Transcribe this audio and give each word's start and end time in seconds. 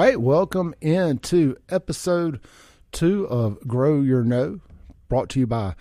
All 0.00 0.06
right, 0.06 0.18
welcome 0.18 0.74
into 0.80 1.56
episode 1.68 2.40
two 2.90 3.28
of 3.28 3.60
Grow 3.68 4.00
Your 4.00 4.24
Know, 4.24 4.60
brought 5.10 5.28
to 5.28 5.40
you 5.40 5.46
by 5.46 5.74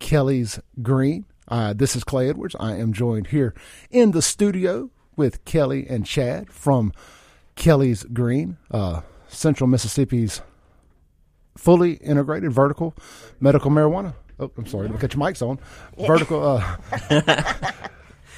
Kelly's 0.00 0.58
Green. 0.82 1.26
Uh, 1.46 1.72
this 1.72 1.94
is 1.94 2.02
Clay 2.02 2.28
Edwards. 2.28 2.56
I 2.58 2.74
am 2.74 2.92
joined 2.92 3.28
here 3.28 3.54
in 3.92 4.10
the 4.10 4.22
studio 4.22 4.90
with 5.14 5.44
Kelly 5.44 5.86
and 5.88 6.04
Chad 6.04 6.50
from 6.50 6.92
Kelly's 7.54 8.02
Green, 8.02 8.56
uh, 8.72 9.02
Central 9.28 9.68
Mississippi's 9.68 10.42
fully 11.56 11.92
integrated 11.92 12.50
vertical 12.50 12.92
medical 13.38 13.70
marijuana. 13.70 14.14
Oh, 14.40 14.50
I'm 14.58 14.66
sorry, 14.66 14.88
let 14.88 14.94
me 14.94 15.00
cut 15.00 15.14
your 15.14 15.22
mics 15.22 15.48
on. 15.48 15.60
Vertical 16.04 16.44
uh, 16.44 16.76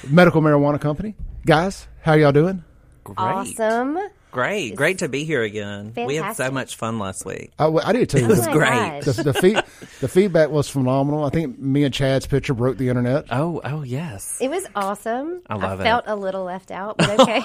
medical 0.07 0.43
marijuana 0.43 0.79
company. 0.79 1.15
Guys, 1.43 1.87
how 2.03 2.13
y'all 2.13 2.31
doing? 2.31 2.63
Great. 3.03 3.17
Awesome. 3.17 3.97
Great. 4.37 4.75
Great 4.75 4.99
to 4.99 5.09
be 5.09 5.23
here 5.23 5.41
again. 5.41 5.93
We 5.95 6.17
had 6.17 6.33
so 6.33 6.51
much 6.51 6.75
fun 6.75 6.99
last 6.99 7.25
week. 7.25 7.49
I, 7.57 7.65
I 7.69 7.91
did 7.91 8.07
too. 8.07 8.19
Oh 8.19 8.25
it 8.25 8.27
was 8.27 8.45
great. 8.45 9.01
the, 9.03 9.23
the, 9.23 9.33
feed, 9.33 9.59
the 9.99 10.07
feedback 10.07 10.51
was 10.51 10.69
phenomenal. 10.69 11.25
I 11.25 11.31
think 11.31 11.57
me 11.57 11.83
and 11.85 11.91
Chad's 11.91 12.27
picture 12.27 12.53
broke 12.53 12.77
the 12.77 12.89
internet. 12.89 13.25
Oh, 13.31 13.61
oh 13.63 13.81
yes. 13.81 14.37
It 14.39 14.51
was 14.51 14.63
awesome. 14.75 15.41
I 15.49 15.55
love 15.55 15.79
it. 15.79 15.85
felt 15.85 16.03
a 16.05 16.15
little 16.15 16.43
left 16.43 16.69
out, 16.69 16.99
but 16.99 17.19
okay. 17.19 17.41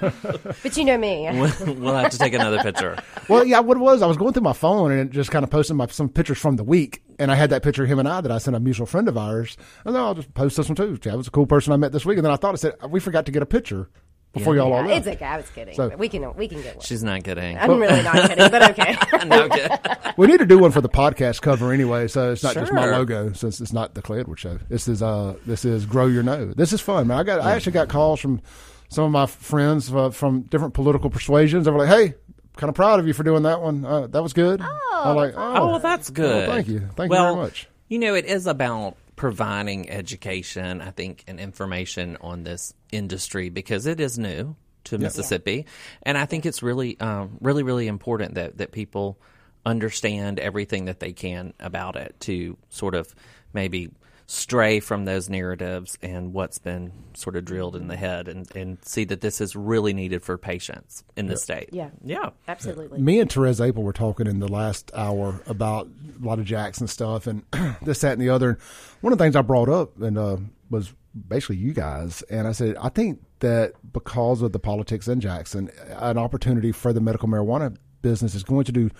but 0.00 0.76
you 0.76 0.84
know 0.84 0.98
me. 0.98 1.28
we'll 1.32 1.94
have 1.94 2.10
to 2.10 2.18
take 2.18 2.34
another 2.34 2.60
picture. 2.64 2.98
Well, 3.28 3.44
yeah, 3.44 3.60
what 3.60 3.76
it 3.76 3.80
was, 3.80 4.02
I 4.02 4.08
was 4.08 4.16
going 4.16 4.32
through 4.32 4.42
my 4.42 4.54
phone 4.54 4.90
and 4.90 5.12
just 5.12 5.30
kind 5.30 5.44
of 5.44 5.50
posting 5.50 5.76
my, 5.76 5.86
some 5.86 6.08
pictures 6.08 6.38
from 6.38 6.56
the 6.56 6.64
week. 6.64 7.00
And 7.20 7.30
I 7.30 7.36
had 7.36 7.50
that 7.50 7.62
picture 7.62 7.84
of 7.84 7.88
him 7.88 8.00
and 8.00 8.08
I 8.08 8.20
that 8.20 8.32
I 8.32 8.38
sent 8.38 8.56
a 8.56 8.60
mutual 8.60 8.86
friend 8.86 9.06
of 9.06 9.16
ours. 9.16 9.56
And 9.84 9.94
then 9.94 10.02
I'll 10.02 10.14
just 10.14 10.34
post 10.34 10.56
this 10.56 10.68
one 10.68 10.74
too. 10.74 10.98
Chad 10.98 11.14
was 11.14 11.28
a 11.28 11.30
cool 11.30 11.46
person 11.46 11.72
I 11.72 11.76
met 11.76 11.92
this 11.92 12.04
week. 12.04 12.18
And 12.18 12.24
then 12.24 12.32
I 12.32 12.36
thought 12.36 12.54
I 12.54 12.56
said, 12.56 12.74
we 12.88 12.98
forgot 12.98 13.24
to 13.26 13.32
get 13.32 13.40
a 13.40 13.46
picture 13.46 13.88
before 14.34 14.54
y'all 14.56 14.72
all 14.72 14.82
Yeah, 14.82 14.94
left. 14.94 15.06
it's 15.06 15.16
okay. 15.16 15.24
I 15.24 15.36
was 15.38 15.48
kidding. 15.50 15.74
So- 15.74 15.88
but 15.90 15.98
we 15.98 16.08
can 16.08 16.34
we 16.34 16.48
can 16.48 16.60
get 16.60 16.76
one. 16.76 16.84
She's 16.84 17.02
not 17.02 17.24
kidding. 17.24 17.56
I'm 17.56 17.78
really 17.80 18.02
not 18.02 18.14
kidding, 18.28 18.50
but 18.50 18.70
okay. 18.70 18.96
no, 19.26 19.48
good. 19.48 19.70
we 20.16 20.26
need 20.26 20.38
to 20.40 20.46
do 20.46 20.58
one 20.58 20.70
for 20.72 20.80
the 20.80 20.88
podcast 20.88 21.40
cover 21.40 21.72
anyway, 21.72 22.08
so 22.08 22.32
it's 22.32 22.42
not 22.42 22.54
just 22.54 22.72
my 22.72 22.84
logo. 22.86 23.32
Since 23.32 23.60
it's 23.60 23.72
not 23.72 23.94
the 23.94 24.02
Clay 24.02 24.20
Edwards 24.20 24.40
show. 24.42 24.58
This 24.68 24.88
is 24.88 25.02
uh, 25.02 25.34
this 25.46 25.64
is 25.64 25.86
Grow 25.86 26.06
Your 26.06 26.22
Know. 26.22 26.46
This 26.52 26.72
is 26.72 26.80
fun, 26.80 27.06
man. 27.06 27.18
I 27.18 27.22
got 27.22 27.40
I 27.40 27.52
actually 27.52 27.72
got 27.72 27.88
calls 27.88 28.20
from 28.20 28.42
some 28.90 29.04
of 29.04 29.10
my 29.10 29.26
friends 29.26 29.92
uh, 29.92 30.10
from 30.10 30.42
different 30.42 30.74
political 30.74 31.08
persuasions. 31.10 31.64
They 31.64 31.70
were 31.70 31.78
like, 31.78 31.88
"Hey, 31.88 32.14
kind 32.56 32.68
of 32.68 32.74
proud 32.74 33.00
of 33.00 33.06
you 33.06 33.12
for 33.12 33.22
doing 33.22 33.44
that 33.44 33.60
one. 33.60 33.84
Uh, 33.84 34.06
that 34.08 34.22
was 34.22 34.32
good." 34.32 34.60
Oh, 34.62 35.02
I'm 35.04 35.16
like, 35.16 35.34
Oh, 35.36 35.54
"Oh, 35.56 35.66
well, 35.68 35.78
that's 35.78 36.10
good. 36.10 36.48
thank 36.48 36.68
you. 36.68 36.80
Thank 36.96 37.10
you 37.12 37.18
very 37.18 37.34
much. 37.36 37.68
You 37.88 37.98
know, 37.98 38.14
it 38.14 38.24
is 38.24 38.46
about 38.46 38.96
providing 39.16 39.90
education, 39.90 40.80
I 40.80 40.90
think, 40.90 41.24
and 41.26 41.38
information 41.38 42.16
on 42.20 42.44
this 42.44 42.74
industry 42.92 43.48
because 43.48 43.86
it 43.86 44.00
is 44.00 44.18
new 44.18 44.56
to 44.84 44.98
Mississippi, 44.98 45.66
and 46.02 46.18
I 46.18 46.26
think 46.26 46.44
it's 46.44 46.62
really, 46.62 47.00
um, 47.00 47.38
really, 47.40 47.62
really 47.62 47.86
important 47.86 48.34
that 48.34 48.58
that 48.58 48.72
people 48.72 49.18
understand 49.64 50.38
everything 50.38 50.86
that 50.86 51.00
they 51.00 51.12
can 51.12 51.54
about 51.58 51.96
it 51.96 52.14
to 52.20 52.58
sort 52.68 52.94
of 52.94 53.14
maybe 53.54 53.90
stray 54.26 54.80
from 54.80 55.04
those 55.04 55.28
narratives 55.28 55.98
and 56.00 56.32
what's 56.32 56.58
been 56.58 56.92
sort 57.14 57.36
of 57.36 57.44
drilled 57.44 57.76
in 57.76 57.88
the 57.88 57.96
head 57.96 58.26
and, 58.26 58.54
and 58.56 58.78
see 58.82 59.04
that 59.04 59.20
this 59.20 59.40
is 59.40 59.54
really 59.54 59.92
needed 59.92 60.22
for 60.22 60.38
patients 60.38 61.04
in 61.16 61.26
the 61.26 61.36
state. 61.36 61.68
Yeah. 61.72 61.90
Yeah. 62.02 62.30
Absolutely. 62.48 63.00
Me 63.00 63.20
and 63.20 63.30
Therese 63.30 63.60
April 63.60 63.84
were 63.84 63.92
talking 63.92 64.26
in 64.26 64.40
the 64.40 64.48
last 64.48 64.90
hour 64.94 65.42
about 65.46 65.88
a 65.88 66.24
lot 66.24 66.38
of 66.38 66.46
Jackson 66.46 66.86
stuff 66.86 67.26
and 67.26 67.42
this, 67.82 68.00
that, 68.00 68.12
and 68.12 68.22
the 68.22 68.30
other. 68.30 68.50
And 68.50 68.58
one 69.02 69.12
of 69.12 69.18
the 69.18 69.24
things 69.24 69.36
I 69.36 69.42
brought 69.42 69.68
up 69.68 70.00
and 70.00 70.16
uh, 70.16 70.38
was 70.70 70.94
basically 71.28 71.56
you 71.56 71.74
guys. 71.74 72.22
And 72.22 72.48
I 72.48 72.52
said, 72.52 72.76
I 72.80 72.88
think 72.88 73.20
that 73.40 73.74
because 73.92 74.40
of 74.40 74.52
the 74.52 74.58
politics 74.58 75.06
in 75.06 75.20
Jackson, 75.20 75.70
an 75.88 76.16
opportunity 76.16 76.72
for 76.72 76.92
the 76.92 77.00
medical 77.00 77.28
marijuana 77.28 77.76
business 78.00 78.34
is 78.34 78.42
going 78.42 78.64
to 78.64 78.72
do 78.72 78.90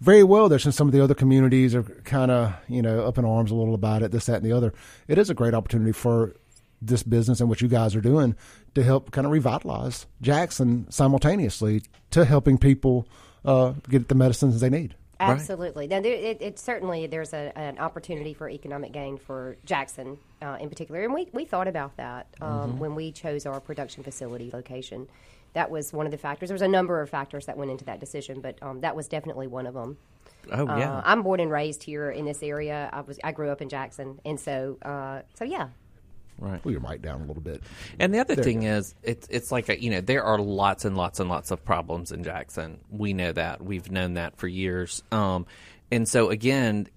very 0.00 0.22
well 0.22 0.48
there 0.48 0.58
since 0.58 0.76
some 0.76 0.88
of 0.88 0.92
the 0.92 1.02
other 1.02 1.14
communities 1.14 1.74
are 1.74 1.82
kind 1.82 2.30
of, 2.30 2.54
you 2.68 2.82
know, 2.82 3.04
up 3.06 3.18
in 3.18 3.24
arms 3.24 3.50
a 3.50 3.54
little 3.54 3.74
about 3.74 4.02
it, 4.02 4.10
this, 4.10 4.26
that, 4.26 4.36
and 4.36 4.44
the 4.44 4.52
other. 4.52 4.72
It 5.08 5.18
is 5.18 5.30
a 5.30 5.34
great 5.34 5.54
opportunity 5.54 5.92
for 5.92 6.34
this 6.82 7.02
business 7.02 7.40
and 7.40 7.48
what 7.48 7.60
you 7.60 7.68
guys 7.68 7.96
are 7.96 8.00
doing 8.00 8.36
to 8.74 8.82
help 8.82 9.10
kind 9.10 9.26
of 9.26 9.32
revitalize 9.32 10.06
Jackson 10.20 10.86
simultaneously 10.90 11.82
to 12.10 12.24
helping 12.24 12.58
people 12.58 13.08
uh, 13.44 13.72
get 13.88 14.08
the 14.08 14.14
medicines 14.14 14.60
they 14.60 14.70
need. 14.70 14.94
Absolutely. 15.20 15.86
Now, 15.86 16.00
there, 16.00 16.12
it, 16.12 16.42
it 16.42 16.58
certainly 16.58 17.06
there's 17.06 17.32
a, 17.32 17.56
an 17.56 17.78
opportunity 17.78 18.34
for 18.34 18.48
economic 18.48 18.92
gain 18.92 19.16
for 19.16 19.56
Jackson 19.64 20.18
uh, 20.42 20.58
in 20.60 20.68
particular, 20.68 21.02
and 21.02 21.14
we, 21.14 21.28
we 21.32 21.44
thought 21.44 21.68
about 21.68 21.96
that 21.96 22.26
um, 22.40 22.78
when 22.78 22.94
we 22.94 23.12
chose 23.12 23.46
our 23.46 23.60
production 23.60 24.02
facility 24.02 24.50
location. 24.52 25.08
That 25.54 25.70
was 25.70 25.92
one 25.92 26.06
of 26.06 26.12
the 26.12 26.18
factors. 26.18 26.48
There 26.50 26.54
was 26.54 26.62
a 26.62 26.68
number 26.68 27.00
of 27.00 27.10
factors 27.10 27.46
that 27.46 27.56
went 27.56 27.70
into 27.70 27.84
that 27.86 27.98
decision, 28.00 28.40
but 28.40 28.58
um, 28.62 28.80
that 28.82 28.94
was 28.94 29.08
definitely 29.08 29.46
one 29.46 29.66
of 29.66 29.74
them. 29.74 29.96
Oh, 30.52 30.68
Uh, 30.68 30.76
yeah. 30.78 31.02
I'm 31.04 31.22
born 31.22 31.40
and 31.40 31.50
raised 31.50 31.82
here 31.82 32.10
in 32.10 32.24
this 32.26 32.42
area. 32.42 32.90
I 32.92 33.00
was 33.00 33.18
I 33.24 33.32
grew 33.32 33.50
up 33.50 33.62
in 33.62 33.68
Jackson, 33.68 34.20
and 34.24 34.38
so 34.38 34.76
uh, 34.82 35.22
so 35.34 35.44
yeah. 35.44 35.68
right. 36.38 36.62
Pull 36.62 36.72
your 36.72 36.80
mic 36.82 37.00
down 37.02 37.22
a 37.22 37.24
little 37.24 37.42
bit. 37.42 37.62
And 37.98 38.12
the 38.12 38.18
other 38.18 38.34
thing 38.36 38.64
is, 38.64 38.94
it's 39.02 39.26
it's 39.30 39.50
like 39.50 39.68
a, 39.70 39.80
you 39.80 39.90
know 39.90 40.00
there 40.02 40.24
are 40.24 40.38
lots 40.38 40.84
and 40.84 40.96
lots 40.96 41.18
and 41.20 41.30
lots 41.30 41.50
of 41.50 41.64
problems 41.64 42.12
in 42.12 42.24
Jackson. 42.24 42.80
We 42.90 43.14
know 43.14 43.32
that 43.32 43.62
we've 43.64 43.90
known 43.90 44.14
that 44.14 44.36
for 44.36 44.48
years. 44.48 45.02
Um, 45.12 45.46
and 45.90 46.08
so 46.08 46.28
again, 46.30 46.88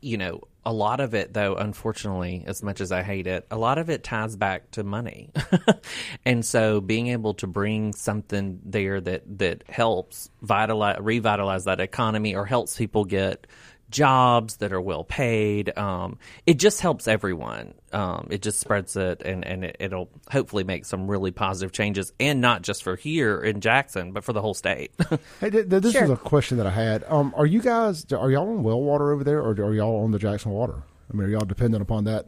you 0.00 0.16
know, 0.16 0.40
a 0.66 0.72
lot 0.72 0.98
of 0.98 1.14
it 1.14 1.32
though, 1.32 1.54
unfortunately, 1.54 2.42
as 2.44 2.60
much 2.60 2.80
as 2.80 2.90
I 2.90 3.04
hate 3.04 3.28
it, 3.28 3.46
a 3.52 3.56
lot 3.56 3.78
of 3.78 3.88
it 3.88 4.02
ties 4.02 4.34
back 4.34 4.72
to 4.72 4.82
money. 4.82 5.30
and 6.24 6.44
so 6.44 6.80
being 6.80 7.06
able 7.06 7.34
to 7.34 7.46
bring 7.46 7.92
something 7.92 8.60
there 8.64 9.00
that 9.00 9.38
that 9.38 9.62
helps 9.68 10.28
vitalize, 10.42 10.98
revitalize 11.00 11.64
that 11.64 11.78
economy 11.78 12.34
or 12.34 12.44
helps 12.44 12.76
people 12.76 13.04
get 13.04 13.46
jobs 13.96 14.58
that 14.58 14.72
are 14.72 14.80
well 14.80 15.04
paid. 15.04 15.76
Um, 15.78 16.18
it 16.44 16.58
just 16.58 16.80
helps 16.82 17.08
everyone. 17.08 17.72
Um, 17.92 18.28
it 18.30 18.42
just 18.42 18.60
spreads 18.60 18.94
it, 18.96 19.22
and 19.24 19.44
and 19.44 19.64
it, 19.64 19.76
it'll 19.80 20.10
hopefully 20.30 20.64
make 20.64 20.84
some 20.84 21.08
really 21.10 21.30
positive 21.30 21.72
changes, 21.72 22.12
and 22.20 22.40
not 22.42 22.60
just 22.62 22.82
for 22.82 22.94
here 22.96 23.40
in 23.40 23.60
Jackson, 23.62 24.12
but 24.12 24.22
for 24.22 24.32
the 24.34 24.42
whole 24.42 24.54
state. 24.54 24.92
Hey, 25.40 25.50
th- 25.50 25.68
th- 25.68 25.82
this 25.82 25.92
Sure. 25.92 26.04
is 26.04 26.10
a 26.10 26.16
question 26.16 26.58
that 26.58 26.66
I 26.66 26.70
had. 26.70 27.04
Um, 27.08 27.32
are 27.36 27.46
you 27.46 27.60
guys 27.60 28.04
are 28.12 28.30
y'all 28.30 28.48
on 28.48 28.62
well 28.62 28.80
water 28.80 29.12
over 29.12 29.24
there, 29.24 29.40
or 29.40 29.50
are 29.52 29.74
y'all 29.74 30.04
on 30.04 30.10
the 30.10 30.18
Jackson 30.18 30.50
water? 30.52 30.82
I 31.10 31.16
mean, 31.16 31.26
are 31.26 31.30
y'all 31.30 31.44
dependent 31.46 31.82
upon 31.82 32.04
that? 32.04 32.26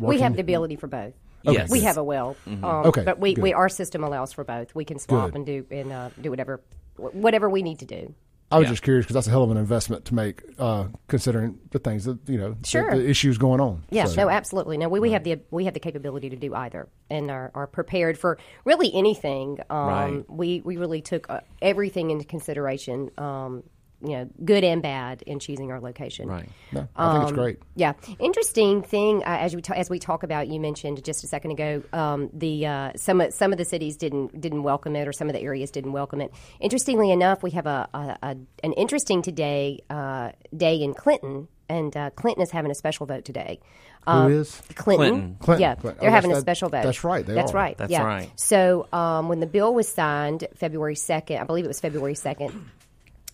We 0.00 0.20
have 0.20 0.34
the 0.34 0.40
ability 0.40 0.76
for 0.76 0.86
both. 0.86 1.14
Yes. 1.42 1.70
We 1.70 1.80
have 1.80 1.96
a 1.96 2.04
well, 2.04 2.36
um, 2.46 2.64
Okay, 2.64 3.04
but 3.04 3.18
we, 3.18 3.32
good. 3.34 3.42
we 3.42 3.52
our 3.54 3.68
system 3.68 4.04
allows 4.04 4.32
for 4.32 4.44
both. 4.44 4.74
We 4.74 4.84
can 4.84 4.98
swap 4.98 5.26
Good. 5.30 5.36
and 5.36 5.46
do 5.46 5.66
and 5.70 5.92
uh, 5.92 6.10
do 6.20 6.30
whatever 6.30 6.60
whatever 6.96 7.48
we 7.48 7.62
need 7.62 7.78
to 7.78 7.86
do. 7.86 8.14
I 8.50 8.58
was 8.58 8.64
Yeah. 8.64 8.70
just 8.72 8.82
curious 8.82 9.04
because 9.04 9.14
that's 9.14 9.26
a 9.26 9.30
hell 9.30 9.42
of 9.42 9.50
an 9.50 9.58
investment 9.58 10.06
to 10.06 10.14
make, 10.14 10.42
uh, 10.58 10.86
considering 11.06 11.58
the 11.70 11.78
things 11.78 12.04
that 12.06 12.18
you 12.26 12.38
know, 12.38 12.56
the- 12.60 12.66
Sure. 12.66 12.90
the, 12.94 13.06
issues 13.08 13.36
going 13.36 13.60
on. 13.60 13.82
Yeah, 13.90 14.06
So- 14.06 14.22
no, 14.22 14.30
absolutely. 14.30 14.78
No, 14.78 14.88
we, 14.88 15.00
we 15.00 15.12
have 15.12 15.22
the 15.24 15.38
we 15.50 15.66
have 15.66 15.74
the 15.74 15.80
capability 15.80 16.30
to 16.30 16.36
do 16.36 16.54
either, 16.54 16.88
and 17.10 17.30
are, 17.30 17.50
are 17.54 17.66
prepared 17.66 18.16
for 18.18 18.38
really 18.64 18.90
anything. 18.94 19.58
Um, 19.68 19.86
Right. 19.88 20.30
We 20.30 20.62
we 20.64 20.76
really 20.78 21.02
took 21.02 21.28
uh, 21.28 21.40
everything 21.60 22.10
into 22.10 22.24
consideration. 22.24 23.10
Um, 23.18 23.64
you 24.00 24.10
know, 24.10 24.28
good 24.44 24.62
and 24.64 24.80
bad 24.82 25.22
in 25.22 25.40
choosing 25.40 25.72
our 25.72 25.80
location. 25.80 26.28
right. 26.28 26.48
No, 26.72 26.86
I 26.94 27.12
think 27.14 27.22
it's 27.24 27.32
great. 27.32 27.58
Yeah, 27.74 27.94
interesting 28.20 28.82
thing 28.82 29.22
uh, 29.24 29.38
as 29.40 29.56
we 29.56 29.62
ta- 29.62 29.74
as 29.74 29.90
we 29.90 29.98
talk 29.98 30.22
about. 30.22 30.48
You 30.48 30.60
mentioned 30.60 31.04
just 31.04 31.24
a 31.24 31.26
second 31.26 31.50
ago 31.52 31.82
um, 31.92 32.30
the 32.32 32.66
uh, 32.66 32.92
some 32.96 33.20
of- 33.20 33.32
some 33.34 33.52
of 33.52 33.58
the 33.58 33.64
cities 33.64 33.96
didn't 33.96 34.40
didn't 34.40 34.62
welcome 34.62 34.94
it, 34.96 35.08
or 35.08 35.12
some 35.12 35.28
of 35.28 35.34
the 35.34 35.40
areas 35.40 35.70
didn't 35.70 35.92
welcome 35.92 36.20
it. 36.20 36.32
Interestingly 36.60 37.10
enough, 37.10 37.42
we 37.42 37.50
have 37.52 37.66
a, 37.66 37.88
a, 37.92 37.98
a 38.22 38.36
an 38.62 38.72
interesting 38.74 39.22
today 39.22 39.80
uh, 39.90 40.30
day 40.56 40.76
in 40.76 40.94
Clinton, 40.94 41.48
and 41.68 41.96
uh, 41.96 42.10
Clinton 42.10 42.42
is 42.42 42.50
having 42.50 42.70
a 42.70 42.74
special 42.76 43.06
vote 43.06 43.24
today. 43.24 43.58
Um, 44.06 44.30
Who 44.30 44.38
is? 44.40 44.62
Clinton? 44.74 45.08
Clinton. 45.10 45.36
Clinton. 45.40 45.60
Yeah, 45.62 45.74
Clinton. 45.74 46.00
they're 46.00 46.10
Oh, 46.10 46.12
having 46.14 46.30
a 46.30 46.34
that- 46.36 46.40
special 46.40 46.68
vote. 46.68 46.82
that's 46.84 47.02
right, 47.04 47.26
they 47.26 47.34
that's 47.34 47.52
are. 47.52 47.56
right. 47.56 47.76
That's 47.76 47.90
yeah. 47.92 48.04
right. 48.04 48.30
So 48.36 48.86
um, 48.92 49.28
when 49.28 49.40
the 49.40 49.46
bill 49.46 49.74
was 49.74 49.88
signed 49.88 50.46
February 50.54 50.94
second, 50.94 51.38
I 51.38 51.44
believe 51.44 51.64
it 51.64 51.68
was 51.68 51.80
February 51.80 52.14
second. 52.14 52.70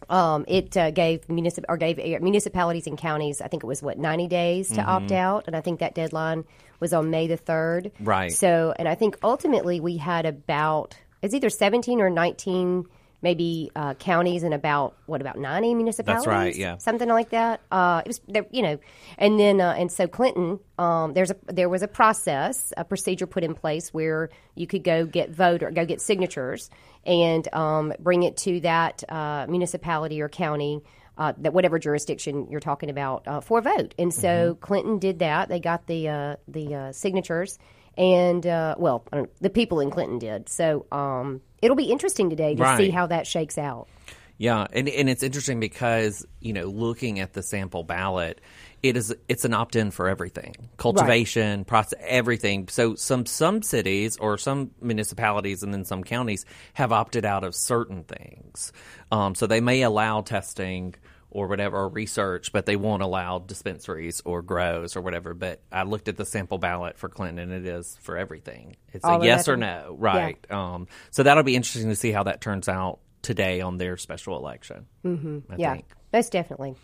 Um, 0.08 0.44
it 0.48 0.76
uh, 0.76 0.90
gave 0.90 1.26
municip- 1.28 1.64
or 1.68 1.76
gave 1.76 1.98
uh, 1.98 2.22
municipalities 2.22 2.86
and 2.86 2.98
counties, 2.98 3.40
I 3.40 3.48
think 3.48 3.64
it 3.64 3.66
was 3.66 3.82
what 3.82 3.98
ninety 3.98 4.28
days 4.28 4.70
to 4.72 4.82
opt 4.82 5.12
out, 5.12 5.44
and 5.46 5.56
I 5.56 5.60
think 5.60 5.80
that 5.80 5.94
deadline 5.94 6.44
was 6.80 6.92
on 6.92 7.10
May 7.10 7.26
the 7.26 7.36
third. 7.36 7.92
Right. 8.00 8.32
So, 8.32 8.74
and 8.78 8.86
I 8.88 8.94
think 8.94 9.18
ultimately 9.22 9.80
we 9.80 9.96
had 9.96 10.26
about 10.26 10.96
it's 11.22 11.34
either 11.34 11.48
seventeen 11.48 12.00
or 12.00 12.10
nineteen, 12.10 12.86
maybe 13.24 13.72
uh, 13.74 13.94
counties 13.94 14.44
and 14.44 14.54
about 14.54 14.94
what 15.06 15.20
about 15.20 15.36
ninety 15.36 15.74
municipalities? 15.74 16.26
That's 16.26 16.36
right, 16.36 16.54
yeah. 16.54 16.76
something 16.76 17.08
like 17.08 17.30
that. 17.30 17.60
Uh, 17.72 18.02
it 18.04 18.08
was 18.08 18.20
there, 18.28 18.46
you 18.52 18.62
know, 18.62 18.78
and 19.18 19.40
then 19.40 19.60
uh, 19.60 19.74
and 19.76 19.90
so 19.90 20.06
Clinton, 20.06 20.60
um, 20.78 21.14
there's 21.14 21.32
a 21.32 21.36
there 21.46 21.68
was 21.68 21.82
a 21.82 21.88
process, 21.88 22.72
a 22.76 22.84
procedure 22.84 23.26
put 23.26 23.42
in 23.42 23.54
place 23.54 23.92
where 23.92 24.30
you 24.54 24.68
could 24.68 24.84
go 24.84 25.06
get 25.06 25.30
vote 25.30 25.64
or 25.64 25.72
go 25.72 25.84
get 25.84 26.00
signatures 26.00 26.70
and 27.04 27.52
um, 27.52 27.92
bring 27.98 28.22
it 28.22 28.36
to 28.36 28.60
that 28.60 29.02
uh, 29.08 29.46
municipality 29.48 30.20
or 30.22 30.28
county. 30.28 30.84
Uh, 31.16 31.32
that 31.38 31.52
whatever 31.52 31.78
jurisdiction 31.78 32.48
you're 32.50 32.58
talking 32.58 32.90
about 32.90 33.28
uh, 33.28 33.40
for 33.40 33.60
a 33.60 33.62
vote, 33.62 33.94
and 34.00 34.12
so 34.12 34.58
Clinton 34.60 34.98
did 34.98 35.20
that. 35.20 35.48
They 35.48 35.60
got 35.60 35.86
the 35.86 36.08
uh, 36.08 36.36
the 36.48 36.74
uh, 36.74 36.92
signatures, 36.92 37.56
and 37.96 38.46
uh, 38.46 38.74
well, 38.78 39.04
the 39.40 39.50
people 39.50 39.80
in 39.80 39.90
Clinton 39.90 40.18
did. 40.18 40.48
So 40.48 40.86
um, 40.92 41.40
it'll 41.62 41.76
be 41.76 41.90
interesting 41.90 42.30
today 42.30 42.54
to 42.54 42.76
see 42.76 42.90
how 42.90 43.06
that 43.06 43.26
shakes 43.26 43.58
out. 43.58 43.88
Yeah, 44.36 44.66
and 44.72 44.88
and 44.88 45.08
it's 45.08 45.22
interesting 45.22 45.60
because 45.60 46.26
you 46.40 46.52
know 46.52 46.64
looking 46.64 47.20
at 47.20 47.34
the 47.34 47.42
sample 47.42 47.84
ballot, 47.84 48.40
it 48.82 48.96
is 48.96 49.14
it's 49.28 49.44
an 49.44 49.54
opt 49.54 49.76
in 49.76 49.92
for 49.92 50.08
everything, 50.08 50.56
cultivation, 50.76 51.64
process, 51.64 51.98
everything. 52.02 52.66
So 52.68 52.96
some 52.96 53.26
some 53.26 53.62
cities 53.62 54.16
or 54.16 54.36
some 54.36 54.72
municipalities 54.80 55.62
and 55.62 55.72
then 55.72 55.84
some 55.84 56.02
counties 56.02 56.44
have 56.72 56.90
opted 56.90 57.24
out 57.24 57.44
of 57.44 57.54
certain 57.54 58.02
things. 58.02 58.72
Um, 59.12 59.36
so 59.36 59.46
they 59.46 59.60
may 59.60 59.82
allow 59.82 60.22
testing 60.22 60.96
or 61.34 61.48
whatever 61.48 61.76
or 61.76 61.88
research, 61.88 62.52
but 62.52 62.64
they 62.64 62.76
won't 62.76 63.02
allow 63.02 63.40
dispensaries 63.40 64.22
or 64.24 64.40
grows 64.40 64.96
or 64.96 65.02
whatever. 65.02 65.34
But 65.34 65.60
I 65.70 65.82
looked 65.82 66.08
at 66.08 66.16
the 66.16 66.24
sample 66.24 66.56
ballot 66.58 66.96
for 66.96 67.10
Clinton, 67.10 67.38
and 67.38 67.52
it 67.52 67.66
is 67.66 67.98
for 68.00 68.16
everything. 68.16 68.76
It's 68.92 69.04
All 69.04 69.20
a 69.20 69.24
yes 69.24 69.48
or 69.48 69.56
no, 69.56 69.96
right? 69.98 70.38
Um, 70.50 70.86
so 71.10 71.24
that'll 71.24 71.42
be 71.42 71.56
interesting 71.56 71.90
to 71.90 71.96
see 71.96 72.12
how 72.12 72.22
that 72.22 72.40
turns 72.40 72.68
out 72.68 73.00
today 73.20 73.60
on 73.60 73.78
their 73.78 73.96
special 73.96 74.38
election. 74.38 74.86
Mm-hmm. 75.04 75.52
I 75.52 75.56
yeah, 75.56 75.72
think. 75.74 75.86
most 76.12 76.32
definitely. 76.32 76.76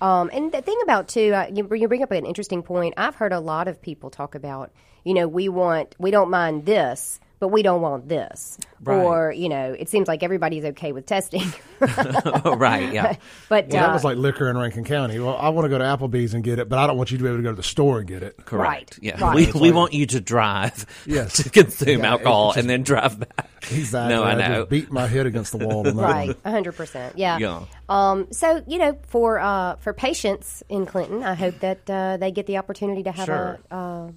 Um, 0.00 0.30
and 0.32 0.52
the 0.52 0.62
thing 0.62 0.78
about 0.84 1.08
too, 1.08 1.34
uh, 1.34 1.48
you, 1.52 1.64
bring- 1.64 1.82
you 1.82 1.88
bring 1.88 2.02
up 2.02 2.12
an 2.12 2.24
interesting 2.24 2.62
point. 2.62 2.94
I've 2.96 3.16
heard 3.16 3.32
a 3.32 3.40
lot 3.40 3.68
of 3.68 3.82
people 3.82 4.10
talk 4.10 4.34
about, 4.34 4.72
you 5.04 5.12
know, 5.12 5.28
we 5.28 5.48
want, 5.48 5.96
we 5.98 6.10
don't 6.10 6.30
mind 6.30 6.64
this, 6.64 7.20
but 7.40 7.48
we 7.48 7.62
don't 7.62 7.80
want 7.80 8.08
this, 8.08 8.58
Right. 8.82 9.02
or 9.02 9.32
you 9.32 9.48
know, 9.48 9.74
it 9.78 9.88
seems 9.88 10.08
like 10.08 10.22
everybody's 10.22 10.64
okay 10.64 10.92
with 10.92 11.06
testing, 11.06 11.52
right, 11.80 12.92
yeah. 12.92 13.16
but 13.48 13.68
Well, 13.68 13.82
uh, 13.84 13.86
that 13.86 13.92
was 13.92 14.04
like 14.04 14.16
liquor 14.16 14.48
in 14.50 14.56
Rankin 14.58 14.84
County. 14.84 15.18
Well, 15.18 15.36
I 15.36 15.48
want 15.50 15.64
to 15.64 15.68
go 15.68 15.78
to 15.78 15.84
Applebee's 15.84 16.34
and 16.34 16.42
get 16.44 16.58
it, 16.58 16.68
but 16.68 16.78
I 16.78 16.86
don't 16.86 16.96
want 16.96 17.10
you 17.10 17.18
to 17.18 17.22
be 17.24 17.28
able 17.28 17.38
to 17.38 17.42
go 17.42 17.50
to 17.50 17.56
the 17.56 17.62
store 17.62 17.98
and 17.98 18.06
get 18.08 18.22
it. 18.22 18.36
Correct. 18.44 18.68
Right, 18.68 18.98
Yeah. 19.00 19.20
right. 19.20 19.34
We, 19.34 19.44
It's 19.44 19.54
we 19.54 19.70
want 19.72 19.92
you 19.92 20.06
to 20.06 20.20
drive 20.20 20.86
Yes. 21.06 21.34
to 21.42 21.50
consume 21.50 22.00
Yeah, 22.00 22.10
alcohol 22.12 22.48
just- 22.50 22.58
and 22.58 22.70
then 22.70 22.82
drive 22.82 23.18
back. 23.20 23.48
Exactly. 23.70 24.14
No, 24.14 24.22
I 24.24 24.34
know. 24.34 24.58
just 24.60 24.70
beat 24.70 24.90
my 24.90 25.06
head 25.06 25.26
against 25.26 25.52
the 25.56 25.58
wall 25.66 25.86
on 25.86 25.96
right, 25.96 26.28
one. 26.42 26.52
hundred 26.54 26.72
percent, 26.72 27.18
yeah. 27.18 27.38
Yeah. 27.38 27.64
Um, 27.88 28.28
so 28.32 28.62
you 28.66 28.78
know, 28.78 28.96
for 29.08 29.38
uh, 29.40 29.76
for 29.76 29.92
patients 29.92 30.62
in 30.68 30.86
Clinton, 30.86 31.22
I 31.24 31.34
hope 31.34 31.58
that 31.60 31.88
uh, 31.90 32.16
they 32.18 32.30
get 32.30 32.46
the 32.46 32.56
opportunity 32.58 33.02
to 33.02 33.12
have 33.12 33.26
Sure. 33.26 33.58
a. 33.70 34.12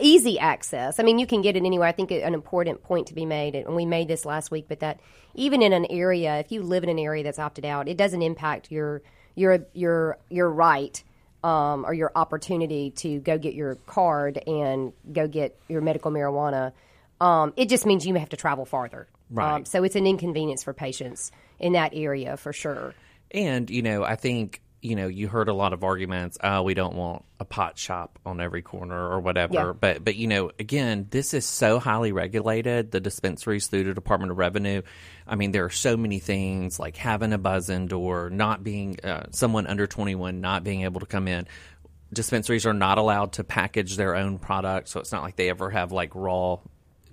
Easy 0.00 0.38
access. 0.38 0.98
I 0.98 1.02
mean, 1.02 1.18
you 1.18 1.26
can 1.26 1.42
get 1.42 1.56
it 1.56 1.64
anywhere. 1.64 1.88
I 1.88 1.92
think 1.92 2.10
an 2.10 2.34
important 2.34 2.82
point 2.82 3.08
to 3.08 3.14
be 3.14 3.26
made, 3.26 3.54
and 3.54 3.74
we 3.74 3.86
made 3.86 4.08
this 4.08 4.24
last 4.24 4.50
week, 4.50 4.66
but 4.68 4.80
that 4.80 5.00
even 5.34 5.62
in 5.62 5.72
an 5.72 5.86
area, 5.90 6.38
if 6.38 6.52
you 6.52 6.62
live 6.62 6.84
in 6.84 6.90
an 6.90 6.98
area 6.98 7.22
that's 7.22 7.38
opted 7.38 7.64
out, 7.64 7.88
it 7.88 7.96
doesn't 7.96 8.22
impact 8.22 8.70
your 8.70 9.02
your 9.34 9.66
your 9.72 10.18
your 10.30 10.50
right 10.50 11.02
um, 11.42 11.84
or 11.84 11.92
your 11.92 12.10
opportunity 12.14 12.90
to 12.90 13.20
go 13.20 13.38
get 13.38 13.54
your 13.54 13.74
card 13.86 14.38
and 14.46 14.92
go 15.12 15.28
get 15.28 15.58
your 15.68 15.80
medical 15.80 16.10
marijuana. 16.10 16.72
Um, 17.20 17.52
it 17.56 17.68
just 17.68 17.86
means 17.86 18.06
you 18.06 18.12
may 18.12 18.20
have 18.20 18.30
to 18.30 18.36
travel 18.36 18.64
farther. 18.64 19.06
Right. 19.30 19.54
Um, 19.54 19.64
so 19.64 19.84
it's 19.84 19.96
an 19.96 20.06
inconvenience 20.06 20.62
for 20.62 20.72
patients 20.72 21.32
in 21.58 21.72
that 21.72 21.92
area 21.94 22.36
for 22.36 22.52
sure. 22.52 22.94
And, 23.30 23.68
you 23.70 23.82
know, 23.82 24.04
I 24.04 24.16
think, 24.16 24.60
you 24.84 24.96
know, 24.96 25.08
you 25.08 25.28
heard 25.28 25.48
a 25.48 25.54
lot 25.54 25.72
of 25.72 25.82
arguments, 25.82 26.36
oh, 26.44 26.62
we 26.62 26.74
don't 26.74 26.94
want 26.94 27.24
a 27.40 27.44
pot 27.44 27.78
shop 27.78 28.18
on 28.26 28.38
every 28.38 28.60
corner 28.60 29.08
or 29.08 29.18
whatever. 29.18 29.54
Yeah. 29.54 29.72
But 29.72 30.04
but 30.04 30.14
you 30.16 30.26
know, 30.26 30.50
again, 30.58 31.06
this 31.10 31.32
is 31.32 31.46
so 31.46 31.78
highly 31.78 32.12
regulated, 32.12 32.90
the 32.90 33.00
dispensaries 33.00 33.66
through 33.66 33.84
the 33.84 33.94
Department 33.94 34.30
of 34.30 34.38
Revenue. 34.38 34.82
I 35.26 35.36
mean, 35.36 35.52
there 35.52 35.64
are 35.64 35.70
so 35.70 35.96
many 35.96 36.18
things 36.18 36.78
like 36.78 36.96
having 36.96 37.32
a 37.32 37.38
buzz 37.38 37.70
in 37.70 37.86
door, 37.86 38.28
not 38.28 38.62
being 38.62 39.00
uh, 39.02 39.26
someone 39.30 39.66
under 39.66 39.86
21 39.86 40.42
not 40.42 40.64
being 40.64 40.82
able 40.82 41.00
to 41.00 41.06
come 41.06 41.28
in. 41.28 41.46
Dispensaries 42.12 42.66
are 42.66 42.74
not 42.74 42.98
allowed 42.98 43.32
to 43.32 43.44
package 43.44 43.96
their 43.96 44.14
own 44.14 44.38
product, 44.38 44.88
so 44.88 45.00
it's 45.00 45.12
not 45.12 45.22
like 45.22 45.36
they 45.36 45.48
ever 45.48 45.70
have 45.70 45.92
like 45.92 46.14
raw 46.14 46.58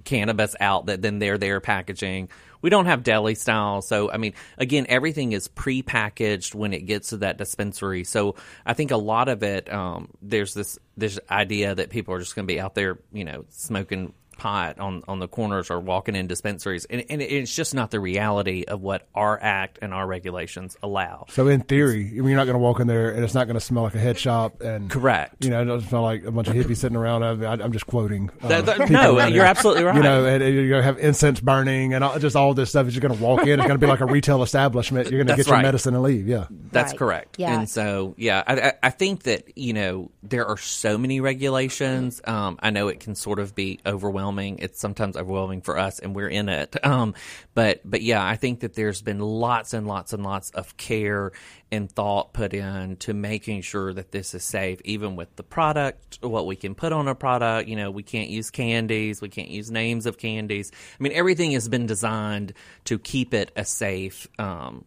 cannabis 0.03 0.56
out 0.59 0.88
that 0.88 1.01
then 1.01 1.19
they're 1.19 1.38
there 1.38 1.59
packaging. 1.59 2.30
We 2.62 2.69
don't 2.69 2.86
have 2.86 3.03
deli 3.03 3.36
style. 3.36 3.81
So, 3.81 4.12
I 4.12 4.18
mean, 4.18 4.33
again, 4.57 4.86
everything 4.88 5.31
is 5.31 5.48
pre-packaged 5.48 6.53
when 6.53 6.74
it 6.74 6.86
gets 6.86 7.09
to 7.09 7.18
that 7.18 7.38
dispensary. 7.38 8.03
So 8.03 8.36
I 8.65 8.74
think 8.74 8.92
a 8.92 8.98
lot 8.98 9.30
of 9.30 9.42
it, 9.42 9.71
um, 9.74 10.09
there's 10.21 10.53
this, 10.53 10.77
this 10.95 11.19
idea 11.30 11.74
that 11.74 11.89
people 11.89 12.13
are 12.13 12.19
just 12.19 12.36
going 12.36 12.48
to 12.48 12.53
be 12.53 12.59
out 12.59 12.75
there, 12.75 13.00
you 13.12 13.24
know, 13.24 13.45
smoking 13.50 14.13
pot 14.41 14.79
on, 14.79 15.03
on 15.07 15.19
the 15.19 15.27
corners 15.27 15.69
or 15.69 15.79
walking 15.79 16.15
in 16.15 16.25
dispensaries. 16.25 16.85
And, 16.85 17.03
and 17.11 17.21
it's 17.21 17.55
just 17.55 17.75
not 17.75 17.91
the 17.91 17.99
reality 17.99 18.63
of 18.67 18.81
what 18.81 19.07
our 19.13 19.38
act 19.39 19.77
and 19.83 19.93
our 19.93 20.07
regulations 20.07 20.75
allow. 20.81 21.25
So 21.29 21.47
in 21.47 21.61
theory, 21.61 22.09
you're 22.11 22.23
not 22.25 22.45
going 22.45 22.55
to 22.55 22.59
walk 22.59 22.79
in 22.79 22.88
there 22.88 23.11
and 23.11 23.23
it's 23.23 23.35
not 23.35 23.45
going 23.45 23.53
to 23.53 23.59
smell 23.61 23.83
like 23.83 23.93
a 23.93 23.99
head 23.99 24.17
shop 24.17 24.61
and 24.61 24.89
Correct. 24.89 25.45
You 25.45 25.51
know, 25.51 25.61
it 25.61 25.65
doesn't 25.65 25.89
smell 25.89 26.01
like 26.01 26.23
a 26.25 26.31
bunch 26.31 26.47
of 26.47 26.55
hippies 26.55 26.77
sitting 26.77 26.97
around. 26.97 27.23
I, 27.23 27.51
I- 27.53 27.61
I'm 27.63 27.71
just 27.71 27.85
quoting. 27.85 28.31
uh, 28.41 28.47
Th- 28.47 28.65
th- 28.65 28.77
people 28.79 28.93
no, 28.93 29.17
around 29.19 29.33
you're 29.33 29.43
there. 29.43 29.47
absolutely 29.51 29.83
right. 29.83 29.95
You 29.95 30.01
know, 30.01 30.25
and, 30.25 30.41
and 30.41 30.55
you're 30.55 30.69
going 30.69 30.81
to 30.81 30.85
have 30.85 30.97
incense 30.97 31.39
burning 31.39 31.93
and 31.93 32.03
all, 32.03 32.17
just 32.17 32.35
all 32.35 32.55
this 32.55 32.69
stuff. 32.69 32.91
You're 32.91 33.01
going 33.01 33.15
to 33.15 33.23
walk 33.23 33.41
in. 33.41 33.59
It's 33.59 33.67
going 33.67 33.79
to 33.79 33.85
be 33.85 33.85
like 33.85 33.99
a 34.01 34.05
retail 34.07 34.41
establishment. 34.43 35.11
You're 35.11 35.19
going 35.19 35.27
to 35.27 35.33
That's 35.33 35.43
get 35.45 35.47
your 35.49 35.57
right. 35.57 35.61
medicine 35.63 35.93
and 35.93 36.01
leave. 36.03 36.27
Yeah. 36.27 36.47
That's 36.71 36.93
Right. 36.93 36.97
correct. 36.99 37.35
Yeah. 37.38 37.59
And 37.59 37.69
so, 37.69 38.15
yeah, 38.17 38.41
I, 38.47 38.55
I- 38.59 38.73
I 38.83 38.89
think 38.89 39.23
that, 39.23 39.55
you 39.55 39.73
know, 39.73 40.09
there 40.23 40.47
are 40.47 40.57
so 40.57 40.97
many 40.97 41.19
regulations. 41.21 42.21
Um, 42.25 42.57
I 42.61 42.71
know 42.71 42.88
it 42.88 42.99
can 43.01 43.13
sort 43.13 43.38
of 43.39 43.53
be 43.53 43.79
overwhelming. 43.85 44.30
It's 44.39 44.79
sometimes 44.79 45.15
overwhelming 45.15 45.61
for 45.61 45.77
us 45.77 45.99
and 45.99 46.15
we're 46.15 46.29
in 46.29 46.49
it. 46.49 46.75
Um, 46.91 47.13
but, 47.53 47.79
but 47.85 48.01
yeah, 48.01 48.25
I 48.25 48.35
think 48.35 48.61
that 48.61 48.73
there's 48.73 49.01
been 49.01 49.19
lots 49.19 49.73
and 49.73 49.87
lots 49.87 50.13
and 50.13 50.23
lots 50.23 50.49
of 50.49 50.75
care 50.75 51.31
and 51.71 51.89
thought 51.89 52.33
put 52.33 52.53
in 52.53 52.97
to 52.97 53.13
making 53.13 53.61
sure 53.61 53.93
that 53.93 54.11
this 54.11 54.33
is 54.33 54.43
safe, 54.43 54.81
even 54.83 55.15
with 55.15 55.33
the 55.37 55.43
product, 55.43 56.19
what 56.21 56.45
we 56.45 56.55
can 56.55 56.75
put 56.75 56.91
on 56.91 57.07
a 57.07 57.15
product. 57.15 57.69
You 57.69 57.77
know, 57.77 57.91
we 57.91 58.03
can't 58.03 58.29
use 58.29 58.49
candies. 58.49 59.21
We 59.21 59.29
can't 59.29 59.47
use 59.47 59.71
names 59.71 60.05
of 60.05 60.17
candies. 60.17 60.71
I 60.99 61.03
mean, 61.03 61.13
everything 61.13 61.51
has 61.51 61.69
been 61.69 61.85
designed 61.85 62.53
to 62.85 62.99
keep 62.99 63.33
it 63.33 63.51
a 63.55 63.63
safe, 63.63 64.27
um, 64.37 64.83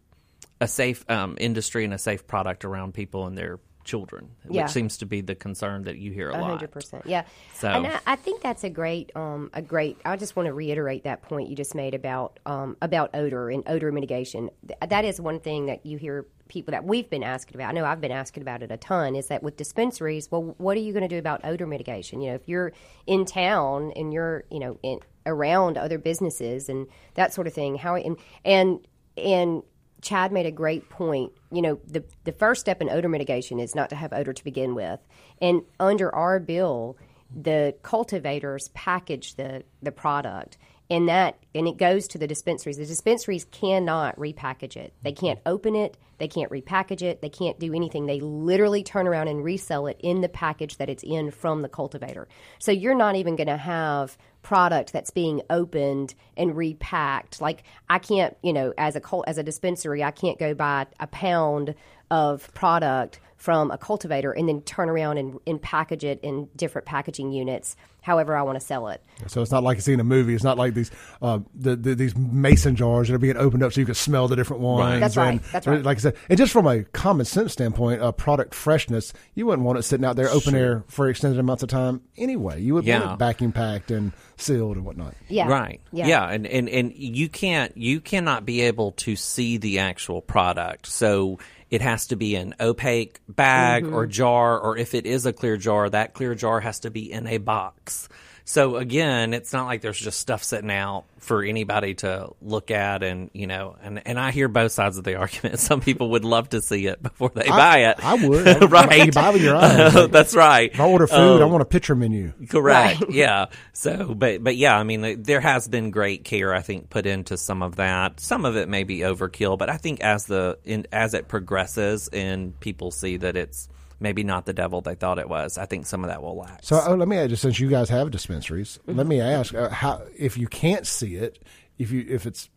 a 0.61 0.67
safe 0.67 1.09
um, 1.09 1.37
industry 1.39 1.85
and 1.85 1.93
a 1.93 1.97
safe 1.97 2.27
product 2.27 2.65
around 2.65 2.93
people 2.93 3.25
and 3.25 3.37
their 3.37 3.59
children, 3.85 4.31
Yeah. 4.49 4.63
which 4.63 4.71
seems 4.73 4.97
to 4.97 5.05
be 5.05 5.21
the 5.21 5.35
concern 5.35 5.83
that 5.83 5.97
you 5.97 6.11
hear 6.11 6.29
a 6.31 6.37
A 6.37 6.41
lot. 6.41 6.49
hundred 6.49 6.71
percent, 6.71 7.05
yeah. 7.05 7.23
So- 7.53 7.69
and 7.69 7.87
I, 7.87 7.99
I 8.05 8.15
think 8.17 8.41
that's 8.41 8.63
a 8.65 8.69
great, 8.69 9.11
um, 9.15 9.49
a 9.53 9.61
great. 9.61 9.97
I 10.03 10.17
just 10.17 10.35
want 10.35 10.47
to 10.47 10.53
reiterate 10.53 11.03
that 11.05 11.21
point 11.21 11.49
you 11.49 11.55
just 11.55 11.73
made 11.75 11.93
about 11.93 12.39
um, 12.45 12.75
about 12.81 13.11
odor 13.13 13.49
and 13.49 13.63
odor 13.67 13.91
mitigation. 13.91 14.49
That 14.85 15.05
is 15.05 15.21
one 15.21 15.39
thing 15.39 15.67
that 15.67 15.85
you 15.85 15.97
hear 15.97 16.25
people 16.47 16.71
that 16.73 16.83
we've 16.83 17.09
been 17.09 17.23
asking 17.23 17.55
about. 17.55 17.69
I 17.69 17.71
know 17.71 17.85
I've 17.85 18.01
been 18.01 18.11
asking 18.11 18.43
about 18.43 18.61
it 18.61 18.71
a 18.71 18.77
ton. 18.77 19.15
Is 19.15 19.27
that 19.29 19.41
with 19.41 19.57
dispensaries? 19.57 20.29
Well, 20.29 20.53
what 20.57 20.77
are 20.77 20.81
you 20.81 20.91
going 20.93 21.01
to 21.01 21.07
do 21.09 21.17
about 21.17 21.41
odor 21.43 21.65
mitigation? 21.65 22.21
You 22.21 22.29
know, 22.31 22.35
if 22.35 22.47
you're 22.47 22.71
in 23.07 23.25
town 23.25 23.91
and 23.95 24.11
you're, 24.13 24.43
you 24.51 24.59
know, 24.59 24.77
in, 24.83 24.99
around 25.25 25.77
other 25.77 25.97
businesses 25.97 26.69
and 26.69 26.85
that 27.15 27.33
sort 27.33 27.47
of 27.47 27.53
thing, 27.53 27.75
how 27.77 27.95
and 27.95 28.17
and 28.43 28.85
and 29.17 29.63
Chad 30.05 30.31
made 30.31 30.45
a 30.45 30.51
great 30.51 30.87
point. 30.89 31.33
You 31.51 31.63
know, 31.63 31.79
the 31.87 32.03
the 32.23 32.31
first 32.31 32.61
step 32.61 32.81
in 32.81 32.89
odor 32.89 33.09
mitigation 33.09 33.59
is 33.59 33.73
not 33.75 33.89
to 33.89 33.95
have 33.95 34.13
odor 34.13 34.33
to 34.33 34.43
begin 34.43 34.75
with. 34.75 34.99
And 35.41 35.63
under 35.79 36.13
our 36.13 36.39
bill, 36.39 36.97
the 37.35 37.75
cultivators 37.81 38.69
package 38.73 39.35
the 39.35 39.63
the 39.81 39.91
product 39.91 40.57
and 40.89 41.09
that 41.09 41.37
and 41.53 41.67
it 41.67 41.77
goes 41.77 42.07
to 42.09 42.17
the 42.17 42.27
dispensaries. 42.27 42.77
The 42.77 42.85
dispensaries 42.85 43.45
cannot 43.45 44.17
repackage 44.17 44.77
it. 44.77 44.93
They 45.01 45.11
can't 45.11 45.39
open 45.45 45.75
it, 45.75 45.97
they 46.19 46.27
can't 46.27 46.51
repackage 46.51 47.01
it, 47.01 47.21
they 47.21 47.29
can't 47.29 47.59
do 47.59 47.73
anything. 47.73 48.05
They 48.05 48.19
literally 48.19 48.83
turn 48.83 49.07
around 49.07 49.27
and 49.27 49.43
resell 49.43 49.87
it 49.87 49.99
in 50.01 50.21
the 50.21 50.29
package 50.29 50.77
that 50.77 50.89
it's 50.89 51.03
in 51.03 51.31
from 51.31 51.61
the 51.61 51.69
cultivator. 51.69 52.27
So 52.59 52.71
you're 52.71 52.95
not 52.95 53.15
even 53.15 53.35
going 53.35 53.47
to 53.47 53.57
have 53.57 54.17
product 54.45 54.93
that's 54.93 55.09
being 55.09 55.41
opened 55.49 56.13
and 56.37 56.55
repacked. 56.55 57.41
Like 57.41 57.63
I 57.89 57.97
can't, 57.97 58.37
you 58.43 58.53
know, 58.53 58.75
as 58.77 58.95
a 58.95 59.01
as 59.25 59.39
a 59.39 59.43
dispensary, 59.43 60.03
I 60.03 60.11
can't 60.11 60.37
go 60.37 60.53
buy 60.53 60.85
a 60.99 61.07
pound 61.07 61.73
of 62.11 62.53
product 62.53 63.19
from 63.37 63.69
a 63.69 63.77
cultivator 63.77 64.31
and 64.31 64.49
then 64.49 64.61
turn 64.61 64.89
around 64.89 65.17
and, 65.17 65.39
and 65.45 65.61
package 65.61 66.03
it 66.03 66.19
in 66.23 66.49
different 66.55 66.85
packaging 66.87 67.31
units 67.31 67.75
however 68.05 68.35
I 68.35 68.43
want 68.43 68.59
to 68.59 68.63
sell 68.63 68.87
it. 68.89 69.01
So 69.25 69.41
it's 69.41 69.49
not 69.49 69.63
like 69.63 69.77
you 69.77 69.81
see 69.81 69.93
in 69.93 69.99
a 69.99 70.03
movie. 70.03 70.35
It's 70.35 70.43
not 70.43 70.59
like 70.59 70.75
these 70.75 70.91
uh, 71.23 71.39
the, 71.55 71.75
the, 71.75 71.95
these 71.95 72.15
mason 72.15 72.75
jars 72.75 73.07
that 73.07 73.15
are 73.15 73.19
being 73.19 73.35
opened 73.35 73.63
up 73.63 73.73
so 73.73 73.79
you 73.79 73.85
can 73.85 73.95
smell 73.95 74.27
the 74.27 74.35
different 74.35 74.61
ones. 74.61 74.99
That's 74.99 75.17
right. 75.17 75.31
And, 75.31 75.41
That's 75.51 75.65
right. 75.65 75.81
Like 75.81 75.97
I 75.97 76.01
said, 76.01 76.15
and 76.29 76.37
just 76.37 76.53
from 76.53 76.67
a 76.67 76.83
common 76.83 77.25
sense 77.25 77.53
standpoint, 77.53 78.01
uh, 78.01 78.11
product 78.11 78.53
freshness, 78.53 79.11
you 79.33 79.47
wouldn't 79.47 79.65
want 79.65 79.79
it 79.79 79.83
sitting 79.83 80.05
out 80.05 80.15
there 80.17 80.29
open 80.29 80.53
air 80.53 80.83
for 80.87 81.09
extended 81.09 81.39
amounts 81.39 81.63
of 81.63 81.69
time 81.69 82.01
anyway. 82.15 82.61
You 82.61 82.75
would 82.75 82.85
Yeah. 82.85 82.99
want 82.99 83.13
it 83.13 83.25
vacuum 83.25 83.51
packed 83.51 83.89
and 83.89 84.11
sealed 84.37 84.75
and 84.75 84.85
whatnot. 84.85 85.15
Yeah. 85.27 85.47
Right. 85.47 85.81
Yeah. 85.91 86.05
Yeah. 86.07 86.29
And, 86.29 86.45
and 86.45 86.69
and 86.69 86.93
you 86.93 87.27
can't 87.27 87.75
you 87.75 88.01
cannot 88.01 88.45
be 88.45 88.61
able 88.61 88.91
to 88.91 89.15
see 89.15 89.57
the 89.57 89.79
actual 89.79 90.21
product. 90.21 90.85
So 90.85 91.39
it 91.69 91.81
has 91.81 92.07
to 92.07 92.15
be 92.15 92.35
an 92.35 92.55
opaque 92.59 93.19
bag 93.27 93.83
Mm-hmm. 93.83 93.95
or 93.95 94.05
jar, 94.05 94.59
or 94.59 94.77
if 94.77 94.93
it 94.93 95.05
is 95.05 95.25
a 95.25 95.33
clear 95.33 95.57
jar, 95.57 95.89
that 95.89 96.13
clear 96.13 96.35
jar 96.35 96.59
has 96.59 96.79
to 96.81 96.91
be 96.91 97.11
in 97.11 97.27
a 97.27 97.37
box 97.37 98.07
so 98.47 98.75
again, 98.75 99.33
it's 99.33 99.51
not 99.53 99.65
like 99.65 99.81
there's 99.81 99.99
just 99.99 100.19
stuff 100.19 100.43
sitting 100.43 100.69
out 100.69 101.05
for 101.17 101.43
anybody 101.43 101.95
to 101.95 102.29
look 102.43 102.69
at, 102.69 103.01
and 103.01 103.31
you 103.33 103.47
know, 103.47 103.75
and 103.81 104.03
and 104.05 104.19
I 104.19 104.29
hear 104.29 104.47
both 104.47 104.71
sides 104.71 104.99
of 104.99 105.03
the 105.03 105.15
argument. 105.19 105.59
Some 105.59 105.81
people 105.81 106.11
would 106.11 106.23
love 106.23 106.49
to 106.49 106.61
see 106.61 106.85
it 106.85 107.01
before 107.01 107.31
they 107.33 107.47
buy 107.47 107.89
it. 107.89 107.97
I 108.05 108.13
would. 108.13 108.47
I 108.47 108.59
would 108.59 108.71
right? 108.71 109.05
You 109.07 109.11
buy 109.11 109.31
with 109.31 109.41
your 109.41 109.55
eyes. 109.55 109.95
Like, 109.95 110.11
That's 110.11 110.35
right. 110.35 110.71
if 110.71 110.79
I 110.79 110.87
order 110.87 111.07
food, 111.07 111.41
I 111.41 111.45
um, 111.45 111.51
want 111.51 111.63
a 111.63 111.65
picture 111.65 111.95
menu. 111.95 112.33
Correct. 112.47 113.01
Right. 113.01 113.11
Yeah. 113.11 113.47
So, 113.73 114.13
but 114.13 114.43
but 114.43 114.55
yeah, 114.55 114.77
I 114.77 114.83
mean, 114.83 115.23
there 115.23 115.41
has 115.41 115.67
been 115.67 115.89
great 115.89 116.23
care, 116.23 116.53
I 116.53 116.61
think, 116.61 116.91
put 116.91 117.07
into 117.07 117.37
some 117.37 117.63
of 117.63 117.77
that. 117.77 118.19
Some 118.19 118.45
of 118.45 118.55
it 118.57 118.69
may 118.69 118.83
be 118.83 118.99
overkill, 118.99 119.57
but 119.57 119.69
I 119.71 119.77
think 119.77 120.01
as 120.01 120.25
the 120.25 120.59
in, 120.63 120.85
as 120.91 121.15
it 121.15 121.27
progresses 121.27 122.09
and 122.09 122.59
people 122.59 122.91
see 122.91 123.17
that 123.17 123.35
it's 123.35 123.69
maybe 124.05 124.23
not 124.23 124.45
the 124.45 124.53
devil 124.53 124.81
they 124.81 124.93
thought 124.95 125.17
it 125.17 125.27
was, 125.27 125.57
I 125.57 125.65
think 125.65 125.87
some 125.87 126.03
of 126.03 126.09
that 126.11 126.21
will 126.21 126.37
lax. 126.37 126.67
So 126.67 126.77
uh, 126.77 126.95
let 126.95 127.07
me 127.07 127.17
ask, 127.17 127.35
since 127.37 127.59
you 127.59 127.67
guys 127.69 127.89
have 127.89 128.11
dispensaries, 128.11 128.79
let 128.85 129.07
me 129.07 129.19
ask 129.19 129.53
uh, 129.55 129.69
how 129.69 130.03
if 130.17 130.37
you 130.37 130.47
can't 130.47 130.85
see 130.85 131.15
it, 131.15 131.39
if 131.79 131.91
you 131.91 132.05
if 132.07 132.25
it's 132.27 132.49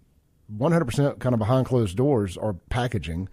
one 0.46 0.72
hundred 0.72 0.84
percent 0.84 1.18
kind 1.20 1.32
of 1.32 1.38
behind 1.38 1.66
closed 1.66 1.96
doors 1.96 2.36
or 2.36 2.52
packaging, 2.68 3.28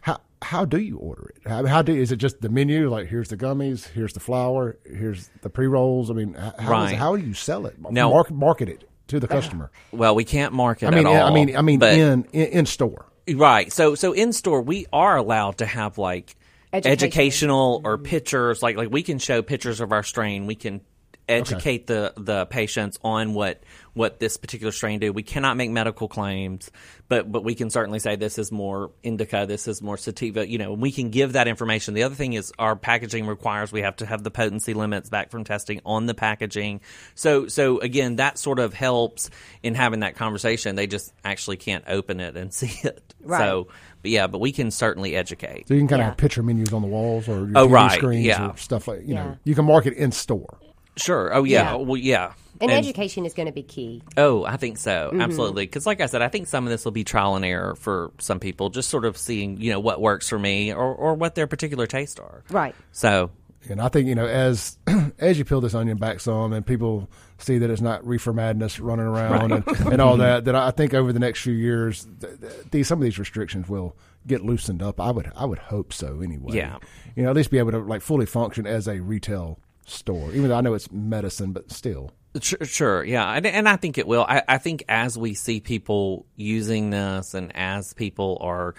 how 0.00 0.18
how 0.42 0.64
do 0.64 0.78
you 0.78 0.96
order 0.98 1.32
it? 1.36 1.48
How, 1.48 1.64
how 1.66 1.82
do 1.82 1.94
is 1.94 2.10
it 2.12 2.16
just 2.16 2.40
the 2.40 2.48
menu? 2.48 2.90
Like 2.90 3.06
here's 3.08 3.28
the 3.28 3.36
gummies, 3.36 3.88
here's 3.88 4.12
the 4.14 4.20
flour, 4.20 4.78
here's 4.84 5.30
the 5.42 5.50
pre 5.50 5.66
rolls. 5.68 6.10
I 6.10 6.14
mean, 6.14 6.30
h- 6.36 6.54
how, 6.58 6.62
is- 6.62 6.68
Right. 6.68 6.96
how 6.96 7.16
do 7.16 7.22
you 7.24 7.34
sell 7.34 7.66
it? 7.66 7.76
Now- 7.90 8.10
market, 8.10 8.34
market 8.34 8.68
it 8.68 8.84
to 9.08 9.20
the 9.20 9.28
customer. 9.28 9.70
well, 9.92 10.14
we 10.14 10.24
can't 10.24 10.52
market. 10.52 10.86
I 10.86 10.90
mean, 10.90 10.98
at 11.00 11.06
all, 11.06 11.26
I 11.30 11.32
mean, 11.34 11.56
I 11.56 11.62
mean, 11.62 11.78
but- 11.78 11.94
in, 11.94 12.24
in 12.32 12.46
in 12.58 12.66
store. 12.66 13.06
Right. 13.32 13.72
So 13.72 13.94
so 13.94 14.12
in 14.12 14.32
store 14.32 14.60
we 14.62 14.86
are 14.92 15.16
allowed 15.16 15.58
to 15.58 15.66
have 15.66 15.98
like 15.98 16.34
Education. 16.72 16.92
educational 16.92 17.80
or 17.84 17.98
pictures 17.98 18.62
like 18.62 18.76
like 18.76 18.90
we 18.90 19.02
can 19.02 19.18
show 19.18 19.42
pictures 19.42 19.80
of 19.80 19.90
our 19.90 20.04
strain. 20.04 20.46
We 20.46 20.54
can 20.54 20.80
educate 21.28 21.86
the 21.86 22.12
the 22.16 22.46
patients 22.46 22.98
on 23.04 23.34
what 23.34 23.62
what 23.92 24.20
this 24.20 24.36
particular 24.36 24.72
strain 24.72 25.00
do. 25.00 25.12
We 25.12 25.22
cannot 25.22 25.56
make 25.56 25.70
medical 25.70 26.08
claims, 26.08 26.70
but 27.08 27.30
but 27.30 27.44
we 27.44 27.54
can 27.54 27.70
certainly 27.70 27.98
say 27.98 28.16
this 28.16 28.38
is 28.38 28.50
more 28.52 28.90
indica, 29.02 29.46
this 29.46 29.68
is 29.68 29.82
more 29.82 29.96
sativa, 29.96 30.48
you 30.48 30.58
know, 30.58 30.72
we 30.72 30.92
can 30.92 31.10
give 31.10 31.32
that 31.34 31.48
information. 31.48 31.94
The 31.94 32.04
other 32.04 32.14
thing 32.14 32.32
is 32.34 32.52
our 32.58 32.76
packaging 32.76 33.26
requires 33.26 33.72
we 33.72 33.82
have 33.82 33.96
to 33.96 34.06
have 34.06 34.22
the 34.22 34.30
potency 34.30 34.74
limits 34.74 35.08
back 35.08 35.30
from 35.30 35.44
testing 35.44 35.80
on 35.84 36.06
the 36.06 36.14
packaging. 36.14 36.80
So 37.14 37.46
so 37.48 37.78
again, 37.80 38.16
that 38.16 38.38
sort 38.38 38.58
of 38.58 38.74
helps 38.74 39.30
in 39.62 39.74
having 39.74 40.00
that 40.00 40.16
conversation. 40.16 40.76
They 40.76 40.86
just 40.86 41.12
actually 41.24 41.56
can't 41.56 41.84
open 41.88 42.20
it 42.20 42.36
and 42.36 42.52
see 42.60 42.72
it. 42.86 43.14
Right. 43.22 43.38
So 43.38 43.68
but 44.02 44.10
yeah, 44.10 44.26
but 44.28 44.38
we 44.40 44.50
can 44.52 44.70
certainly 44.70 45.14
educate. 45.14 45.68
So 45.68 45.74
you 45.74 45.80
can 45.80 45.88
kind 45.88 46.00
of 46.02 46.06
have 46.08 46.16
picture 46.16 46.42
menus 46.42 46.72
on 46.72 46.80
the 46.82 46.88
walls 46.88 47.28
or 47.28 47.46
your 47.46 47.52
Oh, 47.58 47.68
TV 47.68 47.72
right, 47.72 47.92
screens 47.98 48.24
yeah. 48.24 48.50
or 48.50 48.56
stuff 48.56 48.88
like 48.88 49.02
you 49.02 49.14
Yeah. 49.14 49.24
know. 49.24 49.38
You 49.44 49.54
can 49.54 49.64
market 49.66 49.94
in 49.94 50.10
store. 50.12 50.58
Sure. 50.96 51.34
Oh 51.34 51.44
yeah. 51.44 51.72
Yeah. 51.72 51.74
Well 51.76 51.96
yeah. 51.96 52.32
And, 52.60 52.70
And- 52.70 52.78
education 52.78 53.24
is 53.24 53.32
going 53.32 53.46
to 53.46 53.52
be 53.52 53.62
key. 53.62 54.02
Oh, 54.18 54.44
I 54.44 54.58
think 54.58 54.76
so. 54.76 55.08
Mm-hmm. 55.10 55.22
Absolutely. 55.22 55.64
Because, 55.64 55.86
like 55.86 56.02
I 56.02 56.06
said, 56.06 56.20
I 56.20 56.28
think 56.28 56.46
some 56.46 56.66
of 56.66 56.70
this 56.70 56.84
will 56.84 56.92
be 56.92 57.04
trial 57.04 57.34
and 57.34 57.42
error 57.42 57.74
for 57.74 58.10
some 58.18 58.38
people, 58.38 58.68
just 58.68 58.90
sort 58.90 59.06
of 59.06 59.16
seeing, 59.16 59.58
you 59.58 59.70
know, 59.72 59.80
what 59.80 59.98
works 59.98 60.28
for 60.28 60.38
me 60.38 60.70
or, 60.70 60.94
or 60.94 61.14
what 61.14 61.34
their 61.34 61.46
particular 61.46 61.86
tastes 61.86 62.20
are. 62.20 62.44
Right. 62.50 62.74
So, 62.92 63.30
And 63.70 63.80
I 63.80 63.88
think 63.88 64.08
you 64.08 64.14
know 64.14 64.26
as 64.26 64.76
as 65.18 65.38
you 65.38 65.46
peel 65.46 65.62
this 65.62 65.74
onion 65.74 65.96
back 65.96 66.20
some, 66.20 66.52
and 66.52 66.66
people 66.66 67.08
see 67.38 67.56
that 67.56 67.70
it's 67.70 67.80
not 67.80 68.06
reefer 68.06 68.34
madness 68.34 68.78
running 68.78 69.06
around 69.06 69.52
and, 69.52 69.66
and 69.90 70.02
all 70.02 70.18
that, 70.18 70.44
that 70.44 70.54
I 70.54 70.70
think 70.70 70.92
over 70.92 71.14
the 71.14 71.18
next 71.18 71.40
few 71.40 71.54
years, 71.54 72.06
th- 72.20 72.40
th- 72.40 72.52
these 72.72 72.88
some 72.88 72.98
of 72.98 73.04
these 73.04 73.18
restrictions 73.18 73.70
will 73.70 73.96
get 74.26 74.42
loosened 74.42 74.82
up. 74.82 75.00
I 75.00 75.10
would 75.12 75.32
I 75.34 75.46
would 75.46 75.58
hope 75.60 75.94
so 75.94 76.20
anyway. 76.20 76.56
Yeah. 76.56 76.76
you 77.16 77.22
know 77.22 77.30
at 77.30 77.36
least 77.36 77.50
be 77.50 77.56
able 77.56 77.70
to 77.72 77.78
like 77.78 78.02
fully 78.02 78.26
function 78.26 78.66
as 78.66 78.86
a 78.86 79.00
retail 79.00 79.58
store, 79.90 80.32
even 80.32 80.48
though 80.48 80.56
I 80.56 80.60
know 80.60 80.74
it's 80.74 80.90
medicine, 80.90 81.52
but 81.52 81.70
still. 81.70 82.12
Sure, 82.40 82.64
sure, 82.64 83.04
yeah, 83.04 83.28
and, 83.32 83.44
and 83.44 83.68
I 83.68 83.76
think 83.76 83.98
it 83.98 84.06
will. 84.06 84.24
I, 84.28 84.42
I 84.46 84.58
think 84.58 84.84
as 84.88 85.18
we 85.18 85.34
see 85.34 85.60
people 85.60 86.26
using 86.36 86.90
this, 86.90 87.34
and 87.34 87.54
as 87.56 87.92
people 87.92 88.38
are 88.40 88.74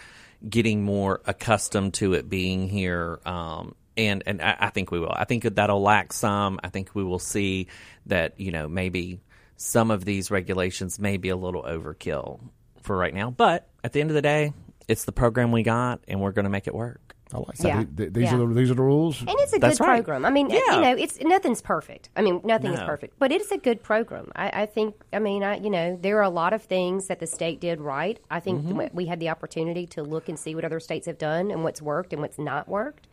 getting 0.48 0.84
more 0.84 1.22
accustomed 1.26 1.94
to 1.96 2.14
it 2.14 2.30
being 2.30 2.70
here, 2.70 3.20
um, 3.26 3.76
and 3.98 4.24
and 4.26 4.42
I, 4.42 4.56
I 4.60 4.70
think 4.70 4.90
we 4.92 5.00
will. 5.00 5.12
I 5.12 5.26
think 5.26 5.44
that'll 5.44 5.82
lack 5.82 6.14
some. 6.14 6.62
I 6.64 6.70
think 6.70 6.92
we 6.94 7.04
will 7.04 7.20
see 7.20 7.68
that 8.06 8.40
you 8.40 8.52
know 8.52 8.70
maybe 8.70 9.20
some 9.58 9.92
of 9.92 10.06
these 10.06 10.32
regulations 10.32 10.98
may 10.98 11.18
be 11.18 11.30
a 11.30 11.36
little 11.36 11.64
overkill 11.64 12.40
for 12.82 12.98
right 12.98 13.14
now, 13.14 13.32
but 13.32 13.68
at 13.84 13.94
the 13.94 14.02
end 14.02 14.10
of 14.10 14.16
the 14.16 14.22
day, 14.22 14.54
it's 14.88 15.06
the 15.06 15.12
program 15.12 15.52
we 15.52 15.64
got, 15.64 16.02
and 16.08 16.22
we're 16.22 16.32
going 16.32 16.46
to 16.46 16.50
make 16.50 16.68
it 16.68 16.74
work. 16.74 17.11
I 17.34 17.38
like 17.38 17.56
that. 17.58 17.68
Yeah. 17.68 17.76
Th- 17.84 17.96
th- 17.98 18.14
These 18.14 18.24
Yeah. 18.26 18.36
are 18.36 18.48
the 18.48 18.54
these 18.54 18.72
are 18.72 18.74
the 18.76 18.82
rules. 18.82 19.20
And 19.22 19.30
it's 19.32 19.56
a 19.56 19.60
That's 19.60 19.78
good 19.80 19.86
right. 19.88 19.96
program. 20.04 20.26
I 20.26 20.30
mean, 20.32 20.50
Yeah. 20.50 20.60
you 20.76 20.82
know, 20.82 20.96
it's 20.98 21.20
nothing's 21.22 21.62
perfect. 21.62 22.10
I 22.16 22.22
mean, 22.22 22.42
nothing 22.44 22.74
is 22.74 22.80
perfect, 22.82 23.18
but 23.20 23.32
it's 23.32 23.52
a 23.52 23.58
good 23.58 23.82
program. 23.84 24.32
I, 24.36 24.64
I 24.64 24.66
think. 24.66 24.96
I 25.14 25.20
mean, 25.20 25.44
I 25.44 25.58
you 25.58 25.70
know, 25.70 25.98
there 26.02 26.18
are 26.18 26.24
a 26.24 26.30
lot 26.30 26.54
of 26.54 26.62
things 26.64 27.08
that 27.08 27.20
the 27.20 27.28
state 27.28 27.60
did 27.62 27.80
right. 27.82 28.20
I 28.30 28.40
think 28.40 28.64
Mm-hmm. 28.66 28.96
we 28.96 29.06
had 29.06 29.20
the 29.20 29.30
opportunity 29.30 29.88
to 29.88 30.04
look 30.04 30.28
and 30.30 30.38
see 30.38 30.56
what 30.56 30.66
other 30.66 30.80
states 30.80 31.06
have 31.08 31.18
done 31.18 31.52
and 31.52 31.64
what's 31.64 31.82
worked 31.82 32.12
and 32.14 32.22
what's 32.22 32.38
not 32.40 32.68
worked. 32.68 33.08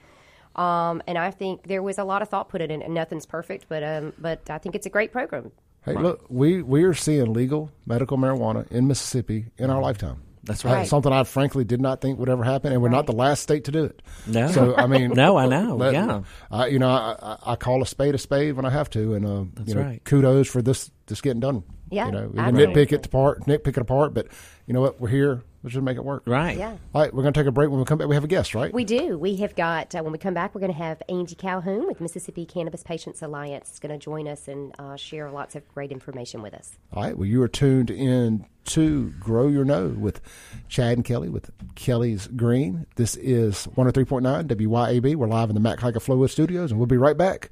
Um, 0.56 1.02
and 1.06 1.16
I 1.16 1.30
think 1.30 1.68
there 1.68 1.82
was 1.82 1.98
a 1.98 2.04
lot 2.04 2.20
of 2.22 2.28
thought 2.28 2.48
put 2.48 2.60
in 2.60 2.70
it. 2.70 2.82
And 2.84 2.92
nothing's 2.94 3.26
perfect, 3.26 3.66
but 3.68 3.82
um, 3.84 4.12
but 4.18 4.50
I 4.50 4.58
think 4.58 4.75
it's 4.75 4.87
a 4.87 4.90
great 4.90 5.12
program. 5.12 5.52
Hey, 5.84 5.94
look, 5.94 6.25
we 6.28 6.60
we 6.62 6.82
are 6.82 6.94
seeing 6.94 7.32
legal 7.32 7.70
medical 7.87 8.18
marijuana 8.18 8.70
in 8.70 8.88
Mississippi 8.88 9.46
in 9.56 9.70
our 9.70 9.80
lifetime. 9.80 10.22
That's 10.49 10.64
Uh, 10.64 10.69
right. 10.71 10.87
something 10.88 11.12
I 11.12 11.23
frankly 11.25 11.62
did 11.62 11.81
not 11.81 12.00
think 12.00 12.19
would 12.19 12.28
ever 12.28 12.43
happen, 12.43 12.73
and 12.73 12.83
we're 12.83 12.88
not 12.88 13.07
the 13.07 13.12
last 13.12 13.43
state 13.43 13.64
to 13.64 13.71
do 13.71 13.85
it. 13.85 14.02
No. 14.26 14.49
So 14.50 14.75
I 14.76 14.87
mean, 14.88 15.11
No, 15.14 15.37
I 15.37 15.47
know. 15.47 15.76
let- 15.76 15.93
Yeah. 15.93 16.23
I, 16.50 16.67
you 16.67 16.78
know, 16.81 16.88
I, 16.90 17.14
I, 17.23 17.52
I 17.52 17.57
call 17.57 17.83
a 17.83 17.87
spade 17.87 18.14
a 18.14 18.19
spade 18.19 18.57
when 18.57 18.64
I 18.64 18.71
have 18.71 18.90
to, 18.90 19.14
and 19.14 19.25
uh, 19.25 19.62
you 19.64 19.75
know, 19.75 19.83
right. 19.83 20.05
kudos 20.05 20.49
for 20.49 20.61
this 20.62 20.90
this 21.07 21.21
getting 21.21 21.40
done. 21.40 21.62
Yeah, 21.90 22.07
you 22.07 22.12
know, 22.12 22.28
we 22.33 22.38
can 22.38 22.55
nitpick 22.57 22.93
it 22.93 23.07
apart, 23.07 23.45
nitpick 23.47 23.69
it 23.69 23.78
apart, 23.78 24.12
but 24.12 24.26
you 24.67 24.75
know 24.75 24.81
what? 24.81 25.00
We're 25.00 25.09
here. 25.09 25.43
Let's 25.68 25.75
just 25.75 25.84
make 25.84 25.98
it 25.98 26.04
work. 26.04 26.22
Right. 26.25 26.56
Yeah. 26.56 26.78
All 26.94 27.02
right, 27.02 27.12
we're 27.12 27.20
going 27.20 27.34
to 27.34 27.38
take 27.38 27.46
a 27.46 27.52
break. 27.52 27.68
When 27.68 27.78
we 27.78 27.84
come 27.84 27.98
back, 27.98 28.08
we 28.08 28.14
have 28.14 28.25
a 28.25 28.28
guest, 28.28 28.54
right? 28.54 28.72
We 28.72 28.84
do. 28.84 29.18
We 29.18 29.37
have 29.37 29.54
got, 29.54 29.94
uh, 29.94 30.00
when 30.00 30.12
we 30.12 30.18
come 30.18 30.32
back, 30.32 30.54
we're 30.54 30.62
going 30.62 30.72
to 30.72 30.78
have 30.78 31.02
Angie 31.10 31.34
Calhoun 31.34 31.87
with 31.87 32.00
Mississippi 32.00 32.46
Cannabis 32.46 32.82
Patients 32.82 33.20
Alliance 33.20 33.72
is 33.72 33.78
going 33.78 33.92
to 33.92 34.02
join 34.02 34.26
us 34.28 34.48
and 34.48 34.75
uh, 34.78 34.96
share 34.96 35.30
lots 35.30 35.56
of 35.56 35.68
great 35.68 35.92
information 35.92 36.40
with 36.40 36.54
us. 36.54 36.78
All 36.94 37.02
right. 37.02 37.18
Well, 37.18 37.26
you 37.26 37.42
are 37.42 37.48
tuned 37.48 37.90
in 37.90 38.46
to 38.68 39.10
Grow 39.20 39.48
Your 39.48 39.66
Know 39.66 39.88
with 39.88 40.22
Chad 40.70 40.96
and 40.96 41.04
Kelly 41.04 41.28
with 41.28 41.50
Kelly's 41.75 42.28
Green. 42.28 42.87
This 42.96 43.16
is 43.16 43.66
103.9 43.76 44.46
WYAB. 44.46 45.16
We're 45.16 45.26
live 45.26 45.50
in 45.50 45.54
the 45.54 45.60
Mac 45.60 45.80
Haika 45.80 45.96
Flowood 45.96 46.30
Studios, 46.30 46.70
and 46.70 46.80
we'll 46.80 46.87
be 46.87 46.96
right 46.96 47.16
back 47.18 47.50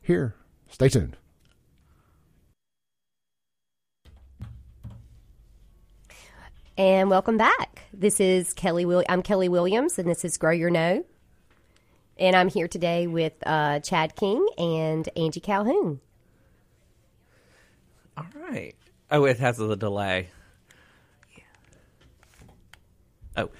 here. 0.00 0.34
Stay 0.70 0.88
tuned. 0.88 1.18
And 6.78 7.10
welcome 7.10 7.36
back. 7.36 7.82
This 7.92 8.20
is 8.20 8.52
Kelly. 8.52 8.84
Will- 8.84 9.02
I'm 9.08 9.20
Kelly 9.20 9.48
Williams, 9.48 9.98
and 9.98 10.08
this 10.08 10.24
is 10.24 10.38
Grow 10.38 10.52
Your 10.52 10.70
Know. 10.70 11.04
And 12.16 12.36
I'm 12.36 12.48
here 12.48 12.68
today 12.68 13.08
with 13.08 13.32
uh, 13.44 13.80
Chad 13.80 14.14
King 14.14 14.46
and 14.56 15.08
Angie 15.16 15.40
Calhoun. 15.40 15.98
All 18.16 18.26
right. 18.36 18.76
Oh, 19.10 19.24
it 19.24 19.40
has 19.40 19.58
a 19.58 19.74
delay. 19.74 20.28
Oh. 23.36 23.50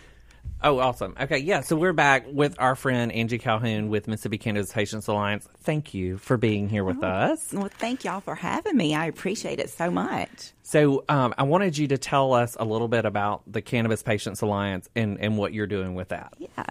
Oh, 0.62 0.80
awesome. 0.80 1.14
Okay, 1.20 1.38
yeah, 1.38 1.60
so 1.60 1.76
we're 1.76 1.92
back 1.92 2.26
with 2.26 2.56
our 2.58 2.74
friend 2.74 3.12
Angie 3.12 3.38
Calhoun 3.38 3.90
with 3.90 4.08
Mississippi 4.08 4.38
Cannabis 4.38 4.72
Patients 4.72 5.06
Alliance. 5.06 5.48
Thank 5.60 5.94
you 5.94 6.18
for 6.18 6.36
being 6.36 6.68
here 6.68 6.82
with 6.82 7.04
us. 7.04 7.52
Well, 7.52 7.70
thank 7.78 8.02
y'all 8.02 8.20
for 8.20 8.34
having 8.34 8.76
me. 8.76 8.92
I 8.92 9.06
appreciate 9.06 9.60
it 9.60 9.70
so 9.70 9.88
much. 9.88 10.52
So, 10.62 11.04
um, 11.08 11.32
I 11.38 11.44
wanted 11.44 11.78
you 11.78 11.88
to 11.88 11.96
tell 11.96 12.34
us 12.34 12.54
a 12.60 12.64
little 12.64 12.88
bit 12.88 13.06
about 13.06 13.40
the 13.50 13.62
Cannabis 13.62 14.02
Patients 14.02 14.42
Alliance 14.42 14.86
and, 14.94 15.18
and 15.18 15.38
what 15.38 15.54
you're 15.54 15.66
doing 15.66 15.94
with 15.94 16.08
that. 16.08 16.34
Yeah. 16.36 16.64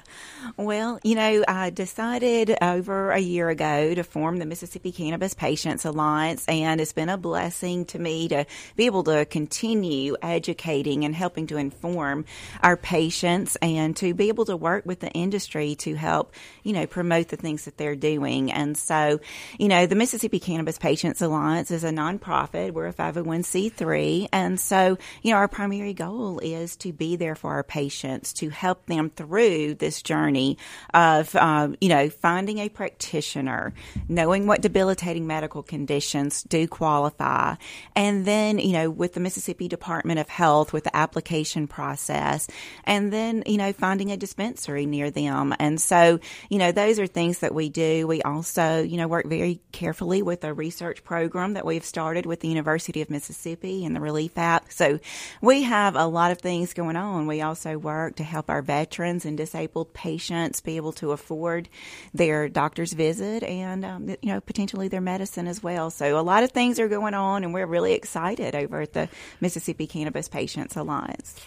Well, 0.55 0.99
you 1.03 1.15
know, 1.15 1.43
I 1.47 1.71
decided 1.71 2.55
over 2.61 3.09
a 3.09 3.17
year 3.17 3.49
ago 3.49 3.95
to 3.95 4.03
form 4.03 4.37
the 4.37 4.45
Mississippi 4.45 4.91
Cannabis 4.91 5.33
Patients 5.33 5.83
Alliance, 5.83 6.45
and 6.47 6.79
it's 6.79 6.93
been 6.93 7.09
a 7.09 7.17
blessing 7.17 7.85
to 7.85 7.97
me 7.97 8.27
to 8.27 8.45
be 8.75 8.85
able 8.85 9.03
to 9.05 9.25
continue 9.25 10.15
educating 10.21 11.03
and 11.03 11.15
helping 11.15 11.47
to 11.47 11.57
inform 11.57 12.25
our 12.61 12.77
patients 12.77 13.55
and 13.63 13.76
to 13.97 14.13
be 14.13 14.27
able 14.27 14.45
to 14.45 14.57
work 14.57 14.85
with 14.85 14.99
the 14.99 15.09
industry 15.11 15.75
to 15.75 15.95
help, 15.95 16.33
you 16.63 16.73
know, 16.73 16.87
promote 16.87 17.29
the 17.29 17.37
things 17.37 17.65
that 17.65 17.77
they're 17.77 17.95
doing. 17.95 18.51
And 18.51 18.77
so, 18.77 19.19
you 19.57 19.67
know, 19.67 19.85
the 19.85 19.95
Mississippi 19.95 20.39
Cannabis 20.39 20.77
Patients 20.77 21.21
Alliance 21.21 21.71
is 21.71 21.83
a 21.83 21.89
nonprofit. 21.89 22.71
We're 22.71 22.87
a 22.87 22.93
501c3. 22.93 24.29
And 24.31 24.59
so, 24.59 24.97
you 25.21 25.31
know, 25.31 25.37
our 25.37 25.47
primary 25.47 25.93
goal 25.93 26.39
is 26.39 26.75
to 26.77 26.93
be 26.93 27.15
there 27.15 27.35
for 27.35 27.51
our 27.51 27.63
patients, 27.63 28.33
to 28.33 28.49
help 28.49 28.85
them 28.85 29.09
through 29.09 29.75
this 29.75 30.01
journey 30.01 30.57
of, 30.93 31.35
um, 31.35 31.75
you 31.81 31.89
know, 31.89 32.09
finding 32.09 32.59
a 32.59 32.69
practitioner, 32.69 33.73
knowing 34.07 34.47
what 34.47 34.61
debilitating 34.61 35.27
medical 35.27 35.63
conditions 35.63 36.43
do 36.43 36.67
qualify. 36.67 37.55
And 37.95 38.25
then, 38.25 38.59
you 38.59 38.73
know, 38.73 38.89
with 38.89 39.13
the 39.13 39.19
Mississippi 39.19 39.67
Department 39.67 40.19
of 40.19 40.29
Health, 40.29 40.73
with 40.73 40.83
the 40.83 40.95
application 40.95 41.67
process. 41.67 42.47
And 42.83 43.11
then, 43.11 43.43
you 43.45 43.57
know, 43.57 43.66
know, 43.67 43.73
finding 43.73 44.11
a 44.11 44.17
dispensary 44.17 44.85
near 44.85 45.11
them. 45.11 45.55
And 45.59 45.79
so, 45.79 46.19
you 46.49 46.57
know, 46.57 46.71
those 46.71 46.99
are 46.99 47.07
things 47.07 47.39
that 47.39 47.53
we 47.53 47.69
do. 47.69 48.07
We 48.07 48.21
also, 48.21 48.81
you 48.81 48.97
know, 48.97 49.07
work 49.07 49.25
very 49.27 49.59
carefully 49.71 50.21
with 50.21 50.43
a 50.43 50.53
research 50.53 51.03
program 51.03 51.53
that 51.53 51.65
we've 51.65 51.85
started 51.85 52.25
with 52.25 52.39
the 52.39 52.47
University 52.47 53.01
of 53.01 53.09
Mississippi 53.09 53.85
and 53.85 53.95
the 53.95 54.01
Relief 54.01 54.37
app. 54.37 54.71
So 54.71 54.99
we 55.41 55.63
have 55.63 55.95
a 55.95 56.05
lot 56.05 56.31
of 56.31 56.39
things 56.39 56.73
going 56.73 56.95
on. 56.95 57.27
We 57.27 57.41
also 57.41 57.77
work 57.77 58.15
to 58.17 58.23
help 58.23 58.49
our 58.49 58.61
veterans 58.61 59.25
and 59.25 59.37
disabled 59.37 59.93
patients 59.93 60.61
be 60.61 60.77
able 60.77 60.93
to 60.93 61.11
afford 61.11 61.69
their 62.13 62.49
doctor's 62.49 62.93
visit 62.93 63.43
and, 63.43 63.85
um, 63.85 64.09
you 64.09 64.17
know, 64.33 64.41
potentially 64.41 64.87
their 64.87 65.01
medicine 65.01 65.47
as 65.47 65.61
well. 65.61 65.89
So 65.89 66.19
a 66.19 66.21
lot 66.21 66.43
of 66.43 66.51
things 66.51 66.79
are 66.79 66.87
going 66.87 67.13
on 67.13 67.43
and 67.43 67.53
we're 67.53 67.65
really 67.65 67.93
excited 67.93 68.55
over 68.55 68.81
at 68.81 68.93
the 68.93 69.09
Mississippi 69.41 69.87
Cannabis 69.87 70.27
Patients 70.27 70.75
Alliance. 70.75 71.39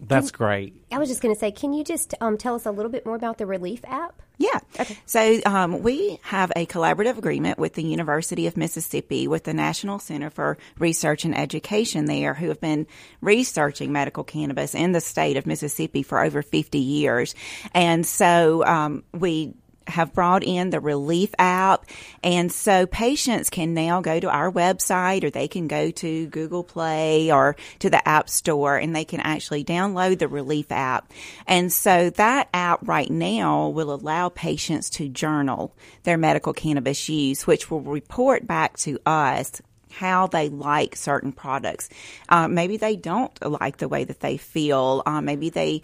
That's 0.00 0.30
great. 0.30 0.74
I 0.92 0.98
was 0.98 1.08
just 1.08 1.22
going 1.22 1.34
to 1.34 1.38
say, 1.38 1.50
can 1.50 1.72
you 1.72 1.84
just 1.84 2.14
um, 2.20 2.36
tell 2.36 2.54
us 2.54 2.66
a 2.66 2.70
little 2.70 2.90
bit 2.90 3.06
more 3.06 3.16
about 3.16 3.38
the 3.38 3.46
Relief 3.46 3.80
app? 3.86 4.20
Yeah. 4.36 4.58
Okay. 4.78 4.98
So 5.06 5.40
um, 5.46 5.82
we 5.82 6.18
have 6.22 6.52
a 6.56 6.66
collaborative 6.66 7.16
agreement 7.18 7.58
with 7.58 7.74
the 7.74 7.84
University 7.84 8.46
of 8.48 8.56
Mississippi 8.56 9.28
with 9.28 9.44
the 9.44 9.54
National 9.54 10.00
Center 10.00 10.28
for 10.28 10.58
Research 10.78 11.24
and 11.24 11.36
Education 11.36 12.06
there, 12.06 12.34
who 12.34 12.48
have 12.48 12.60
been 12.60 12.86
researching 13.20 13.92
medical 13.92 14.24
cannabis 14.24 14.74
in 14.74 14.92
the 14.92 15.00
state 15.00 15.36
of 15.36 15.46
Mississippi 15.46 16.02
for 16.02 16.22
over 16.22 16.42
50 16.42 16.78
years. 16.78 17.34
And 17.72 18.04
so 18.04 18.64
um, 18.66 19.04
we 19.12 19.54
have 19.86 20.12
brought 20.12 20.42
in 20.42 20.70
the 20.70 20.80
relief 20.80 21.34
app 21.38 21.84
and 22.22 22.50
so 22.50 22.86
patients 22.86 23.50
can 23.50 23.74
now 23.74 24.00
go 24.00 24.18
to 24.18 24.28
our 24.30 24.50
website 24.50 25.24
or 25.24 25.30
they 25.30 25.48
can 25.48 25.68
go 25.68 25.90
to 25.90 26.26
Google 26.28 26.64
Play 26.64 27.30
or 27.30 27.56
to 27.80 27.90
the 27.90 28.06
App 28.08 28.28
Store 28.28 28.76
and 28.76 28.94
they 28.94 29.04
can 29.04 29.20
actually 29.20 29.64
download 29.64 30.18
the 30.18 30.28
relief 30.28 30.72
app. 30.72 31.12
And 31.46 31.72
so 31.72 32.10
that 32.10 32.48
app 32.54 32.86
right 32.86 33.10
now 33.10 33.68
will 33.68 33.92
allow 33.92 34.28
patients 34.28 34.90
to 34.90 35.08
journal 35.08 35.74
their 36.04 36.18
medical 36.18 36.52
cannabis 36.52 37.08
use, 37.08 37.46
which 37.46 37.70
will 37.70 37.80
report 37.80 38.46
back 38.46 38.76
to 38.78 38.98
us 39.06 39.60
how 39.94 40.26
they 40.26 40.48
like 40.48 40.96
certain 40.96 41.32
products. 41.32 41.88
Uh, 42.28 42.48
maybe 42.48 42.76
they 42.76 42.96
don't 42.96 43.32
like 43.44 43.78
the 43.78 43.88
way 43.88 44.04
that 44.04 44.20
they 44.20 44.36
feel. 44.36 45.02
Uh, 45.06 45.20
maybe 45.20 45.50
they 45.50 45.82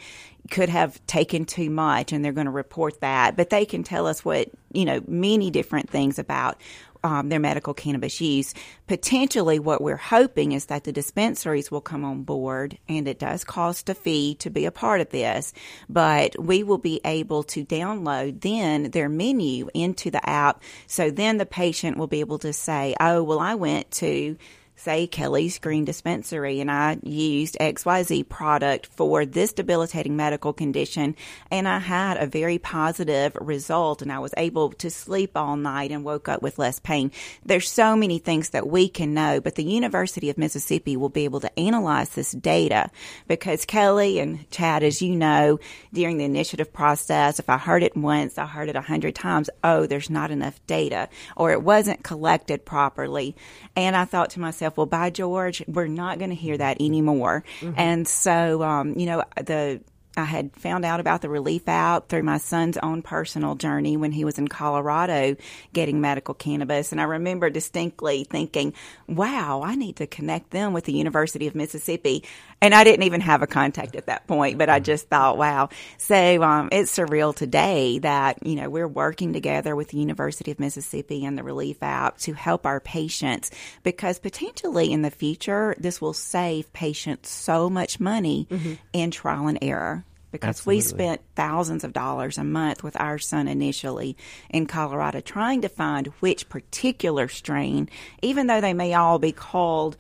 could 0.50 0.68
have 0.68 1.04
taken 1.06 1.44
too 1.44 1.70
much 1.70 2.12
and 2.12 2.24
they're 2.24 2.32
going 2.32 2.46
to 2.46 2.50
report 2.50 3.00
that. 3.00 3.36
But 3.36 3.50
they 3.50 3.64
can 3.64 3.82
tell 3.82 4.06
us 4.06 4.24
what, 4.24 4.48
you 4.72 4.84
know, 4.84 5.00
many 5.06 5.50
different 5.50 5.88
things 5.88 6.18
about 6.18 6.60
um, 7.02 7.28
their 7.28 7.40
medical 7.40 7.74
cannabis 7.74 8.20
use. 8.20 8.54
Potentially, 8.86 9.58
what 9.58 9.82
we're 9.82 9.96
hoping 9.96 10.52
is 10.52 10.66
that 10.66 10.84
the 10.84 10.92
dispensaries 10.92 11.70
will 11.70 11.80
come 11.80 12.04
on 12.04 12.22
board, 12.22 12.78
and 12.88 13.06
it 13.08 13.18
does 13.18 13.44
cost 13.44 13.88
a 13.88 13.94
fee 13.94 14.34
to 14.36 14.50
be 14.50 14.64
a 14.64 14.70
part 14.70 15.00
of 15.00 15.10
this, 15.10 15.52
but 15.88 16.38
we 16.38 16.62
will 16.62 16.78
be 16.78 17.00
able 17.04 17.42
to 17.44 17.64
download 17.64 18.40
then 18.40 18.90
their 18.90 19.08
menu 19.08 19.68
into 19.74 20.10
the 20.10 20.28
app. 20.28 20.62
So 20.86 21.10
then 21.10 21.38
the 21.38 21.46
patient 21.46 21.96
will 21.96 22.06
be 22.06 22.20
able 22.20 22.38
to 22.40 22.52
say, 22.52 22.94
oh, 23.00 23.22
well, 23.22 23.40
I 23.40 23.54
went 23.54 23.90
to 23.92 24.36
say 24.80 25.06
Kelly's 25.06 25.58
Green 25.58 25.84
Dispensary 25.84 26.60
and 26.60 26.70
I 26.70 26.98
used 27.02 27.58
XYZ 27.60 28.26
product 28.28 28.86
for 28.86 29.26
this 29.26 29.52
debilitating 29.52 30.16
medical 30.16 30.54
condition 30.54 31.16
and 31.50 31.68
I 31.68 31.78
had 31.78 32.16
a 32.16 32.26
very 32.26 32.58
positive 32.58 33.36
result 33.38 34.00
and 34.00 34.10
I 34.10 34.20
was 34.20 34.32
able 34.38 34.70
to 34.72 34.90
sleep 34.90 35.36
all 35.36 35.56
night 35.56 35.90
and 35.90 36.02
woke 36.02 36.28
up 36.30 36.40
with 36.40 36.58
less 36.58 36.80
pain. 36.80 37.12
There's 37.44 37.68
so 37.70 37.94
many 37.94 38.18
things 38.18 38.50
that 38.50 38.68
we 38.68 38.88
can 38.88 39.12
know, 39.12 39.40
but 39.40 39.56
the 39.56 39.64
University 39.64 40.30
of 40.30 40.38
Mississippi 40.38 40.96
will 40.96 41.10
be 41.10 41.24
able 41.24 41.40
to 41.40 41.58
analyze 41.58 42.10
this 42.10 42.32
data 42.32 42.90
because 43.28 43.66
Kelly 43.66 44.18
and 44.18 44.50
Chad, 44.50 44.82
as 44.82 45.02
you 45.02 45.14
know, 45.14 45.60
during 45.92 46.16
the 46.16 46.24
initiative 46.24 46.72
process, 46.72 47.38
if 47.38 47.50
I 47.50 47.58
heard 47.58 47.82
it 47.82 47.96
once, 47.96 48.38
I 48.38 48.46
heard 48.46 48.70
it 48.70 48.76
a 48.76 48.80
hundred 48.80 49.14
times, 49.14 49.50
oh, 49.62 49.86
there's 49.86 50.08
not 50.08 50.30
enough 50.30 50.58
data 50.66 51.10
or 51.36 51.50
it 51.50 51.62
wasn't 51.62 52.02
collected 52.02 52.64
properly. 52.64 53.36
And 53.76 53.94
I 53.94 54.06
thought 54.06 54.30
to 54.30 54.40
myself, 54.40 54.69
well, 54.76 54.86
by 54.86 55.10
George, 55.10 55.62
we're 55.66 55.86
not 55.86 56.18
going 56.18 56.30
to 56.30 56.36
hear 56.36 56.56
that 56.56 56.80
anymore. 56.80 57.44
Mm-hmm. 57.60 57.78
And 57.78 58.08
so, 58.08 58.62
um, 58.62 58.98
you 58.98 59.06
know, 59.06 59.24
the 59.36 59.80
I 60.16 60.24
had 60.24 60.54
found 60.56 60.84
out 60.84 60.98
about 60.98 61.22
the 61.22 61.28
relief 61.28 61.68
app 61.68 62.08
through 62.08 62.24
my 62.24 62.38
son's 62.38 62.76
own 62.78 63.00
personal 63.00 63.54
journey 63.54 63.96
when 63.96 64.10
he 64.10 64.24
was 64.24 64.38
in 64.38 64.48
Colorado 64.48 65.36
getting 65.72 66.00
medical 66.00 66.34
cannabis. 66.34 66.90
And 66.90 67.00
I 67.00 67.04
remember 67.04 67.48
distinctly 67.48 68.24
thinking, 68.24 68.74
wow, 69.06 69.62
I 69.64 69.76
need 69.76 69.96
to 69.96 70.06
connect 70.06 70.50
them 70.50 70.72
with 70.72 70.84
the 70.84 70.92
University 70.92 71.46
of 71.46 71.54
Mississippi. 71.54 72.24
And 72.60 72.74
I 72.74 72.82
didn't 72.84 73.04
even 73.04 73.20
have 73.20 73.42
a 73.42 73.46
contact 73.46 73.94
at 73.94 74.06
that 74.06 74.26
point, 74.26 74.58
but 74.58 74.68
I 74.68 74.80
just 74.80 75.08
thought, 75.08 75.38
wow. 75.38 75.68
So 75.96 76.42
um, 76.42 76.68
it's 76.72 76.94
surreal 76.96 77.34
today 77.34 78.00
that, 78.00 78.44
you 78.44 78.56
know, 78.56 78.68
we're 78.68 78.88
working 78.88 79.32
together 79.32 79.76
with 79.76 79.88
the 79.88 79.98
University 79.98 80.50
of 80.50 80.58
Mississippi 80.58 81.24
and 81.24 81.38
the 81.38 81.44
relief 81.44 81.82
app 81.82 82.18
to 82.18 82.32
help 82.32 82.66
our 82.66 82.80
patients 82.80 83.50
because 83.84 84.18
potentially 84.18 84.92
in 84.92 85.02
the 85.02 85.10
future, 85.10 85.74
this 85.78 86.00
will 86.00 86.12
save 86.12 86.72
patients 86.72 87.30
so 87.30 87.70
much 87.70 88.00
money 88.00 88.48
mm-hmm. 88.50 88.74
in 88.92 89.10
trial 89.10 89.46
and 89.46 89.58
error 89.62 89.99
because 90.30 90.60
Absolutely. 90.60 90.76
we 90.76 90.80
spent 90.80 91.20
thousands 91.34 91.84
of 91.84 91.92
dollars 91.92 92.38
a 92.38 92.44
month 92.44 92.82
with 92.82 92.98
our 93.00 93.18
son 93.18 93.48
initially 93.48 94.16
in 94.48 94.66
Colorado 94.66 95.20
trying 95.20 95.62
to 95.62 95.68
find 95.68 96.08
which 96.20 96.48
particular 96.48 97.28
strain, 97.28 97.88
even 98.22 98.46
though 98.46 98.60
they 98.60 98.74
may 98.74 98.94
all 98.94 99.18
be 99.18 99.32
called 99.32 99.96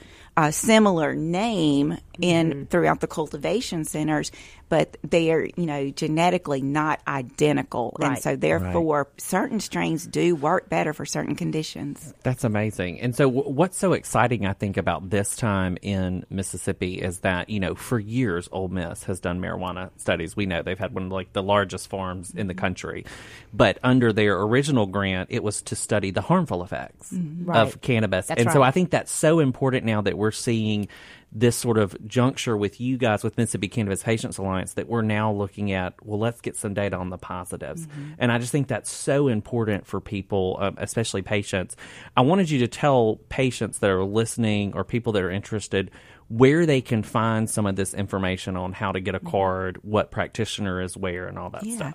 a 0.46 0.52
similar 0.52 1.14
name 1.14 1.98
in 2.20 2.50
mm-hmm. 2.50 2.64
throughout 2.64 3.00
the 3.00 3.06
cultivation 3.06 3.84
centers, 3.84 4.30
but 4.68 4.96
they 5.02 5.32
are, 5.32 5.46
you 5.56 5.66
know, 5.66 5.90
genetically 5.90 6.62
not 6.62 7.00
identical. 7.08 7.96
Right. 7.98 8.12
And 8.12 8.18
so 8.18 8.36
therefore 8.36 9.08
right. 9.10 9.20
certain 9.20 9.60
strains 9.60 10.06
do 10.06 10.36
work 10.36 10.68
better 10.68 10.92
for 10.92 11.04
certain 11.04 11.34
conditions. 11.34 12.14
That's 12.22 12.44
amazing. 12.44 13.00
And 13.00 13.14
so 13.16 13.24
w- 13.30 13.50
what's 13.50 13.76
so 13.76 13.92
exciting 13.94 14.46
I 14.46 14.52
think 14.52 14.76
about 14.76 15.10
this 15.10 15.34
time 15.34 15.76
in 15.82 16.24
Mississippi 16.30 17.00
is 17.00 17.18
that, 17.20 17.50
you 17.50 17.58
know, 17.58 17.74
for 17.74 17.98
years 17.98 18.48
Ole 18.52 18.68
Miss 18.68 19.04
has 19.04 19.18
done 19.18 19.40
marijuana 19.40 19.90
studies. 19.96 20.36
We 20.36 20.46
know 20.46 20.62
they've 20.62 20.78
had 20.78 20.94
one 20.94 21.06
of 21.06 21.12
like 21.12 21.32
the 21.32 21.42
largest 21.42 21.88
farms 21.88 22.30
in 22.30 22.46
the 22.46 22.54
mm-hmm. 22.54 22.60
country. 22.60 23.04
But 23.52 23.78
under 23.82 24.12
their 24.12 24.40
original 24.40 24.86
grant, 24.86 25.30
it 25.32 25.42
was 25.42 25.62
to 25.62 25.76
study 25.76 26.12
the 26.12 26.20
harmful 26.20 26.62
effects 26.62 27.12
mm-hmm. 27.12 27.46
right. 27.46 27.60
of 27.60 27.80
cannabis. 27.80 28.26
That's 28.26 28.42
and 28.42 28.52
so 28.52 28.62
I 28.62 28.70
think 28.70 28.90
that's 28.90 29.10
so 29.12 29.40
important 29.40 29.84
now 29.84 30.02
that 30.02 30.16
we're 30.16 30.29
seeing 30.32 30.88
this 31.32 31.56
sort 31.56 31.78
of 31.78 31.96
juncture 32.08 32.56
with 32.56 32.80
you 32.80 32.98
guys 32.98 33.22
with 33.22 33.36
Mississippi 33.36 33.68
Cannabis 33.68 34.02
Patients 34.02 34.38
Alliance 34.38 34.74
that 34.74 34.88
we're 34.88 35.02
now 35.02 35.32
looking 35.32 35.70
at, 35.72 35.94
well, 36.04 36.18
let's 36.18 36.40
get 36.40 36.56
some 36.56 36.74
data 36.74 36.96
on 36.96 37.10
the 37.10 37.18
positives. 37.18 37.86
Mm-hmm. 37.86 38.12
And 38.18 38.32
I 38.32 38.38
just 38.38 38.50
think 38.50 38.66
that's 38.66 38.90
so 38.90 39.28
important 39.28 39.86
for 39.86 40.00
people, 40.00 40.56
uh, 40.60 40.72
especially 40.78 41.22
patients. 41.22 41.76
I 42.16 42.22
wanted 42.22 42.50
you 42.50 42.58
to 42.60 42.68
tell 42.68 43.20
patients 43.28 43.78
that 43.78 43.90
are 43.90 44.02
listening 44.02 44.74
or 44.74 44.82
people 44.82 45.12
that 45.12 45.22
are 45.22 45.30
interested 45.30 45.92
where 46.28 46.66
they 46.66 46.80
can 46.80 47.02
find 47.02 47.48
some 47.48 47.66
of 47.66 47.76
this 47.76 47.94
information 47.94 48.56
on 48.56 48.72
how 48.72 48.92
to 48.92 49.00
get 49.00 49.14
a 49.14 49.18
mm-hmm. 49.18 49.30
card, 49.30 49.78
what 49.82 50.10
practitioner 50.10 50.80
is 50.80 50.96
where, 50.96 51.26
and 51.26 51.38
all 51.38 51.50
that 51.50 51.64
yeah. 51.64 51.76
stuff. 51.76 51.94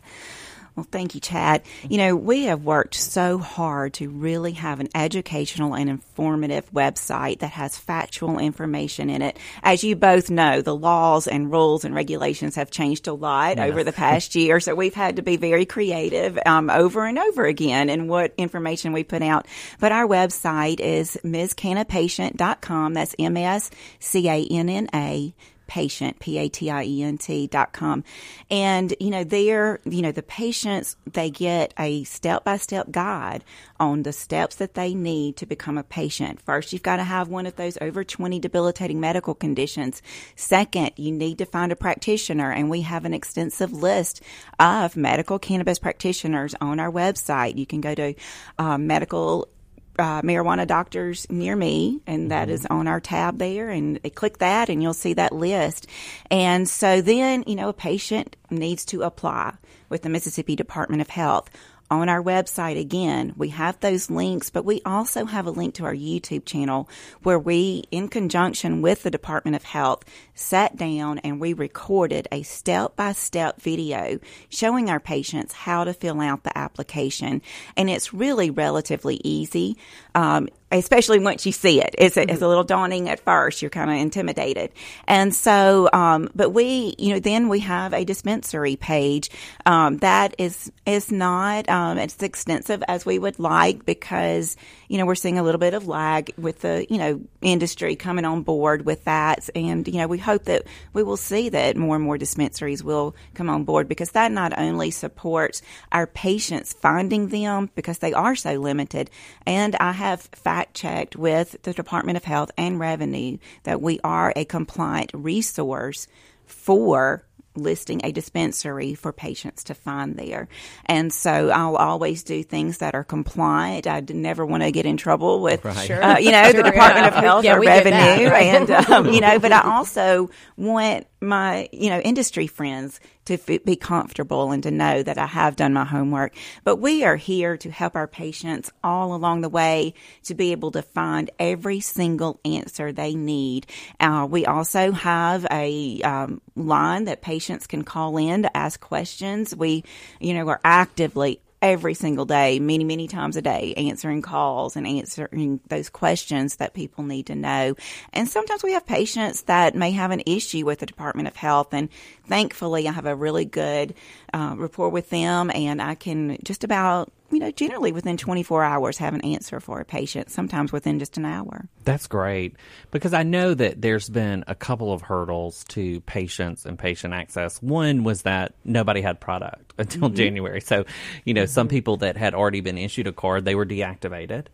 Well, 0.75 0.87
thank 0.91 1.15
you, 1.15 1.21
Chad. 1.21 1.61
You 1.87 1.97
know, 1.97 2.15
we 2.17 2.45
have 2.45 2.65
worked 2.65 2.95
so 2.95 3.37
hard 3.37 3.93
to 3.95 4.09
really 4.09 4.51
have 4.53 4.81
an 4.81 4.89
educational 4.93 5.73
and 5.73 5.89
informative 5.89 6.69
website 6.73 7.39
that 7.39 7.51
has 7.51 7.77
factual 7.77 8.39
information 8.39 9.09
in 9.09 9.21
it. 9.21 9.37
As 9.63 9.85
you 9.85 9.95
both 9.95 10.29
know, 10.29 10.61
the 10.61 10.75
laws 10.75 11.27
and 11.27 11.49
rules 11.49 11.85
and 11.85 11.95
regulations 11.95 12.55
have 12.55 12.71
changed 12.71 13.07
a 13.07 13.13
lot 13.13 13.55
yes. 13.55 13.69
over 13.69 13.85
the 13.85 13.93
past 13.93 14.35
year, 14.35 14.59
so 14.59 14.75
we've 14.75 14.93
had 14.93 15.15
to 15.15 15.21
be 15.21 15.37
very 15.37 15.65
creative 15.65 16.37
um, 16.45 16.69
over 16.69 17.05
and 17.05 17.19
over 17.19 17.45
again 17.45 17.89
in 17.89 18.09
what 18.09 18.33
information 18.37 18.91
we 18.91 19.05
put 19.05 19.21
out. 19.21 19.47
But 19.79 19.93
our 19.93 20.05
website 20.05 20.81
is 20.81 21.17
mscannapatient.com. 21.23 22.93
That's 22.93 23.15
M 23.17 23.37
S 23.37 23.71
C 23.99 24.27
A 24.27 24.45
N 24.45 24.67
N 24.67 24.89
A 24.93 25.33
patient, 25.67 26.19
P-A-T-I-E-N-T 26.19 27.47
dot 27.47 27.73
com. 27.73 28.03
And, 28.49 28.93
you 28.99 29.09
know, 29.09 29.23
there, 29.23 29.79
you 29.85 30.01
know, 30.01 30.11
the 30.11 30.23
patients, 30.23 30.95
they 31.11 31.29
get 31.29 31.73
a 31.77 32.03
step-by-step 32.03 32.91
guide 32.91 33.43
on 33.79 34.03
the 34.03 34.13
steps 34.13 34.55
that 34.55 34.73
they 34.75 34.93
need 34.93 35.37
to 35.37 35.45
become 35.45 35.77
a 35.77 35.83
patient. 35.83 36.41
First, 36.41 36.71
you've 36.73 36.83
got 36.83 36.97
to 36.97 37.03
have 37.03 37.27
one 37.27 37.45
of 37.45 37.55
those 37.55 37.77
over 37.81 38.03
20 38.03 38.39
debilitating 38.39 38.99
medical 38.99 39.33
conditions. 39.33 40.01
Second, 40.35 40.91
you 40.95 41.11
need 41.11 41.37
to 41.39 41.45
find 41.45 41.71
a 41.71 41.75
practitioner 41.75 42.51
and 42.51 42.69
we 42.69 42.81
have 42.81 43.05
an 43.05 43.13
extensive 43.13 43.73
list 43.73 44.21
of 44.59 44.95
medical 44.95 45.39
cannabis 45.39 45.79
practitioners 45.79 46.55
on 46.61 46.79
our 46.79 46.91
website. 46.91 47.57
You 47.57 47.65
can 47.65 47.81
go 47.81 47.95
to 47.95 48.13
uh, 48.57 48.77
medical 48.77 49.49
uh, 49.97 50.21
marijuana 50.21 50.67
doctors 50.67 51.29
near 51.29 51.55
me, 51.55 52.01
and 52.05 52.31
that 52.31 52.47
mm-hmm. 52.47 52.55
is 52.55 52.65
on 52.65 52.87
our 52.87 52.99
tab 52.99 53.37
there. 53.37 53.69
And 53.69 53.99
click 54.15 54.39
that, 54.39 54.69
and 54.69 54.81
you'll 54.81 54.93
see 54.93 55.13
that 55.13 55.33
list. 55.33 55.87
And 56.29 56.67
so 56.67 57.01
then, 57.01 57.43
you 57.47 57.55
know, 57.55 57.69
a 57.69 57.73
patient 57.73 58.35
needs 58.49 58.85
to 58.85 59.03
apply 59.03 59.53
with 59.89 60.01
the 60.01 60.09
Mississippi 60.09 60.55
Department 60.55 61.01
of 61.01 61.09
Health. 61.09 61.49
On 61.91 62.09
our 62.09 62.21
website 62.21 62.79
again, 62.79 63.33
we 63.37 63.49
have 63.49 63.79
those 63.79 64.09
links, 64.09 64.49
but 64.49 64.65
we 64.65 64.81
also 64.85 65.25
have 65.25 65.45
a 65.45 65.51
link 65.51 65.75
to 65.75 65.85
our 65.85 65.93
YouTube 65.93 66.45
channel 66.45 66.89
where 67.23 67.37
we, 67.37 67.83
in 67.91 68.07
conjunction 68.07 68.81
with 68.81 69.03
the 69.03 69.11
Department 69.11 69.55
of 69.55 69.63
Health, 69.63 70.03
sat 70.33 70.75
down 70.75 71.19
and 71.19 71.39
we 71.39 71.53
recorded 71.53 72.27
a 72.31 72.43
step 72.43 72.95
by 72.95 73.11
step 73.11 73.61
video 73.61 74.19
showing 74.49 74.89
our 74.89 74.99
patients 74.99 75.53
how 75.53 75.83
to 75.83 75.93
fill 75.93 76.21
out 76.21 76.43
the 76.43 76.57
application. 76.57 77.41
And 77.77 77.89
it's 77.89 78.13
really 78.13 78.49
relatively 78.49 79.21
easy. 79.23 79.77
Um, 80.15 80.49
especially 80.71 81.19
once 81.19 81.45
you 81.45 81.51
see 81.51 81.81
it. 81.81 81.95
It's 81.97 82.17
a, 82.17 82.29
it's 82.29 82.41
a 82.41 82.47
little 82.47 82.63
daunting 82.63 83.09
at 83.09 83.19
first. 83.19 83.61
You're 83.61 83.69
kind 83.69 83.89
of 83.89 83.97
intimidated. 83.97 84.71
And 85.07 85.33
so, 85.33 85.89
um, 85.93 86.29
but 86.35 86.51
we, 86.51 86.95
you 86.97 87.13
know, 87.13 87.19
then 87.19 87.49
we 87.49 87.59
have 87.59 87.93
a 87.93 88.03
dispensary 88.03 88.75
page 88.75 89.29
um, 89.65 89.97
that 89.97 90.35
is 90.37 90.71
is 90.85 91.11
not 91.11 91.69
um, 91.69 91.97
as 91.97 92.21
extensive 92.21 92.83
as 92.87 93.05
we 93.05 93.19
would 93.19 93.39
like 93.39 93.85
because 93.85 94.55
you 94.87 94.97
know 94.97 95.05
we're 95.05 95.15
seeing 95.15 95.39
a 95.39 95.43
little 95.43 95.59
bit 95.59 95.73
of 95.73 95.87
lag 95.87 96.31
with 96.37 96.61
the 96.61 96.85
you 96.89 96.97
know 96.97 97.21
industry 97.41 97.95
coming 97.95 98.25
on 98.25 98.43
board 98.43 98.85
with 98.85 99.03
that, 99.05 99.49
and 99.55 99.87
you 99.87 99.95
know 99.95 100.07
we 100.07 100.17
hope 100.17 100.45
that 100.45 100.63
we 100.93 101.03
will 101.03 101.17
see 101.17 101.49
that 101.49 101.77
more 101.77 101.95
and 101.95 102.05
more 102.05 102.17
dispensaries 102.17 102.83
will 102.83 103.15
come 103.33 103.49
on 103.49 103.63
board 103.63 103.87
because 103.87 104.11
that 104.11 104.31
not 104.31 104.57
only 104.57 104.91
supports 104.91 105.61
our 105.91 106.07
patients 106.07 106.73
finding 106.73 107.29
them 107.29 107.69
because 107.75 107.99
they 107.99 108.13
are 108.13 108.35
so 108.35 108.53
limited, 108.53 109.09
and 109.45 109.75
I 109.77 109.91
have 109.91 110.21
fact 110.55 110.73
checked 110.73 111.17
with 111.17 111.57
the 111.63 111.73
Department 111.73 112.15
of 112.15 112.23
Health 112.23 112.49
and 112.57 112.79
Revenue 112.79 113.37
that 113.63 113.81
we 113.81 113.99
are 114.05 114.31
a 114.37 114.45
compliant 114.45 115.11
resource 115.13 116.07
for 116.45 117.25
listing 117.57 117.99
a 118.05 118.11
dispensary 118.13 118.93
for 118.95 119.11
patients 119.13 119.65
to 119.65 119.73
find 119.73 120.15
there. 120.17 120.47
And 120.85 121.11
so 121.11 121.49
I'll 121.49 121.75
always 121.77 122.23
do 122.23 122.41
things 122.43 122.77
that 122.79 122.95
are 122.95 123.03
compliant. 123.03 123.85
I 123.87 124.01
never 124.09 124.45
want 124.45 124.63
to 124.63 124.71
get 124.71 124.85
in 124.85 124.95
trouble 124.97 125.41
with, 125.41 125.63
Right. 125.65 125.91
uh, 125.91 126.17
you 126.19 126.31
know, 126.31 126.51
the 126.53 126.63
Department 126.63 127.07
of 127.07 127.13
Health 127.15 127.43
Yeah, 127.45 127.55
or 127.55 127.59
we 127.59 127.65
that, 127.67 127.85
Revenue. 127.85 128.29
right? 128.29 128.55
And, 128.55 128.69
um, 128.71 129.09
you 129.13 129.19
know, 129.21 129.39
but 129.39 129.51
I 129.53 129.61
also 129.75 130.29
want 130.57 131.07
my, 131.21 131.67
you 131.73 131.89
know, 131.89 131.99
industry 131.99 132.47
friends 132.47 132.99
to 133.25 133.33
f- 133.33 133.63
be 133.63 133.75
comfortable 133.75 134.51
and 134.51 134.63
to 134.63 134.71
know 134.71 135.03
that 135.03 135.17
I 135.17 135.25
have 135.25 135.55
done 135.55 135.73
my 135.73 135.85
homework. 135.85 136.33
But 136.63 136.77
we 136.77 137.03
are 137.03 137.15
here 137.15 137.57
to 137.57 137.71
help 137.71 137.95
our 137.95 138.07
patients 138.07 138.71
all 138.83 139.13
along 139.13 139.41
the 139.41 139.49
way 139.49 139.93
to 140.23 140.35
be 140.35 140.51
able 140.51 140.71
to 140.71 140.81
find 140.81 141.29
every 141.39 141.79
single 141.79 142.39
answer 142.45 142.91
they 142.91 143.15
need. 143.15 143.67
Uh, 143.99 144.27
we 144.29 144.45
also 144.45 144.91
have 144.91 145.45
a 145.51 146.01
um, 146.01 146.41
line 146.55 147.05
that 147.05 147.21
patients 147.21 147.67
can 147.67 147.83
call 147.83 148.17
in 148.17 148.43
to 148.43 148.57
ask 148.57 148.79
questions. 148.79 149.55
We, 149.55 149.83
you 150.19 150.33
know, 150.33 150.47
are 150.47 150.61
actively 150.63 151.39
every 151.65 151.95
single 151.95 152.25
day, 152.25 152.59
many, 152.59 152.83
many 152.83 153.07
times 153.07 153.35
a 153.35 153.41
day, 153.41 153.73
answering 153.75 154.21
calls 154.21 154.75
and 154.75 154.85
answering 154.85 155.59
those 155.67 155.89
questions 155.89 156.57
that 156.57 156.75
people 156.75 157.03
need 157.03 157.25
to 157.25 157.33
know. 157.33 157.73
And 158.13 158.29
sometimes 158.29 158.61
we 158.61 158.73
have 158.73 158.85
patients 158.85 159.41
that 159.43 159.73
may 159.73 159.89
have 159.89 160.11
an 160.11 160.21
issue 160.27 160.63
with 160.63 160.77
the 160.77 160.85
Department 160.85 161.27
of 161.27 161.35
Health, 161.35 161.73
and 161.73 161.89
thankfully, 162.27 162.87
I 162.87 162.91
have 162.91 163.07
a 163.07 163.15
really 163.15 163.45
good 163.45 163.95
uh, 164.35 164.53
rapport 164.57 164.89
with 164.89 165.09
them, 165.09 165.49
and 165.49 165.81
I 165.81 165.95
can 165.95 166.37
just 166.43 166.65
about 166.65 167.11
you 167.31 167.39
know, 167.39 167.51
generally 167.51 167.91
within 167.91 168.17
24 168.17 168.63
hours 168.63 168.97
have 168.99 169.13
an 169.13 169.21
answer 169.21 169.59
for 169.59 169.79
a 169.79 169.85
patient, 169.85 170.29
sometimes 170.29 170.71
within 170.71 170.99
just 170.99 171.17
an 171.17 171.25
hour. 171.25 171.67
That's 171.83 172.07
great 172.07 172.55
because 172.91 173.13
I 173.13 173.23
know 173.23 173.53
that 173.53 173.81
there's 173.81 174.09
been 174.09 174.43
a 174.47 174.55
couple 174.55 174.93
of 174.93 175.01
hurdles 175.01 175.63
to 175.69 176.01
patients 176.01 176.65
and 176.65 176.77
patient 176.77 177.13
access. 177.13 177.61
One 177.61 178.03
was 178.03 178.21
that 178.23 178.53
nobody 178.63 179.01
had 179.01 179.19
product 179.19 179.73
until 179.77 180.09
January. 180.09 180.61
So, 180.61 180.85
you 181.23 181.33
know, 181.33 181.45
some 181.45 181.67
people 181.67 181.97
that 181.97 182.15
had 182.15 182.33
already 182.33 182.61
been 182.61 182.77
issued 182.77 183.07
a 183.07 183.11
card, 183.11 183.43
they 183.43 183.55
were 183.55 183.65
deactivated. 183.65 184.45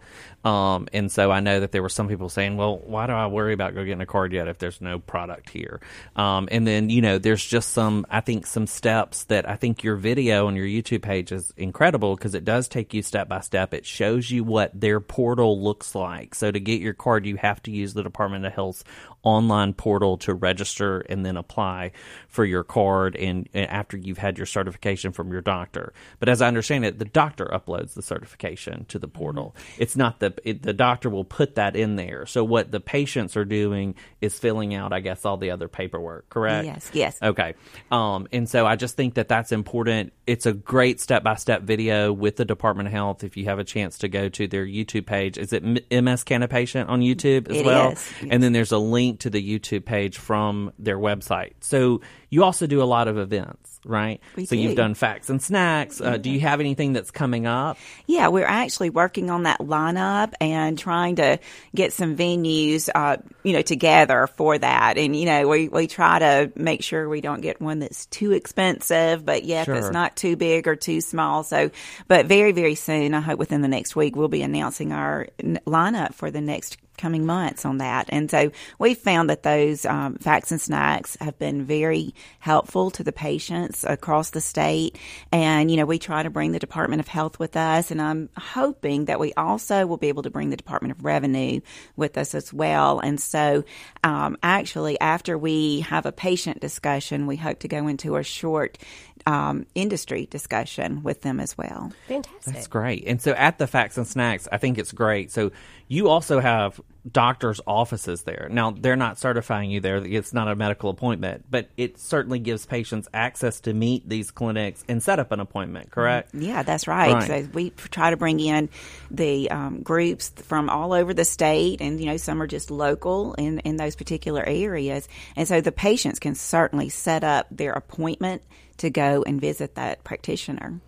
Um, 0.43 0.87
and 0.93 1.11
so 1.11 1.29
I 1.29 1.39
know 1.39 1.59
that 1.59 1.71
there 1.71 1.81
were 1.81 1.89
some 1.89 2.07
people 2.07 2.29
saying, 2.29 2.57
well, 2.57 2.77
why 2.79 3.05
do 3.05 3.13
I 3.13 3.27
worry 3.27 3.53
about 3.53 3.75
go 3.75 3.83
getting 3.83 4.01
a 4.01 4.05
card 4.05 4.33
yet 4.33 4.47
if 4.47 4.57
there's 4.57 4.81
no 4.81 4.97
product 4.97 5.49
here? 5.49 5.81
Um, 6.15 6.47
and 6.51 6.65
then, 6.65 6.89
you 6.89 7.01
know, 7.01 7.17
there's 7.17 7.45
just 7.45 7.69
some, 7.73 8.05
I 8.09 8.21
think, 8.21 8.47
some 8.47 8.65
steps 8.65 9.25
that 9.25 9.47
I 9.47 9.55
think 9.55 9.70
your 9.79 9.95
video 9.95 10.47
on 10.47 10.55
your 10.55 10.65
YouTube 10.65 11.01
page 11.01 11.31
is 11.31 11.53
incredible 11.57 12.15
because 12.15 12.35
it 12.35 12.45
does 12.45 12.67
take 12.67 12.93
you 12.93 13.01
step 13.01 13.27
by 13.27 13.39
step. 13.39 13.73
It 13.73 13.85
shows 13.85 14.29
you 14.29 14.43
what 14.43 14.79
their 14.79 14.99
portal 14.99 15.61
looks 15.61 15.95
like. 15.95 16.35
So 16.35 16.51
to 16.51 16.59
get 16.59 16.81
your 16.81 16.93
card, 16.93 17.25
you 17.25 17.37
have 17.37 17.61
to 17.63 17.71
use 17.71 17.93
the 17.93 18.03
Department 18.03 18.45
of 18.45 18.53
Health's 18.53 18.83
online 19.23 19.73
portal 19.73 20.17
to 20.17 20.33
register 20.33 20.99
and 21.01 21.25
then 21.25 21.37
apply 21.37 21.91
for 22.27 22.43
your 22.43 22.63
card 22.63 23.15
and, 23.15 23.47
and 23.53 23.69
after 23.69 23.97
you've 23.97 24.17
had 24.17 24.37
your 24.37 24.45
certification 24.47 25.11
from 25.11 25.31
your 25.31 25.41
doctor. 25.41 25.93
But 26.19 26.29
as 26.29 26.41
I 26.41 26.47
understand 26.47 26.85
it, 26.85 26.97
the 26.99 27.05
doctor 27.05 27.45
uploads 27.45 27.93
the 27.93 28.01
certification 28.01 28.85
to 28.85 28.97
the 28.97 29.07
portal. 29.07 29.55
It's 29.77 29.95
not 29.95 30.19
the 30.19 30.33
it, 30.43 30.63
the 30.63 30.73
doctor 30.73 31.09
will 31.09 31.23
put 31.23 31.55
that 31.55 31.75
in 31.75 31.95
there. 31.97 32.25
So 32.25 32.43
what 32.43 32.71
the 32.71 32.79
patients 32.79 33.37
are 33.37 33.45
doing 33.45 33.95
is 34.21 34.37
filling 34.39 34.73
out, 34.73 34.93
I 34.93 34.99
guess, 35.01 35.25
all 35.25 35.37
the 35.37 35.51
other 35.51 35.67
paperwork. 35.67 36.29
Correct? 36.29 36.65
Yes, 36.65 36.89
yes. 36.93 37.17
Okay. 37.21 37.53
Um, 37.91 38.27
and 38.31 38.49
so 38.49 38.65
I 38.65 38.75
just 38.75 38.95
think 38.95 39.15
that 39.15 39.27
that's 39.27 39.51
important. 39.51 40.13
It's 40.25 40.45
a 40.45 40.53
great 40.53 40.99
step 40.99 41.23
by 41.23 41.35
step 41.35 41.61
video 41.63 42.11
with 42.13 42.37
the 42.37 42.45
Department 42.45 42.87
of 42.87 42.93
Health. 42.93 43.23
If 43.23 43.37
you 43.37 43.45
have 43.45 43.59
a 43.59 43.63
chance 43.63 43.97
to 43.99 44.07
go 44.07 44.29
to 44.29 44.47
their 44.47 44.65
YouTube 44.65 45.05
page, 45.05 45.37
is 45.37 45.53
it 45.53 45.63
M- 45.63 46.05
MS 46.05 46.23
Canna 46.23 46.47
Patient 46.47 46.89
on 46.89 47.01
YouTube 47.01 47.49
as 47.49 47.57
It 47.57 47.65
well? 47.65 47.91
is, 47.91 48.13
And 48.29 48.41
then 48.41 48.53
there's 48.53 48.71
a 48.71 48.77
link 48.77 49.10
to 49.19 49.29
the 49.29 49.41
YouTube 49.41 49.85
page 49.85 50.17
from 50.17 50.71
their 50.79 50.97
website. 50.97 51.53
So 51.61 52.01
you 52.31 52.45
also 52.45 52.65
do 52.65 52.81
a 52.81 52.85
lot 52.85 53.09
of 53.09 53.17
events, 53.17 53.79
right? 53.85 54.21
We 54.37 54.45
so 54.45 54.55
do. 54.55 54.61
you've 54.61 54.77
done 54.77 54.93
facts 54.93 55.29
and 55.29 55.41
snacks. 55.41 55.99
Uh, 55.99 56.15
do 56.15 56.31
you 56.31 56.39
have 56.39 56.61
anything 56.61 56.93
that's 56.93 57.11
coming 57.11 57.45
up? 57.45 57.77
Yeah, 58.07 58.29
we're 58.29 58.45
actually 58.47 58.89
working 58.89 59.29
on 59.29 59.43
that 59.43 59.59
lineup 59.59 60.31
and 60.39 60.79
trying 60.79 61.17
to 61.17 61.39
get 61.75 61.91
some 61.91 62.15
venues, 62.15 62.89
uh, 62.95 63.17
you 63.43 63.51
know, 63.51 63.61
together 63.61 64.27
for 64.37 64.57
that. 64.57 64.97
And 64.97 65.13
you 65.13 65.25
know, 65.25 65.47
we 65.49 65.67
we 65.67 65.87
try 65.87 66.19
to 66.19 66.51
make 66.55 66.83
sure 66.83 67.09
we 67.09 67.19
don't 67.19 67.41
get 67.41 67.59
one 67.61 67.79
that's 67.79 68.05
too 68.05 68.31
expensive, 68.31 69.25
but 69.25 69.43
yet 69.43 69.65
Sure. 69.65 69.75
that's 69.75 69.91
not 69.91 70.15
too 70.15 70.37
big 70.37 70.69
or 70.69 70.77
too 70.77 71.01
small. 71.01 71.43
So, 71.43 71.69
but 72.07 72.27
very 72.27 72.53
very 72.53 72.75
soon, 72.75 73.13
I 73.13 73.19
hope 73.19 73.39
within 73.39 73.61
the 73.61 73.67
next 73.67 73.93
week, 73.93 74.15
we'll 74.15 74.29
be 74.29 74.41
announcing 74.41 74.93
our 74.93 75.27
n- 75.37 75.59
lineup 75.67 76.13
for 76.13 76.31
the 76.31 76.39
next 76.41 76.77
coming 76.97 77.25
months 77.25 77.65
on 77.65 77.79
that. 77.79 78.05
And 78.09 78.29
so 78.29 78.51
we 78.77 78.93
found 78.93 79.29
that 79.31 79.41
those 79.41 79.85
um, 79.85 80.15
facts 80.17 80.51
and 80.51 80.61
snacks 80.61 81.17
have 81.19 81.37
been 81.39 81.65
very 81.65 82.13
helpful 82.39 82.91
to 82.91 83.03
the 83.03 83.11
patients 83.11 83.83
across 83.83 84.31
the 84.31 84.41
state. 84.41 84.97
And, 85.31 85.69
you 85.69 85.77
know, 85.77 85.85
we 85.85 85.99
try 85.99 86.23
to 86.23 86.29
bring 86.29 86.51
the 86.51 86.59
Department 86.59 86.99
of 86.99 87.07
Health 87.07 87.39
with 87.39 87.55
us. 87.55 87.91
And 87.91 88.01
I'm 88.01 88.29
hoping 88.37 89.05
that 89.05 89.19
we 89.19 89.33
also 89.33 89.85
will 89.85 89.97
be 89.97 90.07
able 90.07 90.23
to 90.23 90.29
bring 90.29 90.49
the 90.49 90.57
Department 90.57 90.91
of 90.91 91.05
Revenue 91.05 91.61
with 91.95 92.17
us 92.17 92.33
as 92.33 92.51
well. 92.53 92.99
And 92.99 93.19
so 93.19 93.63
um, 94.03 94.37
actually, 94.41 94.99
after 94.99 95.37
we 95.37 95.81
have 95.81 96.05
a 96.05 96.11
patient 96.11 96.59
discussion, 96.59 97.27
we 97.27 97.35
hope 97.35 97.59
to 97.59 97.67
go 97.67 97.87
into 97.87 98.15
a 98.15 98.23
short 98.23 98.77
um, 99.25 99.65
industry 99.75 100.25
discussion 100.25 101.03
with 101.03 101.21
them 101.21 101.39
as 101.39 101.57
well. 101.57 101.91
Fantastic. 102.07 102.53
That's 102.53 102.67
great. 102.67 103.03
And 103.05 103.21
so 103.21 103.31
at 103.33 103.57
the 103.59 103.67
Facts 103.67 103.97
and 103.97 104.07
Snacks, 104.07 104.47
I 104.51 104.57
think 104.57 104.77
it's 104.77 104.91
great. 104.91 105.31
So 105.31 105.51
you 105.87 106.09
also 106.09 106.39
have 106.39 106.81
doctors' 107.09 107.59
offices 107.65 108.23
there. 108.23 108.47
Now, 108.51 108.71
they're 108.71 108.95
not 108.95 109.17
certifying 109.17 109.71
you 109.71 109.79
there. 109.79 109.97
It's 109.97 110.33
not 110.33 110.47
a 110.47 110.55
medical 110.55 110.89
appointment, 110.89 111.45
but 111.49 111.69
it 111.77 111.99
certainly 111.99 112.39
gives 112.39 112.65
patients 112.65 113.07
access 113.13 113.59
to 113.61 113.73
meet 113.73 114.07
these 114.07 114.31
clinics 114.31 114.83
and 114.87 115.01
set 115.01 115.19
up 115.19 115.31
an 115.31 115.39
appointment, 115.39 115.91
correct? 115.91 116.33
Yeah, 116.33 116.63
that's 116.63 116.87
right. 116.87 117.13
Right. 117.13 117.27
So 117.27 117.49
we 117.53 117.71
try 117.71 118.11
to 118.11 118.17
bring 118.17 118.39
in 118.39 118.69
the 119.09 119.49
um, 119.49 119.81
groups 119.81 120.29
from 120.29 120.69
all 120.69 120.93
over 120.93 121.13
the 121.13 121.25
state, 121.25 121.81
and 121.81 121.99
you 121.99 122.05
know, 122.05 122.17
some 122.17 122.41
are 122.41 122.47
just 122.47 122.69
local 122.69 123.33
in 123.33 123.59
in 123.59 123.77
those 123.77 123.95
particular 123.95 124.43
areas, 124.43 125.07
and 125.35 125.47
so 125.47 125.61
the 125.61 125.71
patients 125.71 126.19
can 126.19 126.35
certainly 126.35 126.89
set 126.89 127.23
up 127.23 127.47
their 127.49 127.73
appointment 127.73 128.43
to 128.77 128.89
go 128.89 129.23
and 129.25 129.41
visit 129.41 129.75
that 129.75 130.03
practitioner. 130.03 130.79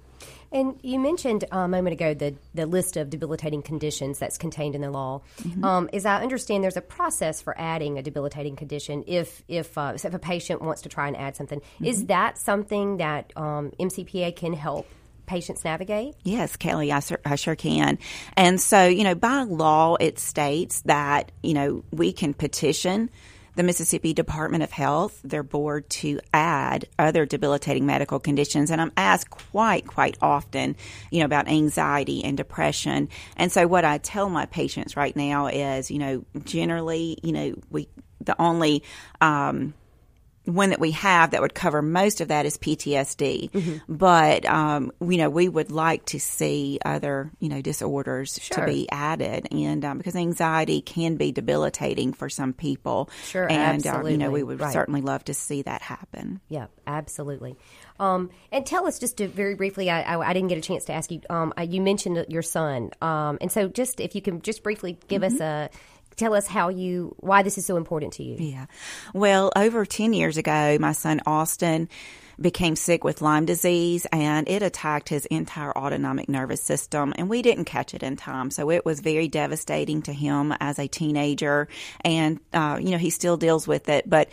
And 0.53 0.79
you 0.83 0.99
mentioned 0.99 1.45
uh, 1.51 1.57
a 1.57 1.67
moment 1.67 1.93
ago 1.93 2.13
the, 2.13 2.35
the 2.53 2.65
list 2.67 2.95
of 2.95 3.09
debilitating 3.09 3.63
conditions 3.63 4.19
that's 4.19 4.37
contained 4.37 4.75
in 4.75 4.81
the 4.81 4.91
law. 4.91 5.21
Um, 5.63 5.89
as 5.91 6.05
I 6.05 6.21
understand, 6.21 6.63
there's 6.63 6.77
a 6.77 6.81
process 6.81 7.41
for 7.41 7.59
adding 7.59 7.97
a 7.97 8.03
debilitating 8.03 8.55
condition 8.55 9.03
if 9.07 9.43
if, 9.47 9.77
uh, 9.77 9.97
so 9.97 10.07
if 10.07 10.13
a 10.13 10.19
patient 10.19 10.61
wants 10.61 10.83
to 10.83 10.89
try 10.89 11.07
and 11.07 11.17
add 11.17 11.35
something. 11.35 11.61
Is 11.81 12.05
that 12.05 12.37
something 12.37 12.97
that 12.97 13.33
um, 13.35 13.71
MCPA 13.79 14.35
can 14.35 14.53
help 14.53 14.87
patients 15.25 15.63
navigate? 15.63 16.15
Yes, 16.23 16.55
Kelly, 16.55 16.91
I, 16.91 16.99
sur- 16.99 17.21
I 17.25 17.35
sure 17.35 17.55
can. 17.55 17.97
And 18.35 18.59
so, 18.61 18.85
you 18.85 19.03
know, 19.03 19.15
by 19.15 19.43
law, 19.43 19.95
it 19.99 20.19
states 20.19 20.81
that, 20.81 21.31
you 21.41 21.53
know, 21.53 21.83
we 21.91 22.13
can 22.13 22.33
petition 22.33 23.09
the 23.55 23.63
Mississippi 23.63 24.13
Department 24.13 24.63
of 24.63 24.71
Health, 24.71 25.19
their 25.23 25.43
board, 25.43 25.89
to 25.91 26.19
add 26.33 26.87
other 26.97 27.25
debilitating 27.25 27.85
medical 27.85 28.19
conditions. 28.19 28.71
And 28.71 28.81
I'm 28.81 28.91
asked 28.97 29.29
quite, 29.29 29.85
quite 29.85 30.17
often, 30.21 30.75
you 31.11 31.19
know, 31.19 31.25
about 31.25 31.47
anxiety 31.47 32.23
and 32.23 32.35
depression. 32.35 33.09
And 33.37 33.51
so, 33.51 33.67
what 33.67 33.85
I 33.85 33.97
tell 33.99 34.29
my 34.29 34.45
patients 34.45 34.97
right 34.97 35.15
now 35.15 35.47
is, 35.47 35.91
you 35.91 35.99
know, 35.99 36.25
generally, 36.43 37.17
you 37.23 37.31
know, 37.31 37.55
we, 37.69 37.87
the 38.21 38.39
only, 38.41 38.83
um, 39.21 39.73
one 40.45 40.71
that 40.71 40.79
we 40.79 40.91
have 40.91 41.31
that 41.31 41.41
would 41.41 41.53
cover 41.53 41.81
most 41.81 42.19
of 42.21 42.27
that 42.27 42.45
is 42.45 42.57
PTSD. 42.57 43.49
Mm-hmm. 43.51 43.77
But 43.95 44.45
um, 44.45 44.91
you 45.01 45.17
know, 45.17 45.29
we 45.29 45.47
would 45.47 45.71
like 45.71 46.05
to 46.07 46.19
see 46.19 46.79
other 46.85 47.31
you 47.39 47.49
know 47.49 47.61
disorders 47.61 48.39
Sure. 48.41 48.57
to 48.57 48.65
be 48.65 48.89
added, 48.91 49.47
and 49.51 49.83
um, 49.85 49.97
because 49.97 50.15
anxiety 50.15 50.81
can 50.81 51.15
be 51.15 51.31
debilitating 51.31 52.13
for 52.13 52.29
some 52.29 52.53
people. 52.53 53.09
Sure, 53.25 53.49
and 53.49 53.85
uh, 53.87 54.03
you 54.05 54.17
know, 54.17 54.31
we 54.31 54.43
would 54.43 54.59
Right. 54.59 54.73
certainly 54.73 55.01
love 55.01 55.23
to 55.25 55.33
see 55.33 55.61
that 55.63 55.81
happen. 55.81 56.41
Yeah, 56.49 56.67
absolutely. 56.85 57.55
Um, 57.99 58.31
and 58.51 58.65
tell 58.65 58.87
us 58.87 58.99
just 58.99 59.17
to, 59.17 59.27
very 59.27 59.55
briefly. 59.55 59.89
I, 59.89 60.01
I, 60.01 60.29
I 60.29 60.33
didn't 60.33 60.49
get 60.49 60.57
a 60.57 60.61
chance 60.61 60.85
to 60.85 60.93
ask 60.93 61.11
you. 61.11 61.21
Um, 61.29 61.53
I- 61.55 61.63
you 61.63 61.79
mentioned 61.81 62.25
your 62.27 62.41
son, 62.41 62.91
um, 63.01 63.37
and 63.39 63.51
so 63.51 63.67
just 63.67 63.99
if 63.99 64.15
you 64.15 64.21
can 64.21 64.41
just 64.41 64.63
briefly 64.63 64.97
give 65.07 65.23
us 65.23 65.39
a 65.39 65.69
tell 66.15 66.33
us 66.33 66.47
how 66.47 66.69
you 66.69 67.15
why 67.19 67.43
this 67.43 67.57
is 67.57 67.65
so 67.65 67.77
important 67.77 68.13
to 68.13 68.23
you. 68.23 68.35
Yeah. 68.39 68.65
Well, 69.13 69.51
over 69.55 69.85
10 69.85 70.13
years 70.13 70.37
ago, 70.37 70.77
my 70.79 70.91
son 70.91 71.21
Austin 71.25 71.89
became 72.39 72.75
sick 72.75 73.03
with 73.03 73.21
Lyme 73.21 73.45
disease 73.45 74.07
and 74.11 74.47
it 74.49 74.63
attacked 74.63 75.09
his 75.09 75.25
entire 75.27 75.75
autonomic 75.77 76.27
nervous 76.27 76.63
system 76.63 77.13
and 77.17 77.29
we 77.29 77.41
didn't 77.41 77.65
catch 77.65 77.93
it 77.93 78.03
in 78.03 78.15
time. 78.15 78.49
So 78.51 78.71
it 78.71 78.85
was 78.85 78.99
very 78.99 79.27
devastating 79.27 80.01
to 80.03 80.13
him 80.13 80.53
as 80.59 80.79
a 80.79 80.87
teenager 80.87 81.67
and, 82.01 82.39
uh, 82.53 82.79
you 82.81 82.89
know, 82.91 82.97
he 82.97 83.11
still 83.11 83.37
deals 83.37 83.67
with 83.67 83.87
it, 83.89 84.09
but 84.09 84.29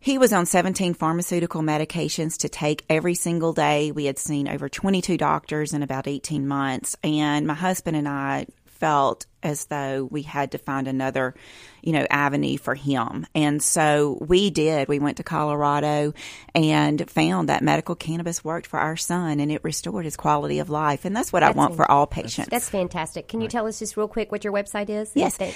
he 0.00 0.16
was 0.16 0.32
on 0.32 0.46
17 0.46 0.94
pharmaceutical 0.94 1.60
medications 1.60 2.38
to 2.38 2.48
take 2.48 2.84
every 2.88 3.14
single 3.14 3.52
day. 3.52 3.90
We 3.90 4.04
had 4.04 4.18
seen 4.18 4.46
over 4.46 4.68
22 4.68 5.16
doctors 5.16 5.72
in 5.72 5.82
about 5.82 6.06
18 6.06 6.46
months. 6.46 6.96
And 7.02 7.46
my 7.48 7.54
husband 7.54 7.96
and 7.96 8.06
I 8.06 8.46
felt 8.78 9.26
as 9.42 9.66
though 9.66 10.04
we 10.10 10.22
had 10.22 10.52
to 10.52 10.58
find 10.58 10.88
another, 10.88 11.34
you 11.82 11.92
know, 11.92 12.06
avenue 12.10 12.58
for 12.58 12.74
him. 12.74 13.26
And 13.34 13.62
so 13.62 14.18
we 14.20 14.50
did. 14.50 14.88
We 14.88 14.98
went 14.98 15.18
to 15.18 15.22
Colorado 15.22 16.12
and 16.54 17.08
found 17.10 17.48
that 17.48 17.62
medical 17.62 17.94
cannabis 17.94 18.44
worked 18.44 18.66
for 18.66 18.78
our 18.78 18.96
son 18.96 19.40
and 19.40 19.52
it 19.52 19.62
restored 19.62 20.04
his 20.04 20.16
quality 20.16 20.58
of 20.58 20.70
life. 20.70 21.04
And 21.04 21.16
that's 21.16 21.32
what 21.32 21.42
I 21.42 21.50
want 21.50 21.76
for 21.76 21.88
all 21.90 22.06
patients. 22.06 22.48
That's 22.50 22.68
fantastic. 22.68 23.28
Can 23.28 23.40
you 23.40 23.48
tell 23.48 23.66
us 23.66 23.78
just 23.78 23.96
real 23.96 24.08
quick 24.08 24.32
what 24.32 24.44
your 24.44 24.52
website 24.52 24.90
is? 24.90 25.12
Yes. 25.14 25.36
That- 25.36 25.54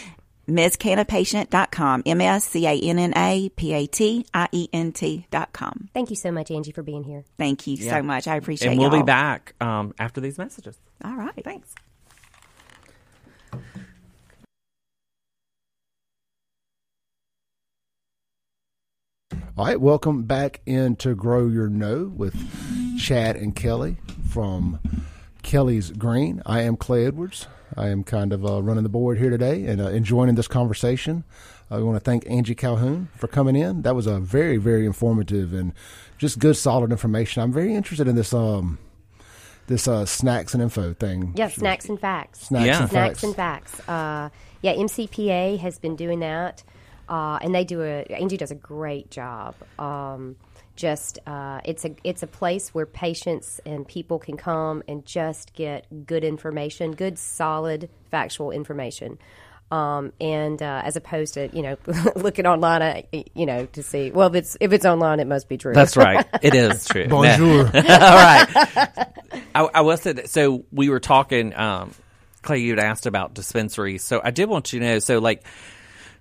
MsCannapatient.com. 0.49 2.03
M 2.05 2.21
S 2.21 2.45
C 2.45 2.67
A 2.67 2.73
N 2.73 2.99
N 2.99 3.13
A 3.17 3.49
P 3.51 3.73
A 3.73 3.87
T 3.87 4.27
I 4.35 4.49
E 4.51 4.69
N 4.73 4.91
T.com. 4.91 5.89
Thank 5.95 6.11
you 6.11 6.17
so 6.17 6.33
much, 6.33 6.51
Angie, 6.51 6.73
for 6.73 6.83
being 6.83 7.05
here. 7.05 7.25
Thank 7.39 7.69
you 7.69 7.77
so 7.77 8.03
much. 8.03 8.27
I 8.27 8.37
appreciate 8.37 8.71
and 8.71 8.81
we'll 8.81 8.91
be 8.91 8.97
y'all. 8.97 9.07
back 9.07 9.55
um, 9.61 9.95
after 10.01 10.21
these 10.21 10.39
messages. 10.39 10.77
All 11.05 11.15
right. 11.15 11.45
Thanks. 11.45 11.73
All 19.55 19.67
right, 19.67 19.79
welcome 19.79 20.23
back 20.23 20.63
into 20.65 21.15
Grow 21.15 21.47
Your 21.47 21.69
Know 21.69 22.11
with 22.17 22.35
Chad 22.99 23.37
and 23.37 23.55
Kelly 23.55 23.99
from 24.31 24.81
Kelly's 25.43 25.91
Green. 25.91 26.41
I 26.47 26.63
am 26.63 26.75
Clay 26.79 27.05
Edwards. 27.05 27.49
I 27.77 27.89
am 27.89 28.03
kind 28.03 28.33
of 28.33 28.47
uh, 28.47 28.63
running 28.63 28.83
the 28.83 28.89
board 28.89 29.19
here 29.19 29.29
today 29.29 29.67
and 29.67 29.79
uh, 29.79 29.89
enjoying 29.89 30.35
this 30.37 30.49
conversation. 30.49 31.25
I 31.71 31.81
want 31.81 31.97
to 31.97 32.01
thank 32.01 32.29
Angie 32.31 32.55
Calhoun 32.55 33.09
for 33.15 33.29
coming 33.29 33.55
in. 33.55 33.83
That 33.83 33.95
was 33.95 34.07
a 34.07 34.19
very, 34.21 34.57
very 34.57 34.87
informative 34.87 35.53
and 35.53 35.75
just 36.17 36.39
good, 36.39 36.57
solid 36.57 36.91
information. 36.91 37.43
I'm 37.43 37.53
very 37.53 37.75
interested 37.75 38.09
in 38.09 38.17
this 38.17 38.33
um 38.33 38.79
this 39.67 39.87
uh, 39.89 40.05
snacks 40.07 40.55
and 40.55 40.63
info 40.63 40.93
thing. 40.95 41.33
Yeah, 41.37 41.49
snacks 41.49 41.89
and 41.89 41.99
facts. 42.01 42.41
Snacks 42.49 42.67
Yeah. 42.67 42.81
and 42.83 42.91
Snacks 42.91 43.09
facts. 43.21 43.23
and 43.23 43.35
facts. 43.37 43.89
Uh, 43.89 44.29
yeah, 44.63 44.75
MCPA 44.75 45.59
has 45.59 45.79
been 45.79 45.97
doing 45.97 46.21
that, 46.21 46.63
uh, 47.09 47.39
and 47.43 47.55
they 47.55 47.65
do 47.65 47.83
a. 47.83 48.03
Angie 48.05 48.37
does 48.37 48.51
a 48.51 48.55
great 48.57 49.11
job. 49.11 49.55
Um, 49.79 50.37
just 50.75 51.19
uh, 51.27 51.61
it's 51.65 51.85
a 51.85 51.95
it's 52.03 52.23
a 52.23 52.27
place 52.27 52.75
where 52.75 52.87
patients 52.87 53.61
and 53.67 53.87
people 53.87 54.19
can 54.19 54.37
come 54.37 54.83
and 54.89 55.05
just 55.05 55.53
get 55.55 55.87
good 56.07 56.25
information, 56.25 56.93
good 56.93 57.19
solid 57.19 57.91
factual 58.11 58.51
information. 58.51 59.19
Um, 59.73 60.13
and 60.21 60.61
uh, 60.61 60.83
as 60.85 60.97
opposed 60.97 61.33
to 61.35 61.49
you 61.55 61.63
know 61.63 61.77
looking 62.17 62.47
online, 62.47 62.83
uh, 62.83 63.03
you 63.35 63.47
know 63.47 63.65
to 63.67 63.83
see 63.83 64.11
well 64.11 64.29
if 64.29 64.35
it's 64.35 64.57
if 64.61 64.73
it's 64.73 64.85
online, 64.85 65.19
it 65.19 65.27
must 65.27 65.49
be 65.49 65.57
true. 65.57 65.73
That's 65.73 65.97
right. 65.97 66.27
It 66.43 66.55
is 66.55 66.85
true. 66.85 67.07
Bonjour. 67.09 67.67
All 67.67 67.71
right. 67.73 68.47
I, 69.55 69.69
I 69.75 69.81
will 69.81 69.97
say 69.97 70.13
that. 70.13 70.29
So 70.29 70.65
we 70.73 70.91
were 70.91 71.01
talking. 71.01 71.55
Um, 71.55 71.93
Clay, 72.43 72.59
you'd 72.59 72.81
asked 72.81 73.07
about 73.07 73.33
dispensaries. 73.35 74.03
So 74.03 74.21
I 74.23 74.33
did 74.33 74.49
want 74.49 74.73
you 74.73 74.81
to 74.81 74.87
know. 74.87 74.99
So 74.99 75.21
like, 75.21 75.45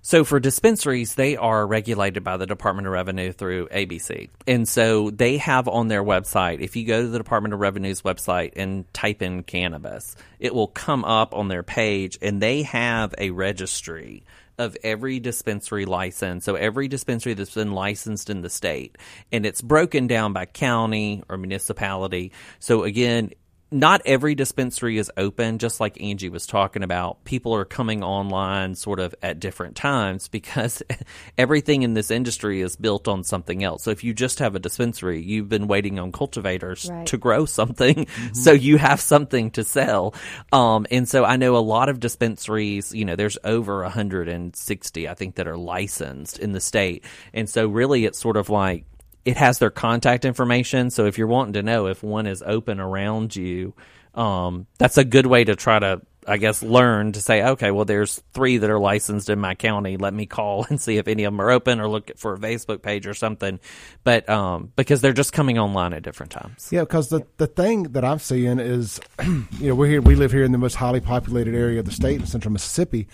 so 0.02 0.24
for 0.24 0.40
dispensaries, 0.40 1.14
they 1.14 1.36
are 1.36 1.66
regulated 1.66 2.24
by 2.24 2.36
the 2.36 2.46
Department 2.46 2.86
of 2.86 2.92
Revenue 2.92 3.32
through 3.32 3.68
ABC, 3.68 4.28
and 4.46 4.68
so 4.68 5.10
they 5.10 5.38
have 5.38 5.68
on 5.68 5.88
their 5.88 6.02
website. 6.02 6.60
If 6.60 6.76
you 6.76 6.84
go 6.84 7.02
to 7.02 7.08
the 7.08 7.18
Department 7.18 7.54
of 7.54 7.60
Revenue's 7.60 8.02
website 8.02 8.52
and 8.56 8.92
type 8.92 9.22
in 9.22 9.44
cannabis, 9.44 10.16
it 10.38 10.54
will 10.54 10.68
come 10.68 11.04
up 11.04 11.34
on 11.34 11.48
their 11.48 11.62
page, 11.62 12.18
and 12.20 12.42
they 12.42 12.62
have 12.62 13.14
a 13.16 13.30
registry 13.30 14.24
of 14.58 14.76
every 14.82 15.18
dispensary 15.18 15.84
license. 15.84 16.44
So 16.44 16.54
every 16.54 16.88
dispensary 16.88 17.34
that's 17.34 17.54
been 17.54 17.72
licensed 17.72 18.28
in 18.30 18.42
the 18.42 18.50
state, 18.50 18.98
and 19.30 19.46
it's 19.46 19.62
broken 19.62 20.06
down 20.06 20.32
by 20.32 20.46
county 20.46 21.22
or 21.28 21.36
municipality. 21.36 22.32
So 22.58 22.84
again, 22.84 23.30
not 23.72 24.02
every 24.04 24.34
dispensary 24.34 24.98
is 24.98 25.10
open, 25.16 25.58
just 25.58 25.80
like 25.80 26.00
Angie 26.00 26.28
was 26.28 26.46
talking 26.46 26.82
about. 26.82 27.24
People 27.24 27.54
are 27.54 27.64
coming 27.64 28.02
online 28.04 28.74
sort 28.74 29.00
of 29.00 29.14
at 29.22 29.40
different 29.40 29.74
times 29.76 30.28
because 30.28 30.82
everything 31.38 31.82
in 31.82 31.94
this 31.94 32.10
industry 32.10 32.60
is 32.60 32.76
built 32.76 33.08
on 33.08 33.24
something 33.24 33.64
else. 33.64 33.82
So 33.82 33.90
if 33.90 34.04
you 34.04 34.14
just 34.14 34.38
have 34.40 34.54
a 34.54 34.58
dispensary, 34.58 35.22
you've 35.22 35.48
been 35.48 35.66
waiting 35.66 35.98
on 35.98 36.12
cultivators 36.12 36.88
Right. 36.90 37.06
to 37.06 37.16
grow 37.16 37.44
something, 37.46 38.06
so 38.32 38.52
you 38.52 38.76
have 38.78 39.00
something 39.00 39.50
to 39.52 39.64
sell. 39.64 40.14
Um, 40.52 40.86
and 40.90 41.08
so 41.08 41.24
I 41.24 41.36
know 41.36 41.56
a 41.56 41.58
lot 41.58 41.88
of 41.88 41.98
dispensaries, 42.00 42.94
you 42.94 43.04
know, 43.04 43.16
there's 43.16 43.38
over 43.44 43.82
160, 43.82 45.08
I 45.08 45.14
think, 45.14 45.36
that 45.36 45.46
are 45.48 45.56
licensed 45.56 46.38
in 46.38 46.52
the 46.52 46.60
state. 46.60 47.04
And 47.32 47.48
so 47.48 47.66
really 47.68 48.04
it's 48.04 48.18
sort 48.18 48.36
of 48.36 48.50
like, 48.50 48.84
it 49.24 49.36
has 49.36 49.58
their 49.58 49.70
contact 49.70 50.24
information. 50.24 50.90
So 50.90 51.06
if 51.06 51.18
you're 51.18 51.26
wanting 51.26 51.54
to 51.54 51.62
know 51.62 51.86
if 51.86 52.02
one 52.02 52.26
is 52.26 52.42
open 52.44 52.80
around 52.80 53.36
you, 53.36 53.74
um, 54.14 54.66
that's 54.78 54.98
a 54.98 55.04
good 55.04 55.26
way 55.26 55.44
to 55.44 55.56
try 55.56 55.78
to, 55.78 56.02
I 56.26 56.36
guess, 56.36 56.62
learn 56.62 57.12
to 57.12 57.20
say, 57.20 57.42
okay, 57.42 57.70
well, 57.70 57.84
there's 57.84 58.22
three 58.34 58.58
that 58.58 58.68
are 58.68 58.78
licensed 58.78 59.30
in 59.30 59.38
my 59.38 59.54
county. 59.54 59.96
Let 59.96 60.12
me 60.12 60.26
call 60.26 60.66
and 60.68 60.80
see 60.80 60.98
if 60.98 61.08
any 61.08 61.24
of 61.24 61.32
them 61.32 61.40
are 61.40 61.50
open 61.50 61.80
or 61.80 61.88
look 61.88 62.10
for 62.18 62.34
a 62.34 62.38
Facebook 62.38 62.82
page 62.82 63.06
or 63.06 63.14
something. 63.14 63.60
But 64.04 64.28
um, 64.28 64.72
because 64.76 65.00
they're 65.00 65.12
just 65.12 65.32
coming 65.32 65.58
online 65.58 65.92
at 65.92 66.02
different 66.02 66.32
times. 66.32 66.68
Yeah, 66.70 66.80
because 66.80 67.08
the 67.08 67.26
the 67.38 67.46
thing 67.46 67.84
that 67.84 68.04
I'm 68.04 68.18
seeing 68.18 68.58
is, 68.58 69.00
you 69.24 69.46
know, 69.60 69.74
we're 69.74 69.88
here. 69.88 70.02
We 70.02 70.14
live 70.14 70.32
here 70.32 70.44
in 70.44 70.52
the 70.52 70.58
most 70.58 70.74
highly 70.74 71.00
populated 71.00 71.54
area 71.54 71.80
of 71.80 71.86
the 71.86 71.92
state, 71.92 72.20
in 72.20 72.26
central 72.26 72.52
Mississippi, 72.52 73.08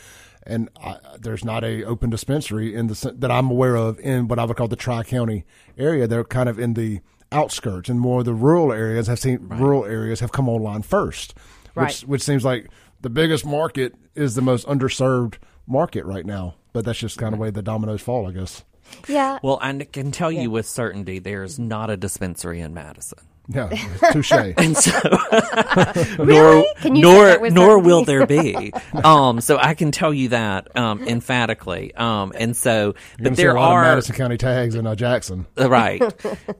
and 0.46 0.68
I, 0.82 0.96
there's 1.18 1.44
not 1.44 1.64
a 1.64 1.84
open 1.84 2.10
dispensary 2.10 2.74
in 2.74 2.86
the 2.88 3.14
that 3.18 3.30
I'm 3.30 3.50
aware 3.50 3.76
of 3.76 3.98
in 4.00 4.28
what 4.28 4.38
I 4.38 4.44
would 4.44 4.56
call 4.56 4.68
the 4.68 4.76
Tri 4.76 5.02
County 5.02 5.44
area. 5.76 6.06
They're 6.06 6.24
kind 6.24 6.48
of 6.48 6.58
in 6.58 6.74
the 6.74 7.00
outskirts, 7.32 7.88
and 7.88 8.00
more 8.00 8.20
of 8.20 8.24
the 8.24 8.34
rural 8.34 8.72
areas 8.72 9.06
have 9.06 9.18
seen 9.18 9.38
rural 9.48 9.84
areas 9.84 10.20
have 10.20 10.32
come 10.32 10.48
online 10.48 10.82
first, 10.82 11.34
Right. 11.74 11.86
which 11.88 12.00
which 12.02 12.22
seems 12.22 12.44
like 12.44 12.68
the 13.00 13.10
biggest 13.10 13.44
market 13.46 13.94
is 14.14 14.34
the 14.34 14.42
most 14.42 14.66
underserved 14.66 15.34
market 15.66 16.04
right 16.04 16.24
now. 16.26 16.54
But 16.72 16.84
that's 16.84 16.98
just 16.98 17.18
kind 17.18 17.32
of 17.34 17.38
the 17.38 17.42
way 17.42 17.50
the 17.50 17.62
dominoes 17.62 18.00
fall, 18.02 18.26
I 18.26 18.32
guess. 18.32 18.64
yeah. 19.08 19.38
Well, 19.42 19.58
I 19.60 19.72
can 19.90 20.10
tell 20.12 20.30
you 20.32 20.50
with 20.50 20.66
certainty 20.66 21.18
there 21.18 21.42
is 21.42 21.58
not 21.58 21.90
a 21.90 21.96
dispensary 21.96 22.60
in 22.60 22.72
Madison. 22.74 23.18
Yeah, 23.48 23.68
touche. 24.12 24.32
And 24.58 24.76
so, 24.76 24.92
Really? 26.18 26.66
Can 26.82 26.94
nor 26.94 27.48
nor 27.50 27.78
will 27.78 28.04
there 28.04 28.26
be. 28.26 28.72
Um, 28.92 29.40
so 29.40 29.56
I 29.58 29.74
can 29.74 29.90
tell 29.92 30.12
you 30.12 30.30
that 30.30 30.76
um, 30.76 31.02
emphatically. 31.06 31.94
Um, 31.94 32.32
and 32.34 32.56
so, 32.56 32.72
You're 32.72 32.92
gonna 32.92 33.30
but 33.30 33.36
see 33.36 33.42
a 33.42 33.46
there 33.46 33.54
lot 33.54 33.72
are 33.72 33.84
of 33.84 33.88
Madison 33.96 34.14
County 34.16 34.36
tags 34.36 34.74
in 34.74 34.86
uh, 34.86 34.94
Jackson. 34.94 35.46
Uh, 35.58 35.70
right. 35.70 36.02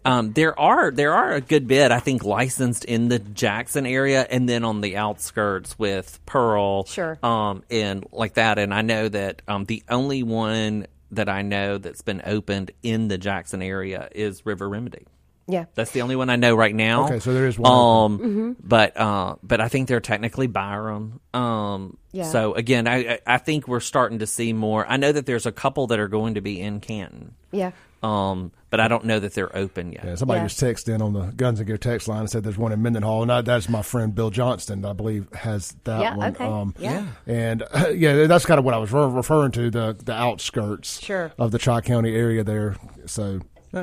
um, 0.04 0.32
there 0.32 0.58
are 0.58 0.90
there 0.90 1.14
are 1.14 1.32
a 1.32 1.40
good 1.40 1.66
bit 1.66 1.90
I 1.90 2.00
think 2.00 2.24
licensed 2.24 2.84
in 2.84 3.08
the 3.08 3.18
Jackson 3.18 3.86
area, 3.86 4.26
and 4.30 4.48
then 4.48 4.64
on 4.64 4.80
the 4.80 4.96
outskirts 4.96 5.78
with 5.78 6.20
Pearl, 6.26 6.84
Sure. 6.84 7.18
um, 7.22 7.64
and 7.70 8.06
like 8.12 8.34
that. 8.34 8.58
And 8.58 8.72
I 8.72 8.82
know 8.82 9.08
that 9.08 9.42
um, 9.48 9.64
the 9.64 9.82
only 9.88 10.22
one 10.22 10.86
that 11.10 11.28
I 11.28 11.42
know 11.42 11.78
that's 11.78 12.02
been 12.02 12.22
opened 12.24 12.70
in 12.82 13.08
the 13.08 13.18
Jackson 13.18 13.62
area 13.62 14.08
is 14.14 14.44
River 14.46 14.68
Remedy. 14.68 15.06
Yeah. 15.48 15.64
That's 15.74 15.90
the 15.92 16.02
only 16.02 16.14
one 16.14 16.30
I 16.30 16.36
know 16.36 16.54
right 16.54 16.74
now. 16.74 17.06
Okay, 17.06 17.18
so 17.18 17.32
there 17.34 17.46
is 17.46 17.58
one 17.58 17.72
Um, 17.72 18.18
Mm-hmm. 18.18 18.52
but 18.62 18.96
uh, 18.96 19.36
but 19.42 19.60
I 19.60 19.68
think 19.68 19.88
they're 19.88 20.00
technically 20.00 20.46
Byram. 20.46 21.20
Um, 21.34 21.96
Yeah. 22.12 22.24
So 22.30 22.54
again, 22.54 22.86
I 22.86 22.96
I- 23.14 23.18
I 23.26 23.38
think 23.38 23.66
we're 23.66 23.80
starting 23.80 24.20
to 24.20 24.26
see 24.26 24.52
more. 24.52 24.86
I 24.88 24.96
know 24.96 25.10
that 25.12 25.26
there's 25.26 25.46
a 25.46 25.52
couple 25.52 25.86
that 25.88 25.98
are 25.98 26.08
going 26.08 26.34
to 26.34 26.40
be 26.40 26.60
in 26.60 26.80
Canton. 26.80 27.34
Yeah. 27.50 27.72
Um, 28.02 28.52
but 28.70 28.78
I 28.78 28.86
don't 28.86 29.06
know 29.06 29.18
that 29.18 29.34
they're 29.34 29.54
open 29.56 29.90
yet. 29.92 30.04
Yeah, 30.04 30.14
somebody 30.14 30.40
Yeah. 30.40 30.46
just 30.46 30.60
texted 30.60 30.94
in 30.94 31.02
on 31.02 31.14
the 31.14 31.32
Guns 31.34 31.58
and 31.58 31.66
Gear 31.66 31.78
text 31.78 32.06
line 32.06 32.20
and 32.20 32.30
said 32.30 32.44
there's 32.44 32.56
one 32.58 32.70
in 32.70 32.80
Mendenhall, 32.80 33.22
and 33.22 33.30
that, 33.30 33.44
that's 33.44 33.68
my 33.68 33.82
friend 33.82 34.14
Bill 34.14 34.30
Johnston, 34.30 34.84
I 34.84 34.92
believe, 34.92 35.26
has 35.34 35.74
that 35.84 36.00
Yeah, 36.00 36.14
one. 36.16 36.28
okay. 36.36 36.44
Um, 36.44 36.74
Yeah. 36.78 37.06
and 37.26 37.62
uh, 37.72 37.88
yeah, 37.94 38.26
that's 38.28 38.44
kind 38.46 38.58
of 38.58 38.64
what 38.64 38.74
I 38.74 38.78
was 38.78 38.92
re- 38.92 39.06
referring 39.06 39.50
to 39.52 39.70
the 39.70 39.96
the 40.04 40.12
outskirts 40.12 41.00
Sure. 41.02 41.32
of 41.38 41.50
the 41.50 41.58
Tri 41.58 41.80
County 41.80 42.14
area 42.14 42.44
there. 42.44 42.76
So 43.06 43.40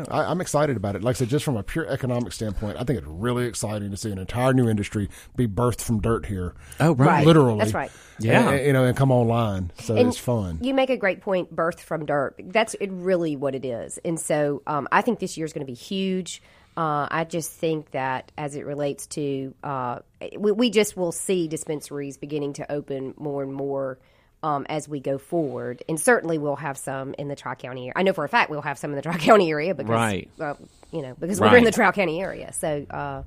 Yeah, 0.08 0.13
I, 0.13 0.31
I'm 0.31 0.41
excited 0.41 0.77
about 0.77 0.95
it. 0.95 1.03
Like 1.03 1.15
I 1.15 1.19
said, 1.19 1.29
just 1.29 1.45
from 1.45 1.58
a 1.58 1.63
pure 1.63 1.88
economic 1.88 2.34
standpoint, 2.34 2.77
I 2.79 2.84
think 2.84 2.99
it's 2.99 3.08
really 3.08 3.45
exciting 3.45 3.91
to 3.91 3.97
see 3.97 4.12
an 4.12 4.17
entire 4.17 4.53
new 4.53 4.67
industry 4.69 5.10
be 5.36 5.47
birthed 5.47 5.81
from 5.81 6.01
dirt 6.01 6.25
here. 6.25 6.53
Oh, 6.79 6.93
right. 6.95 7.08
Right. 7.08 7.25
literally. 7.25 7.60
That's 7.60 7.73
right. 7.73 7.91
Yeah. 8.19 8.49
And- 8.51 8.65
you 8.65 8.73
know, 8.73 8.86
and 8.86 8.95
come 8.97 9.12
online. 9.12 9.71
So 9.79 9.95
And 9.95 10.08
it's 10.10 10.17
fun. 10.17 10.60
You 10.62 10.73
make 10.73 10.89
a 10.89 10.97
great 10.97 11.21
point. 11.21 11.55
Birth 11.55 11.81
from 11.81 12.05
dirt. 12.05 12.36
That's 12.43 12.73
it 12.75 12.91
really 12.91 13.36
what 13.36 13.55
it 13.55 13.65
is. 13.65 13.99
And 14.03 14.19
so 14.19 14.62
um, 14.67 14.88
I 14.91 15.01
think 15.01 15.19
this 15.19 15.38
year 15.38 15.45
is 15.45 15.53
going 15.53 15.65
to 15.65 15.71
be 15.71 15.75
huge. 15.77 16.41
Uh, 16.77 17.08
I 17.10 17.23
just 17.23 17.51
think 17.51 17.91
that 17.91 18.34
as 18.38 18.55
it 18.55 18.65
relates 18.65 19.08
to, 19.08 19.53
uh, 19.63 19.99
we, 20.38 20.51
we 20.51 20.69
just 20.69 20.97
will 20.97 21.13
see 21.13 21.47
dispensaries 21.47 22.17
beginning 22.17 22.53
to 22.53 22.69
open 22.69 23.13
more 23.17 23.43
and 23.43 23.53
more. 23.53 23.97
Um, 24.45 24.67
as 24.69 24.88
we 24.88 24.99
go 24.99 25.17
forward, 25.17 25.81
and 25.89 25.99
certainly 25.99 26.38
we'll 26.38 26.55
have 26.55 26.77
some 26.77 27.15
in 27.17 27.29
the 27.29 27.36
Tri 27.36 27.55
County 27.55 27.86
area. 27.86 27.93
I 27.95 28.03
know 28.03 28.13
for 28.13 28.23
a 28.23 28.29
fact 28.29 28.51
we'll 28.51 28.62
have 28.62 28.77
some 28.77 28.91
in 28.91 28.95
the 28.95 29.01
Tri 29.01 29.17
County 29.29 29.49
area 29.49 29.73
because, 29.73 29.89
Right. 29.89 30.29
uh, 30.39 30.53
you 30.91 31.01
know, 31.01 31.15
because 31.19 31.41
we're 31.41 31.58
in 31.58 31.63
the 31.63 31.71
Tri 31.71 31.91
County 31.93 32.21
area. 32.21 32.53
So, 32.53 32.86
uh, 32.91 33.23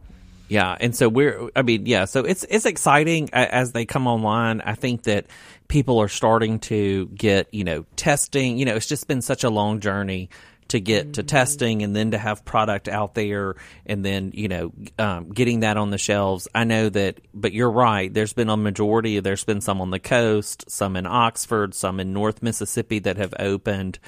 Yeah, 0.48 0.76
and 0.78 0.94
so 0.94 1.08
we're. 1.08 1.50
I 1.56 1.62
mean, 1.62 1.86
yeah. 1.86 2.04
So 2.04 2.20
it's 2.24 2.44
it's 2.48 2.66
exciting 2.66 3.30
as 3.32 3.72
they 3.72 3.84
come 3.84 4.06
online. 4.06 4.60
I 4.60 4.74
think 4.76 5.02
that 5.02 5.26
people 5.66 5.98
are 5.98 6.08
starting 6.08 6.60
to 6.60 7.06
get 7.08 7.52
you 7.52 7.64
know 7.64 7.84
testing. 7.96 8.56
You 8.56 8.64
know, 8.66 8.76
it's 8.76 8.86
just 8.86 9.08
been 9.08 9.20
such 9.20 9.42
a 9.42 9.50
long 9.50 9.80
journey 9.80 10.30
to 10.68 10.80
get 10.80 11.14
to 11.14 11.22
testing 11.22 11.82
and 11.82 11.96
then 11.96 12.10
to 12.12 12.18
have 12.18 12.44
product 12.44 12.88
out 12.88 13.14
there 13.14 13.56
and 13.86 14.04
then 14.04 14.32
you 14.34 14.48
know 14.48 14.72
um, 14.98 15.30
getting 15.30 15.60
that 15.60 15.76
on 15.76 15.90
the 15.90 15.98
shelves. 15.98 16.48
I 16.54 16.64
know 16.64 16.88
that, 16.88 17.20
but 17.34 17.52
you're 17.52 17.70
right. 17.70 18.12
There's 18.12 18.32
been 18.32 18.50
a 18.50 18.56
majority. 18.56 19.20
There's 19.20 19.44
been 19.44 19.60
some 19.60 19.80
on 19.80 19.90
the 19.90 19.98
coast, 19.98 20.70
some 20.70 20.96
in 20.96 21.06
Oxford, 21.06 21.74
some 21.74 22.00
in 22.00 22.12
North 22.12 22.42
Mississippi 22.42 22.98
that 23.00 23.16
have 23.16 23.34
opened. 23.38 23.98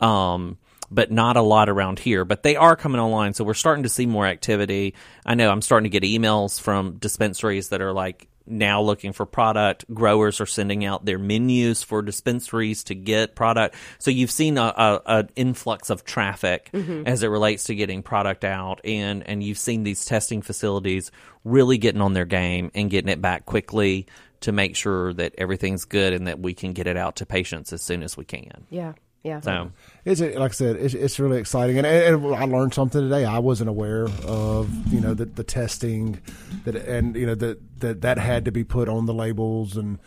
Um, 0.00 0.58
but 0.90 1.12
not 1.12 1.36
a 1.36 1.42
lot 1.42 1.68
around 1.68 2.00
here. 2.00 2.24
But 2.24 2.42
they 2.42 2.56
are 2.56 2.74
coming 2.74 3.00
online, 3.00 3.34
so 3.34 3.44
we're 3.44 3.54
starting 3.54 3.84
to 3.84 3.88
see 3.88 4.06
more 4.06 4.26
activity. 4.26 4.94
I 5.24 5.36
know 5.36 5.50
I'm 5.50 5.62
starting 5.62 5.90
to 5.90 6.00
get 6.00 6.02
emails 6.02 6.60
from 6.60 6.96
dispensaries 6.98 7.68
that 7.68 7.80
are 7.80 7.92
like 7.92 8.28
now 8.50 8.82
looking 8.82 9.12
for 9.12 9.26
product. 9.26 9.84
Growers 9.92 10.40
are 10.40 10.46
sending 10.46 10.84
out 10.84 11.04
their 11.04 11.18
menus 11.18 11.82
for 11.82 12.02
dispensaries 12.02 12.84
to 12.84 12.94
get 12.94 13.34
product. 13.34 13.74
So 13.98 14.10
you've 14.10 14.30
seen 14.30 14.58
a, 14.58 14.62
a, 14.62 15.02
an 15.06 15.30
influx 15.36 15.90
of 15.90 16.04
traffic 16.04 16.70
mm-hmm. 16.72 17.06
as 17.06 17.22
it 17.22 17.28
relates 17.28 17.64
to 17.64 17.74
getting 17.74 18.02
product 18.02 18.44
out, 18.44 18.80
and 18.84 19.26
and 19.26 19.42
you've 19.42 19.58
seen 19.58 19.82
these 19.82 20.04
testing 20.04 20.42
facilities 20.42 21.10
really 21.44 21.78
getting 21.78 22.00
on 22.00 22.12
their 22.12 22.24
game 22.24 22.70
and 22.74 22.90
getting 22.90 23.10
it 23.10 23.22
back 23.22 23.46
quickly 23.46 24.06
to 24.40 24.52
make 24.52 24.74
sure 24.74 25.12
that 25.14 25.34
everything's 25.38 25.84
good 25.84 26.12
and 26.12 26.26
that 26.26 26.40
we 26.40 26.54
can 26.54 26.72
get 26.72 26.86
it 26.86 26.96
out 26.96 27.16
to 27.16 27.26
patients 27.26 27.72
as 27.72 27.82
soon 27.82 28.02
as 28.02 28.16
we 28.16 28.24
can. 28.24 28.66
yeah, 28.70 28.92
yeah. 29.22 29.40
So. 29.40 29.70
It's 30.04 30.20
like 30.20 30.38
I 30.52 30.54
said, 30.54 30.76
it's, 30.76 30.94
it's 30.94 31.18
really 31.20 31.38
exciting, 31.38 31.78
and, 31.78 31.86
and 31.86 32.34
I 32.34 32.44
learned 32.44 32.74
something 32.74 33.00
today. 33.00 33.24
I 33.24 33.38
wasn't 33.38 33.68
aware 33.70 34.04
of 34.24 34.70
you 34.92 35.00
know 35.00 35.14
the, 35.14 35.26
the 35.26 35.44
testing 35.44 36.20
that 36.64 36.74
and 36.76 37.14
you 37.16 37.26
know 37.26 37.34
that 37.34 37.80
that 37.80 38.00
that 38.02 38.18
had 38.18 38.44
to 38.46 38.52
be 38.52 38.64
put 38.64 38.88
on 38.88 39.06
the 39.06 39.14
labels 39.14 39.76
and 39.76 39.98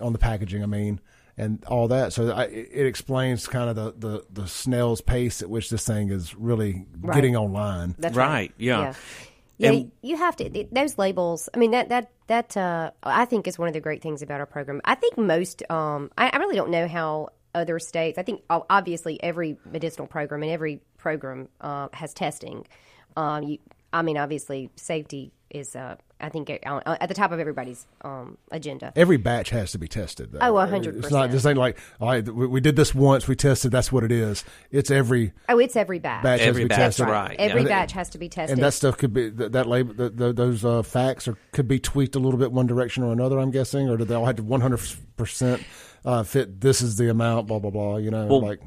on 0.00 0.12
the 0.12 0.18
packaging. 0.18 0.62
I 0.62 0.66
mean, 0.66 1.00
and 1.36 1.62
all 1.66 1.88
that. 1.88 2.12
So 2.12 2.30
I, 2.30 2.44
it 2.44 2.86
explains 2.86 3.46
kind 3.46 3.68
of 3.68 3.76
the, 3.76 4.08
the 4.08 4.24
the 4.42 4.48
snail's 4.48 5.00
pace 5.00 5.42
at 5.42 5.50
which 5.50 5.70
this 5.70 5.86
thing 5.86 6.10
is 6.10 6.34
really 6.34 6.86
Right. 7.00 7.14
getting 7.14 7.36
online. 7.36 7.94
That's 7.98 8.16
Right, 8.16 8.52
yeah. 8.56 8.80
Yeah, 8.80 8.94
yeah 9.58 9.72
And- 9.72 9.92
you 10.02 10.16
have 10.16 10.36
to 10.36 10.66
those 10.72 10.96
labels. 10.98 11.48
I 11.52 11.58
mean 11.58 11.72
that 11.72 11.88
that 11.90 12.10
that 12.28 12.56
uh, 12.56 12.90
I 13.02 13.26
think 13.26 13.46
is 13.46 13.58
one 13.58 13.68
of 13.68 13.74
the 13.74 13.80
great 13.80 14.00
things 14.00 14.22
about 14.22 14.40
our 14.40 14.46
program. 14.46 14.80
I 14.84 14.94
think 14.94 15.18
most. 15.18 15.62
Um, 15.70 16.10
I, 16.16 16.30
I 16.30 16.36
really 16.38 16.56
don't 16.56 16.70
know 16.70 16.88
how 16.88 17.28
other 17.54 17.78
states. 17.78 18.18
I 18.18 18.22
think 18.22 18.42
obviously 18.50 19.22
every 19.22 19.56
medicinal 19.70 20.06
program 20.06 20.42
and 20.42 20.52
every 20.52 20.80
program 20.98 21.48
uh, 21.60 21.88
has 21.92 22.12
testing. 22.14 22.66
Um, 23.16 23.42
you, 23.44 23.58
I 23.92 24.02
mean, 24.02 24.16
obviously 24.18 24.70
safety 24.76 25.32
is. 25.50 25.76
Uh, 25.76 25.96
I 26.20 26.30
think 26.30 26.48
at, 26.48 26.60
at 26.64 27.08
the 27.08 27.14
top 27.14 27.32
of 27.32 27.40
everybody's 27.40 27.86
um, 28.02 28.38
agenda. 28.50 28.92
Every 28.96 29.18
batch 29.18 29.50
has 29.50 29.72
to 29.72 29.78
be 29.78 29.88
tested. 29.88 30.32
Though. 30.32 30.38
Oh, 30.40 30.52
100%. 30.54 30.98
It's 30.98 31.10
not 31.10 31.30
just 31.30 31.44
ain't 31.44 31.58
like 31.58 31.76
all 32.00 32.08
right. 32.08 32.26
We, 32.26 32.46
we 32.46 32.60
did 32.60 32.76
this 32.76 32.94
once. 32.94 33.28
We 33.28 33.36
tested. 33.36 33.70
That's 33.72 33.92
what 33.92 34.04
it 34.04 34.12
is. 34.12 34.42
It's 34.70 34.90
every 34.90 35.32
Oh, 35.48 35.58
it's 35.58 35.76
every 35.76 35.98
batch. 35.98 36.22
batch 36.22 36.40
has 36.40 36.48
Every 36.48 36.62
to 36.62 36.64
be 36.66 36.68
batch, 36.70 36.78
tested. 36.78 37.08
right. 37.08 37.36
Every 37.38 37.62
yeah. 37.62 37.68
batch 37.68 37.92
has 37.92 38.08
to 38.10 38.18
be 38.18 38.28
tested. 38.30 38.56
And 38.58 38.64
that 38.64 38.72
stuff 38.72 38.96
could 38.96 39.12
be 39.12 39.28
that, 39.30 39.52
that 39.52 39.66
label, 39.66 39.92
the, 39.92 40.08
the, 40.08 40.32
those 40.32 40.64
uh, 40.64 40.82
facts, 40.82 41.28
or 41.28 41.36
could 41.52 41.68
be 41.68 41.78
tweaked 41.78 42.14
a 42.14 42.20
little 42.20 42.38
bit 42.38 42.52
one 42.52 42.66
direction 42.66 43.02
or 43.02 43.12
another. 43.12 43.38
I'm 43.38 43.50
guessing, 43.50 43.88
or 43.90 43.96
do 43.98 44.04
they 44.04 44.14
all 44.14 44.24
have 44.24 44.36
to 44.36 44.42
100 44.42 44.80
percent 45.16 45.62
uh, 46.04 46.22
fit? 46.22 46.60
This 46.60 46.82
is 46.82 46.96
the 46.96 47.10
amount. 47.10 47.46
Blah 47.46 47.58
blah 47.58 47.70
blah. 47.70 47.96
You 47.96 48.10
know, 48.10 48.26
Well, 48.26 48.42
like 48.42 48.60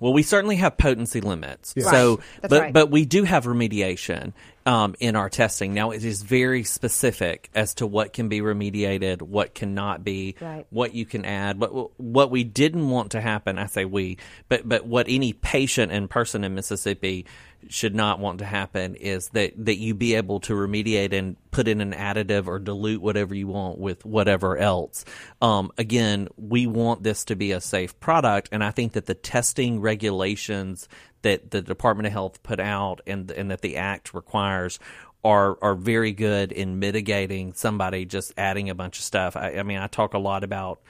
Well, 0.00 0.12
we 0.12 0.22
certainly 0.22 0.56
have 0.56 0.76
potency 0.76 1.20
limits. 1.20 1.72
Yeah. 1.76 1.90
So, 1.90 2.10
Right. 2.16 2.18
That's 2.42 2.50
but 2.50 2.60
right. 2.60 2.72
but 2.72 2.90
we 2.90 3.04
do 3.04 3.24
have 3.24 3.44
remediation 3.44 4.32
um, 4.66 4.94
in 5.00 5.16
our 5.16 5.28
testing. 5.28 5.74
Now, 5.74 5.90
it 5.90 6.04
is 6.04 6.22
very 6.22 6.62
specific 6.62 7.50
as 7.54 7.74
to 7.76 7.86
what 7.86 8.12
can 8.12 8.28
be 8.28 8.40
remediated, 8.40 9.22
what 9.22 9.54
cannot 9.54 10.04
be, 10.04 10.36
Right. 10.40 10.66
what 10.70 10.94
you 10.94 11.04
can 11.04 11.24
add. 11.24 11.58
But 11.58 11.98
what 12.00 12.30
we 12.30 12.44
didn't 12.44 12.88
want 12.88 13.12
to 13.12 13.20
happen, 13.20 13.58
I 13.58 13.66
say 13.66 13.84
we, 13.84 14.18
but 14.48 14.68
but 14.68 14.86
what 14.86 15.06
any 15.08 15.32
patient 15.32 15.90
and 15.92 16.08
person 16.08 16.44
in 16.44 16.54
Mississippi 16.54 17.26
should 17.68 17.94
not 17.94 18.18
want 18.18 18.38
to 18.38 18.44
happen 18.44 18.94
is 18.94 19.28
that 19.30 19.52
that 19.64 19.76
you 19.78 19.94
be 19.94 20.14
able 20.14 20.40
to 20.40 20.54
remediate 20.54 21.12
and 21.12 21.36
put 21.50 21.68
in 21.68 21.80
an 21.80 21.92
additive 21.92 22.46
or 22.46 22.58
dilute 22.58 23.00
whatever 23.00 23.34
you 23.34 23.46
want 23.46 23.78
with 23.78 24.04
whatever 24.04 24.56
else. 24.56 25.04
Um, 25.40 25.70
again, 25.78 26.28
we 26.36 26.66
want 26.66 27.02
this 27.02 27.24
to 27.26 27.36
be 27.36 27.52
a 27.52 27.60
safe 27.60 27.98
product, 28.00 28.48
and 28.52 28.62
I 28.62 28.70
think 28.70 28.92
that 28.92 29.06
the 29.06 29.14
testing 29.14 29.80
regulations 29.80 30.88
that 31.22 31.50
the 31.50 31.62
Department 31.62 32.06
of 32.06 32.12
Health 32.12 32.42
put 32.42 32.60
out 32.60 33.00
and 33.06 33.30
and 33.30 33.50
that 33.50 33.60
the 33.60 33.76
Act 33.76 34.14
requires 34.14 34.78
are 35.24 35.56
are 35.62 35.74
very 35.74 36.12
good 36.12 36.52
in 36.52 36.78
mitigating 36.78 37.52
somebody 37.52 38.04
just 38.04 38.32
adding 38.36 38.70
a 38.70 38.74
bunch 38.74 38.98
of 38.98 39.04
stuff. 39.04 39.36
I, 39.36 39.58
I 39.58 39.62
mean, 39.62 39.78
I 39.78 39.86
talk 39.86 40.14
a 40.14 40.18
lot 40.18 40.44
about 40.44 40.80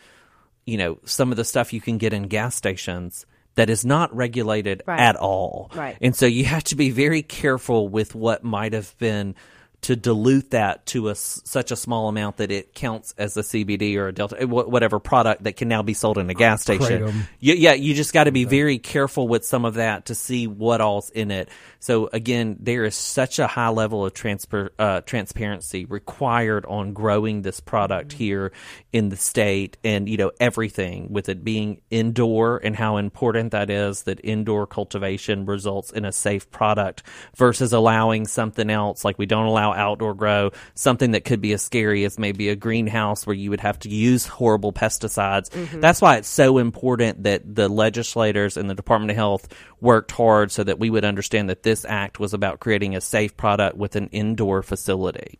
you 0.64 0.78
know 0.78 0.98
some 1.04 1.30
of 1.30 1.36
the 1.36 1.44
stuff 1.44 1.72
you 1.72 1.80
can 1.80 1.98
get 1.98 2.12
in 2.12 2.24
gas 2.24 2.54
stations 2.54 3.26
that 3.54 3.68
is 3.70 3.84
not 3.84 4.14
regulated 4.14 4.82
Right. 4.86 4.98
at 5.00 5.16
all. 5.16 5.70
Right. 5.74 5.96
And 6.00 6.16
so 6.16 6.26
you 6.26 6.44
have 6.44 6.64
to 6.64 6.76
be 6.76 6.90
very 6.90 7.22
careful 7.22 7.88
with 7.88 8.14
what 8.14 8.42
might 8.42 8.72
have 8.72 8.96
been 8.98 9.34
to 9.82 9.96
dilute 9.96 10.50
that 10.52 10.86
to 10.86 11.08
a 11.08 11.14
such 11.16 11.72
a 11.72 11.76
small 11.76 12.08
amount 12.08 12.36
that 12.36 12.52
it 12.52 12.72
counts 12.72 13.14
as 13.18 13.36
a 13.36 13.40
CBD 13.40 13.96
or 13.96 14.08
a 14.08 14.12
Delta, 14.12 14.46
whatever 14.46 15.00
product 15.00 15.42
that 15.42 15.56
can 15.56 15.66
now 15.66 15.82
be 15.82 15.92
sold 15.92 16.18
in 16.18 16.30
a 16.30 16.34
gas 16.34 16.62
station. 16.62 17.26
You, 17.40 17.54
yeah, 17.54 17.72
you 17.72 17.92
just 17.94 18.12
got 18.12 18.24
to 18.24 18.32
be 18.32 18.44
very 18.44 18.78
careful 18.78 19.26
with 19.26 19.44
some 19.44 19.64
of 19.64 19.74
that 19.74 20.06
to 20.06 20.14
see 20.14 20.46
what 20.46 20.80
all's 20.80 21.10
in 21.10 21.32
it. 21.32 21.48
So 21.80 22.08
again, 22.12 22.58
there 22.60 22.84
is 22.84 22.94
such 22.94 23.40
a 23.40 23.48
high 23.48 23.70
level 23.70 24.06
of 24.06 24.14
transfer, 24.14 24.70
uh, 24.78 25.00
transparency 25.00 25.84
required 25.84 26.64
on 26.66 26.92
growing 26.92 27.42
this 27.42 27.58
product 27.58 28.12
here 28.12 28.52
in 28.92 29.08
the 29.08 29.16
state, 29.16 29.78
and 29.82 30.08
you 30.08 30.16
know 30.16 30.30
everything 30.38 31.12
with 31.12 31.28
it 31.28 31.42
being 31.42 31.80
indoor 31.90 32.58
and 32.58 32.76
how 32.76 32.98
important 32.98 33.50
that 33.50 33.68
is. 33.68 34.04
That 34.04 34.20
indoor 34.22 34.68
cultivation 34.68 35.44
results 35.44 35.90
in 35.90 36.04
a 36.04 36.12
safe 36.12 36.48
product 36.52 37.02
versus 37.34 37.72
allowing 37.72 38.28
something 38.28 38.70
else 38.70 39.04
like 39.04 39.18
we 39.18 39.26
don't 39.26 39.46
allow 39.46 39.71
outdoor 39.72 40.14
grow, 40.14 40.50
something 40.74 41.12
that 41.12 41.24
could 41.24 41.40
be 41.40 41.52
as 41.52 41.62
scary 41.62 42.04
as 42.04 42.18
maybe 42.18 42.48
a 42.48 42.56
greenhouse 42.56 43.26
where 43.26 43.34
you 43.34 43.50
would 43.50 43.60
have 43.60 43.78
to 43.80 43.88
use 43.88 44.26
horrible 44.26 44.72
pesticides. 44.72 45.50
Mm-hmm. 45.50 45.80
That's 45.80 46.00
why 46.00 46.16
it's 46.16 46.28
so 46.28 46.58
important 46.58 47.24
that 47.24 47.54
the 47.54 47.68
legislators 47.68 48.56
and 48.56 48.68
the 48.68 48.74
Department 48.74 49.10
of 49.10 49.16
Health 49.16 49.48
worked 49.80 50.12
hard 50.12 50.52
so 50.52 50.64
that 50.64 50.78
we 50.78 50.90
would 50.90 51.04
understand 51.04 51.50
that 51.50 51.62
this 51.62 51.84
act 51.84 52.20
was 52.20 52.34
about 52.34 52.60
creating 52.60 52.96
a 52.96 53.00
safe 53.00 53.36
product 53.36 53.76
with 53.76 53.96
an 53.96 54.08
indoor 54.08 54.62
facility. 54.62 55.38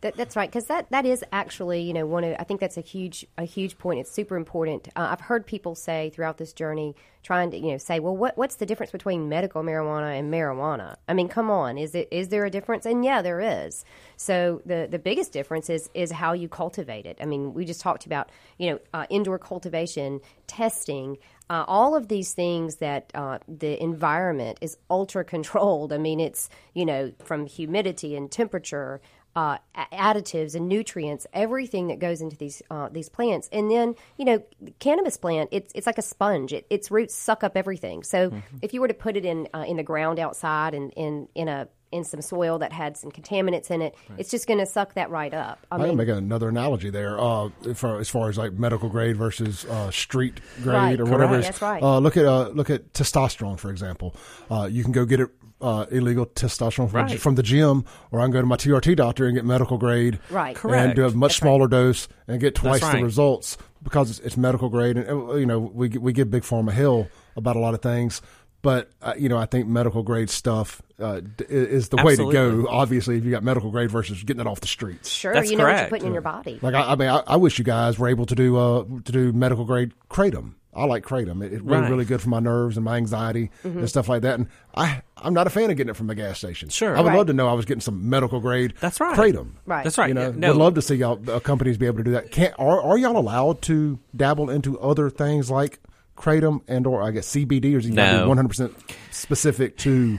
That, 0.00 0.16
that's 0.16 0.36
right, 0.36 0.50
because 0.50 0.66
that, 0.66 0.90
that 0.90 1.06
is 1.06 1.24
actually, 1.32 1.82
you 1.82 1.92
know, 1.92 2.06
one 2.06 2.24
of 2.24 2.34
I 2.38 2.44
think 2.44 2.60
that's 2.60 2.76
a 2.76 2.80
huge 2.80 3.26
a 3.38 3.44
huge 3.44 3.78
point. 3.78 4.00
It's 4.00 4.10
super 4.10 4.36
important. 4.36 4.88
Uh, 4.96 5.08
I've 5.10 5.20
heard 5.20 5.46
people 5.46 5.74
say 5.74 6.10
throughout 6.10 6.38
this 6.38 6.52
journey, 6.52 6.96
trying 7.22 7.50
to 7.50 7.58
you 7.58 7.72
know 7.72 7.78
say, 7.78 8.00
well, 8.00 8.16
what 8.16 8.36
what's 8.36 8.56
the 8.56 8.66
difference 8.66 8.92
between 8.92 9.28
medical 9.28 9.62
marijuana 9.62 10.18
and 10.18 10.32
marijuana? 10.32 10.96
I 11.08 11.14
mean, 11.14 11.28
come 11.28 11.50
on, 11.50 11.78
is 11.78 11.94
it 11.94 12.08
is 12.10 12.28
there 12.28 12.44
a 12.44 12.50
difference? 12.50 12.86
And 12.86 13.04
yeah, 13.04 13.22
there 13.22 13.40
is. 13.40 13.84
So 14.16 14.62
the 14.66 14.88
the 14.90 14.98
biggest 14.98 15.32
difference 15.32 15.70
is 15.70 15.90
is 15.94 16.10
how 16.10 16.32
you 16.32 16.48
cultivate 16.48 17.06
it. 17.06 17.18
I 17.20 17.26
mean, 17.26 17.54
we 17.54 17.64
just 17.64 17.80
talked 17.80 18.06
about 18.06 18.30
you 18.58 18.70
know 18.70 18.78
uh, 18.92 19.06
indoor 19.10 19.38
cultivation, 19.38 20.20
testing. 20.46 21.18
Uh, 21.48 21.64
all 21.66 21.96
of 21.96 22.06
these 22.06 22.32
things 22.32 22.76
that 22.76 23.10
uh, 23.12 23.38
the 23.48 23.82
environment 23.82 24.58
is 24.60 24.76
ultra 24.88 25.24
controlled. 25.24 25.92
I 25.92 25.98
mean, 25.98 26.20
it's 26.20 26.48
you 26.74 26.86
know 26.86 27.12
from 27.24 27.46
humidity 27.46 28.16
and 28.16 28.30
temperature, 28.30 29.00
uh, 29.36 29.58
a- 29.74 29.94
additives 29.96 30.54
and 30.54 30.68
nutrients, 30.68 31.26
everything 31.32 31.88
that 31.88 31.98
goes 31.98 32.20
into 32.20 32.36
these 32.36 32.62
uh, 32.70 32.88
these 32.90 33.08
plants. 33.08 33.48
And 33.52 33.70
then 33.70 33.94
you 34.16 34.24
know, 34.24 34.42
cannabis 34.78 35.16
plant, 35.16 35.50
it's 35.52 35.72
it's 35.74 35.86
like 35.86 35.98
a 35.98 36.02
sponge. 36.02 36.52
It, 36.52 36.66
its 36.70 36.90
roots 36.90 37.14
suck 37.14 37.44
up 37.44 37.56
everything. 37.56 38.02
So 38.02 38.32
if 38.62 38.74
you 38.74 38.80
were 38.80 38.88
to 38.88 38.94
put 38.94 39.16
it 39.16 39.24
in 39.24 39.48
uh, 39.54 39.64
in 39.66 39.76
the 39.76 39.82
ground 39.84 40.18
outside 40.18 40.74
and 40.74 40.92
in 40.96 41.28
in 41.34 41.48
a 41.48 41.68
in 41.92 42.04
some 42.04 42.22
soil 42.22 42.60
that 42.60 42.72
had 42.72 42.96
some 42.96 43.10
contaminants 43.10 43.68
in 43.68 43.82
it, 43.82 43.96
it's 44.16 44.30
just 44.30 44.46
going 44.46 44.60
to 44.60 44.66
suck 44.66 44.94
that 44.94 45.10
right 45.10 45.34
up. 45.34 45.66
I 45.72 45.74
I 45.74 45.78
mean, 45.78 45.96
make 45.96 46.06
another 46.08 46.48
analogy 46.48 46.88
there, 46.88 47.18
uh, 47.18 47.48
for, 47.74 47.98
as 47.98 48.08
far 48.08 48.28
as 48.28 48.38
like 48.38 48.52
medical 48.52 48.88
grade 48.88 49.16
versus 49.16 49.64
uh, 49.64 49.90
street 49.90 50.38
grade 50.62 50.66
Right, 50.76 51.00
or 51.00 51.04
whatever. 51.06 51.32
correct. 51.32 51.34
it 51.34 51.38
is. 51.40 51.46
That's 51.46 51.62
right. 51.62 51.82
Uh, 51.82 51.98
look 51.98 52.16
at 52.16 52.26
uh, 52.26 52.48
look 52.50 52.70
at 52.70 52.92
testosterone, 52.92 53.58
for 53.58 53.70
example. 53.72 54.14
Uh, 54.48 54.68
you 54.70 54.84
can 54.84 54.92
go 54.92 55.04
get 55.04 55.18
it 55.18 55.30
uh, 55.60 55.86
illegal 55.90 56.26
testosterone 56.26 56.90
from, 56.90 57.06
Right. 57.06 57.20
from 57.20 57.34
the 57.34 57.42
gym, 57.42 57.84
or 58.10 58.20
I 58.20 58.24
can 58.24 58.30
go 58.32 58.40
to 58.40 58.46
my 58.46 58.56
TRT 58.56 58.96
doctor 58.96 59.26
and 59.26 59.34
get 59.34 59.44
medical 59.44 59.78
grade, 59.78 60.18
Right. 60.30 60.56
Correct. 60.56 60.84
and 60.84 60.94
do 60.94 61.02
a 61.02 61.04
Correct. 61.06 61.16
much 61.16 61.36
smaller 61.38 61.68
dose 61.68 62.08
and 62.28 62.40
get 62.40 62.54
twice 62.54 62.80
That's 62.80 62.94
the 62.96 63.02
results 63.04 63.56
because 63.82 64.10
it's, 64.10 64.18
it's 64.20 64.36
medical 64.36 64.68
grade. 64.68 64.96
And 64.96 65.08
uh, 65.08 65.34
you 65.34 65.46
know, 65.46 65.58
we 65.58 65.88
we 65.90 66.12
give 66.12 66.30
big 66.30 66.42
pharma 66.42 66.72
hell 66.72 67.08
about 67.36 67.56
a 67.56 67.60
lot 67.60 67.74
of 67.74 67.82
things. 67.82 68.20
But 68.62 68.90
uh, 69.00 69.14
you 69.16 69.30
know, 69.30 69.38
I 69.38 69.46
think 69.46 69.68
medical 69.68 70.02
grade 70.02 70.28
stuff 70.28 70.82
uh, 70.98 71.22
is 71.48 71.88
the 71.88 71.96
way 72.02 72.14
to 72.16 72.30
go. 72.30 72.66
Obviously, 72.68 73.16
if 73.16 73.24
you 73.24 73.30
got 73.30 73.42
medical 73.42 73.70
grade 73.70 73.90
versus 73.90 74.22
getting 74.22 74.42
it 74.42 74.46
off 74.46 74.60
the 74.60 74.66
streets. 74.66 75.08
sure, 75.08 75.32
That's 75.32 75.50
you 75.50 75.56
know 75.56 75.64
what 75.64 75.70
you're 75.70 75.78
correct. 75.78 75.90
putting 75.90 76.06
in 76.08 76.12
your 76.12 76.20
body. 76.20 76.58
Like 76.60 76.74
I, 76.74 76.92
I 76.92 76.94
mean, 76.94 77.08
I, 77.08 77.22
I 77.26 77.36
wish 77.36 77.58
you 77.58 77.64
guys 77.64 77.98
were 77.98 78.08
able 78.08 78.26
to 78.26 78.34
do 78.34 78.58
uh 78.58 78.84
to 79.04 79.12
do 79.12 79.32
medical 79.32 79.64
grade 79.64 79.92
kratom. 80.10 80.56
I 80.72 80.84
like 80.84 81.04
kratom. 81.04 81.42
It, 81.44 81.52
it's 81.52 81.62
really 81.62 81.80
Right. 81.82 81.90
really 81.90 82.04
good 82.04 82.20
for 82.20 82.28
my 82.28 82.38
nerves 82.38 82.76
and 82.76 82.84
my 82.84 82.96
anxiety 82.96 83.50
Mm-hmm. 83.64 83.78
and 83.80 83.88
stuff 83.88 84.08
like 84.08 84.22
that. 84.22 84.38
And 84.38 84.46
I 84.74 85.02
I'm 85.16 85.34
not 85.34 85.46
a 85.46 85.50
fan 85.50 85.70
of 85.70 85.76
getting 85.76 85.90
it 85.90 85.96
from 85.96 86.06
the 86.06 86.14
gas 86.14 86.38
station. 86.38 86.68
Sure. 86.68 86.96
I 86.96 87.00
would 87.00 87.08
Right. 87.08 87.16
love 87.18 87.26
to 87.26 87.32
know 87.32 87.48
I 87.48 87.54
was 87.54 87.64
getting 87.64 87.80
some 87.80 88.08
medical 88.08 88.38
grade. 88.40 88.74
That's 88.80 89.00
right. 89.00 89.16
Kratom. 89.18 89.52
Right. 89.66 89.82
That's 89.84 89.98
right. 89.98 90.08
You 90.08 90.14
know, 90.14 90.30
no, 90.30 90.48
would 90.48 90.56
love 90.56 90.74
to 90.74 90.82
see 90.82 90.94
y'all 90.94 91.20
uh, 91.28 91.40
companies 91.40 91.76
be 91.76 91.86
able 91.86 91.98
to 91.98 92.04
do 92.04 92.12
that. 92.12 92.30
Can't 92.30 92.54
are 92.58 92.80
are 92.80 92.96
y'all 92.96 93.16
allowed 93.18 93.62
to 93.62 93.98
dabble 94.16 94.48
into 94.50 94.78
other 94.78 95.10
things 95.10 95.50
like 95.50 95.80
kratom 96.16 96.60
and 96.68 96.86
or 96.86 97.02
I 97.02 97.10
guess 97.10 97.26
CBD 97.26 97.74
or 97.74 97.78
is 97.78 97.86
it 97.86 97.92
No. 97.94 98.28
one 98.28 98.36
hundred 98.36 98.48
percent 98.50 98.74
specific 99.10 99.76
to 99.78 100.18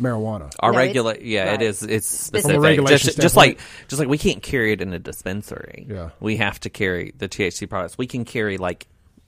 marijuana? 0.00 0.50
Our 0.60 0.72
No, 0.72 0.78
it's- 0.78 0.88
regular, 0.88 1.16
yeah, 1.20 1.44
right. 1.50 1.62
it 1.62 1.66
is. 1.66 1.82
It's 1.82 2.28
From 2.30 2.38
a 2.38 2.40
specific. 2.40 2.62
regulation 2.62 3.06
Just, 3.06 3.20
just 3.20 3.36
like, 3.36 3.58
just 3.88 4.00
like 4.00 4.08
we 4.08 4.18
can't 4.18 4.42
carry 4.42 4.72
it 4.72 4.80
in 4.80 4.92
a 4.92 4.98
dispensary. 4.98 5.86
Yeah. 5.88 6.10
we 6.20 6.36
have 6.38 6.58
to 6.60 6.70
carry 6.70 7.12
the 7.18 7.28
THC 7.28 7.66
products. 7.68 7.98
We 7.98 8.06
can 8.06 8.24
carry 8.24 8.56
like 8.58 8.86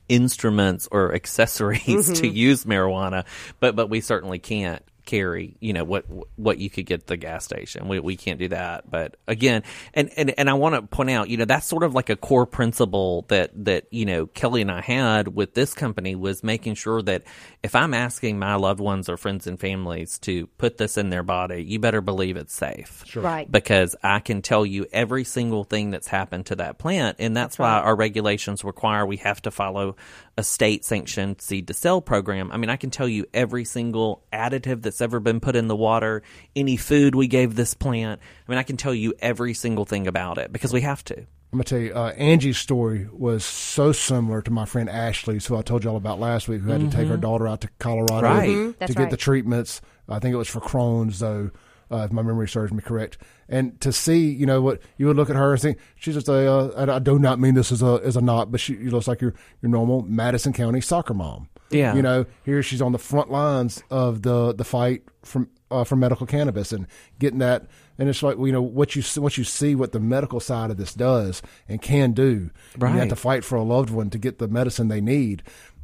instruments 0.09 0.89
or 0.93 1.15
accessories 1.15 1.81
Mm-hmm. 1.87 2.15
to 2.15 2.29
use 2.29 2.65
marijuana, 2.65 3.25
but 3.61 3.75
but 3.77 3.89
we 3.89 4.01
certainly 4.01 4.39
can't 4.39 4.83
carry 5.05 5.57
you 5.61 5.73
know 5.73 5.85
what 5.85 6.05
what 6.37 6.59
you 6.59 6.71
could 6.71 6.87
get 6.87 7.01
at 7.01 7.07
the 7.07 7.17
gas 7.17 7.45
station. 7.45 7.89
We, 7.89 8.01
we 8.01 8.17
can't 8.17 8.39
do 8.39 8.49
that. 8.49 8.91
But 8.91 9.17
again 9.27 9.63
and 9.93 10.11
and, 10.17 10.35
and 10.39 10.51
i 10.51 10.55
want 10.55 10.75
to 10.75 10.83
point 10.83 11.11
out 11.11 11.29
you 11.29 11.37
know 11.37 11.45
that's 11.45 11.67
sort 11.67 11.83
of 11.83 11.95
like 11.95 12.11
a 12.11 12.17
core 12.17 12.47
principle 12.47 13.25
that 13.29 13.51
that 13.65 13.87
you 13.91 14.05
know 14.05 14.27
kelly 14.27 14.61
and 14.63 14.71
i 14.71 14.81
had 14.81 15.29
with 15.29 15.55
this 15.55 15.75
company 15.75 16.15
was 16.15 16.43
making 16.43 16.75
sure 16.75 17.03
that 17.03 17.23
if 17.63 17.75
i'm 17.75 17.95
asking 17.95 18.39
my 18.39 18.55
loved 18.55 18.81
ones 18.81 19.09
or 19.09 19.17
friends 19.17 19.47
and 19.47 19.59
families 19.59 20.19
to 20.19 20.47
put 20.59 20.79
this 20.79 20.97
in 20.97 21.11
their 21.11 21.23
body 21.23 21.63
you 21.63 21.79
better 21.79 22.01
believe 22.01 22.37
it's 22.37 22.55
safe. 22.55 23.03
Sure. 23.07 23.23
Right. 23.23 23.51
because 23.51 23.97
i 24.03 24.21
can 24.21 24.43
tell 24.43 24.65
you 24.67 24.87
every 24.93 25.25
single 25.25 25.65
thing 25.65 25.91
that's 25.91 26.09
happened 26.09 26.47
to 26.47 26.57
that 26.57 26.79
plant 26.79 27.17
and 27.19 27.37
that's, 27.37 27.55
why 27.59 27.79
our 27.79 27.95
regulations 27.95 28.65
require 28.65 29.07
we 29.07 29.19
have 29.19 29.41
to 29.43 29.51
follow 29.51 29.95
a 30.37 30.43
state 30.43 30.85
sanctioned 30.85 31.41
seed 31.41 31.69
to 31.69 31.75
sale 31.75 32.01
program 32.01 32.51
i 32.53 32.57
mean 32.57 32.69
i 32.71 32.77
can 32.77 32.91
tell 32.91 33.09
you 33.09 33.25
every 33.33 33.65
single 33.65 34.25
additive 34.33 34.83
that's 34.83 35.01
ever 35.01 35.21
been 35.21 35.39
put 35.41 35.55
in 35.57 35.69
the 35.69 35.77
water 35.77 36.23
any 36.57 36.77
food 36.77 37.15
we 37.15 37.29
gave 37.29 37.55
this 37.55 37.73
plant 37.75 38.21
i 38.47 38.51
mean 38.51 38.59
i 38.59 38.63
can 38.65 38.77
tell 38.77 38.95
you 38.95 39.15
every 39.21 39.55
single 39.55 39.85
thing 39.85 40.07
about 40.07 40.39
it 40.39 40.53
because 40.53 40.73
we 40.73 40.81
have 40.81 41.05
to 41.05 41.17
I'm 41.53 41.59
gonna 41.59 41.65
tell 41.67 41.79
you, 41.79 41.93
uh, 41.95 42.13
Angie's 42.17 42.59
story 42.59 43.07
was 43.13 43.45
so 43.45 43.93
similar 43.93 44.43
to 44.43 44.51
my 44.51 44.65
friend 44.65 44.91
Ashley's, 44.91 45.47
who 45.47 45.57
I 45.57 45.63
told 45.63 45.85
y'all 45.85 45.95
about 45.95 46.19
last 46.19 46.49
week, 46.49 46.63
who 46.63 46.73
had 46.73 46.81
to 46.81 46.91
take 46.91 47.07
her 47.07 47.17
daughter 47.17 47.47
out 47.47 47.61
to 47.61 47.69
Colorado 47.79 48.27
Right. 48.27 48.49
Mhm, 48.49 48.53
to 48.55 48.59
Mm-hmm. 48.59 48.71
that's 48.81 48.95
get 48.97 49.11
the 49.11 49.17
treatments. 49.17 49.81
I 50.09 50.19
think 50.19 50.35
it 50.35 50.37
was 50.37 50.49
for 50.49 50.59
Crohn's, 50.59 51.21
though, 51.21 51.53
uh, 51.91 52.05
if 52.05 52.13
my 52.13 52.23
memory 52.23 52.49
serves 52.49 52.73
me 52.73 52.81
correct. 52.81 53.19
And 53.49 53.81
to 53.81 53.93
see, 53.93 54.31
you 54.31 54.47
know, 54.47 54.63
what 54.63 54.81
you 54.97 55.07
would 55.07 55.17
look 55.17 55.31
at 55.31 55.37
her 55.37 55.53
and 55.53 55.61
think 55.61 55.79
she's 55.97 56.15
just 56.15 56.29
a. 56.29 56.51
Uh, 56.51 56.73
and 56.77 56.91
I 56.91 56.99
do 56.99 57.19
not 57.19 57.39
mean 57.39 57.55
this 57.55 57.73
as 57.73 57.83
a 57.83 58.01
as 58.05 58.17
a 58.17 58.21
knock, 58.21 58.51
but 58.51 58.61
she 58.61 58.77
looks 58.77 59.09
like 59.09 59.21
your 59.21 59.35
your 59.63 59.71
normal 59.71 60.03
Madison 60.03 60.53
County 60.53 60.81
soccer 60.81 61.15
mom. 61.15 61.49
Yeah. 61.71 61.95
you 61.95 62.03
know, 62.03 62.27
here 62.45 62.63
she's 62.63 62.83
on 62.83 62.93
the 62.93 62.99
front 62.99 63.31
lines 63.31 63.83
of 63.91 64.23
the 64.23 64.55
the 64.55 64.65
fight 64.65 65.03
from 65.23 65.49
uh, 65.71 65.85
for 65.85 65.97
medical 65.97 66.27
cannabis 66.27 66.73
and 66.73 66.87
getting 67.19 67.41
that. 67.41 67.67
And 67.99 68.09
it's 68.09 68.23
like 68.23 68.37
you 68.39 68.53
know 68.53 68.63
what 68.63 68.97
you 68.97 69.03
once 69.21 69.39
you 69.39 69.45
see 69.45 69.75
what 69.75 69.93
the 69.93 70.01
medical 70.01 70.41
side 70.41 70.71
of 70.71 70.77
this 70.77 70.95
does 70.95 71.43
and 71.69 71.81
can 71.81 72.13
do, 72.13 72.51
and 72.89 72.95
you 72.95 73.01
have 73.01 73.09
to 73.11 73.17
fight 73.17 73.45
for 73.45 73.57
a 73.57 73.63
loved 73.63 73.91
one 73.91 74.11
to 74.11 74.19
get 74.19 74.39
the 74.39 74.49
medicine 74.49 74.89
they 74.89 75.01
need. 75.01 75.43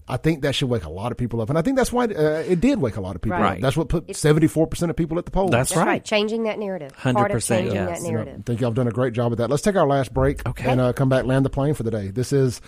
I 0.08 0.16
think 0.16 0.42
that 0.42 0.54
should 0.56 0.68
wake 0.68 0.84
a 0.84 0.90
lot 0.90 1.12
of 1.12 1.18
people 1.18 1.40
up, 1.40 1.50
and 1.50 1.58
I 1.58 1.62
think 1.62 1.76
that's 1.76 1.92
why 1.92 2.04
uh, 2.04 2.42
it 2.46 2.60
did 2.60 2.80
wake 2.80 2.96
a 2.96 3.00
lot 3.00 3.14
of 3.14 3.22
people 3.22 3.38
Right. 3.38 3.56
up. 3.58 3.60
That's 3.60 3.76
what 3.76 3.88
put 3.88 4.16
seventy 4.16 4.48
four 4.48 4.66
percent 4.66 4.90
of 4.90 4.96
people 4.96 5.18
at 5.18 5.24
the 5.24 5.30
polls. 5.30 5.50
That's 5.52 5.70
That's 5.70 5.78
right. 5.78 5.86
right. 5.86 6.04
Changing 6.04 6.42
that 6.44 6.58
narrative. 6.58 6.92
Part 6.94 7.30
of 7.30 7.36
100%, 7.36 7.46
changing 7.48 7.74
yes. 7.74 7.88
that 8.00 8.06
You 8.06 8.12
know, 8.12 8.18
narrative. 8.24 8.40
I 8.40 8.42
think 8.42 8.60
y'all 8.60 8.70
have 8.70 8.74
done 8.74 8.88
a 8.88 8.92
great 8.92 9.12
job 9.12 9.30
with 9.30 9.38
that. 9.38 9.50
Let's 9.50 9.62
take 9.62 9.76
our 9.76 9.86
last 9.86 10.12
break 10.12 10.46
Okay. 10.48 10.68
and 10.68 10.80
uh, 10.80 10.92
come 10.92 11.08
back, 11.08 11.24
land 11.26 11.44
the 11.44 11.50
plane 11.50 11.74
for 11.74 11.84
the 11.84 11.90
day. 11.92 12.08
This 12.08 12.32
is 12.32 12.60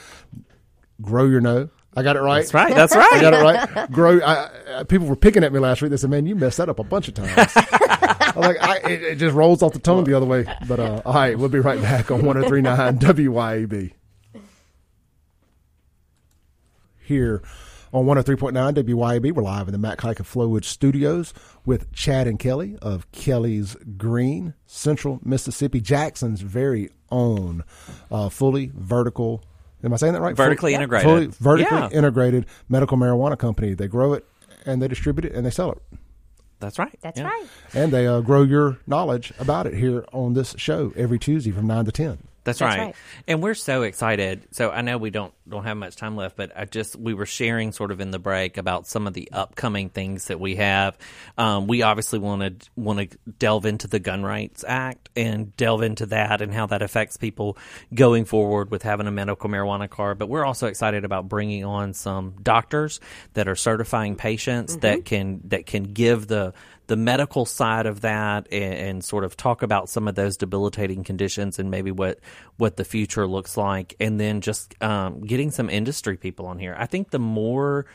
grow 1.00 1.26
your 1.26 1.40
know. 1.40 1.68
I 1.94 2.02
got 2.02 2.16
it 2.16 2.20
right. 2.20 2.36
that's 2.40 2.54
right 2.54 2.74
that's 2.74 2.96
right. 2.96 3.12
I 3.12 3.20
got 3.20 3.34
it 3.34 3.42
right. 3.74 3.90
Grow. 3.92 4.18
I, 4.20 4.78
I, 4.78 4.84
people 4.84 5.06
were 5.08 5.16
picking 5.16 5.44
at 5.44 5.52
me 5.52 5.58
last 5.58 5.82
week. 5.82 5.90
They 5.90 5.98
said, 5.98 6.08
"Man, 6.10 6.24
you 6.24 6.34
messed 6.34 6.56
that 6.58 6.68
up 6.70 6.78
a 6.78 6.84
bunch 6.84 7.08
of 7.08 7.14
times." 7.14 7.34
I'm 7.56 8.40
like, 8.40 8.62
I, 8.62 8.76
it, 8.88 9.02
it 9.02 9.14
just 9.16 9.34
rolls 9.34 9.62
off 9.62 9.74
the 9.74 9.78
tongue 9.78 10.04
the 10.04 10.14
other 10.14 10.24
way. 10.24 10.46
But 10.66 10.80
uh, 10.80 11.02
all 11.04 11.12
right, 11.12 11.36
we'll 11.38 11.50
be 11.50 11.58
right 11.58 11.80
back 11.82 12.10
on 12.10 12.22
103.9 12.22 12.98
WYAB. 12.98 13.92
Here 17.04 17.42
on 17.92 18.06
103.9 18.06 18.52
WYAB, 18.74 19.32
we're 19.32 19.42
live 19.42 19.66
in 19.68 19.72
the 19.72 19.78
Matt 19.78 19.98
Kike 19.98 20.20
of 20.20 20.30
Flowood 20.30 20.64
Studios 20.64 21.34
with 21.66 21.92
Chad 21.92 22.26
and 22.26 22.38
Kelly 22.38 22.76
of 22.80 23.10
Kelly's 23.12 23.76
Green, 23.96 24.54
Central 24.66 25.20
Mississippi, 25.24 25.80
Jackson's 25.80 26.40
very 26.42 26.90
own 27.10 27.64
uh, 28.10 28.28
fully 28.28 28.70
vertical. 28.74 29.42
Am 29.84 29.92
I 29.92 29.96
saying 29.96 30.12
that 30.12 30.22
right? 30.22 30.36
Vertically 30.36 30.72
Fully- 30.72 30.74
integrated. 30.74 31.04
Fully 31.10 31.26
vertically 31.26 31.76
Yeah. 31.78 31.88
integrated 31.90 32.46
medical 32.68 32.96
marijuana 32.96 33.36
company. 33.38 33.74
They 33.74 33.88
grow 33.88 34.12
it 34.14 34.24
and 34.64 34.80
they 34.80 34.88
distribute 34.88 35.24
it 35.24 35.34
and 35.34 35.44
they 35.44 35.50
sell 35.50 35.72
it. 35.72 35.82
that's 36.60 36.78
right 36.78 36.96
That's 37.02 37.18
Yeah. 37.18 37.24
right. 37.26 37.46
And 37.74 37.92
they 37.92 38.06
uh, 38.06 38.20
grow 38.20 38.42
your 38.44 38.78
knowledge 38.86 39.32
about 39.40 39.66
it 39.66 39.74
here 39.74 40.04
on 40.12 40.34
this 40.34 40.54
show 40.56 40.92
every 40.96 41.18
Tuesday 41.18 41.50
from 41.50 41.66
9 41.66 41.84
to 41.86 41.92
10. 41.92 42.18
That's, 42.44 42.58
That's 42.58 42.76
right. 42.76 42.84
right. 42.86 42.96
And 43.28 43.42
we're 43.42 43.54
so 43.54 43.82
excited. 43.82 44.48
So 44.50 44.70
I 44.70 44.80
know 44.80 44.98
we 44.98 45.10
don't 45.10 45.32
don't 45.48 45.64
have 45.64 45.76
much 45.76 45.96
time 45.96 46.16
left, 46.16 46.36
but 46.36 46.52
I 46.56 46.64
just 46.64 46.96
we 46.96 47.14
were 47.14 47.26
sharing 47.26 47.72
sort 47.72 47.90
of 47.92 48.00
in 48.00 48.10
the 48.10 48.18
break 48.18 48.56
about 48.56 48.86
some 48.86 49.06
of 49.06 49.14
the 49.14 49.30
upcoming 49.32 49.90
things 49.90 50.26
that 50.26 50.40
we 50.40 50.56
have. 50.56 50.98
Um, 51.38 51.66
we 51.68 51.82
obviously 51.82 52.18
want 52.18 52.60
to 52.60 52.70
want 52.74 53.10
to 53.10 53.18
delve 53.38 53.66
into 53.66 53.86
the 53.86 54.00
Gun 54.00 54.22
Rights 54.22 54.64
Act 54.66 55.08
and 55.14 55.56
delve 55.56 55.82
into 55.82 56.06
that 56.06 56.42
and 56.42 56.52
how 56.52 56.66
that 56.66 56.82
affects 56.82 57.16
people 57.16 57.56
going 57.94 58.24
forward 58.24 58.70
with 58.70 58.82
having 58.82 59.06
a 59.06 59.12
medical 59.12 59.48
marijuana 59.48 59.88
card. 59.88 60.18
But 60.18 60.28
we're 60.28 60.44
also 60.44 60.66
excited 60.66 61.04
about 61.04 61.28
bringing 61.28 61.64
on 61.64 61.94
some 61.94 62.34
doctors 62.42 62.98
that 63.34 63.46
are 63.46 63.56
certifying 63.56 64.16
patients 64.16 64.78
that 64.78 65.04
can 65.04 65.42
that 65.44 65.66
can 65.66 65.84
give 65.84 66.26
the 66.26 66.54
the 66.86 66.96
medical 66.96 67.46
side 67.46 67.86
of 67.86 68.00
that 68.02 68.48
and, 68.50 68.74
and 68.74 69.04
sort 69.04 69.24
of 69.24 69.36
talk 69.36 69.62
about 69.62 69.88
some 69.88 70.08
of 70.08 70.14
those 70.14 70.36
debilitating 70.36 71.04
conditions 71.04 71.58
and 71.58 71.70
maybe 71.70 71.90
what 71.90 72.18
what 72.56 72.76
the 72.76 72.84
future 72.84 73.26
looks 73.26 73.56
like. 73.56 73.94
And 74.00 74.18
then 74.18 74.40
just 74.40 74.80
um, 74.82 75.20
getting 75.22 75.50
some 75.50 75.70
industry 75.70 76.16
people 76.16 76.46
on 76.46 76.58
here. 76.58 76.74
I 76.78 76.86
think 76.86 77.10
the 77.10 77.18
more 77.18 77.86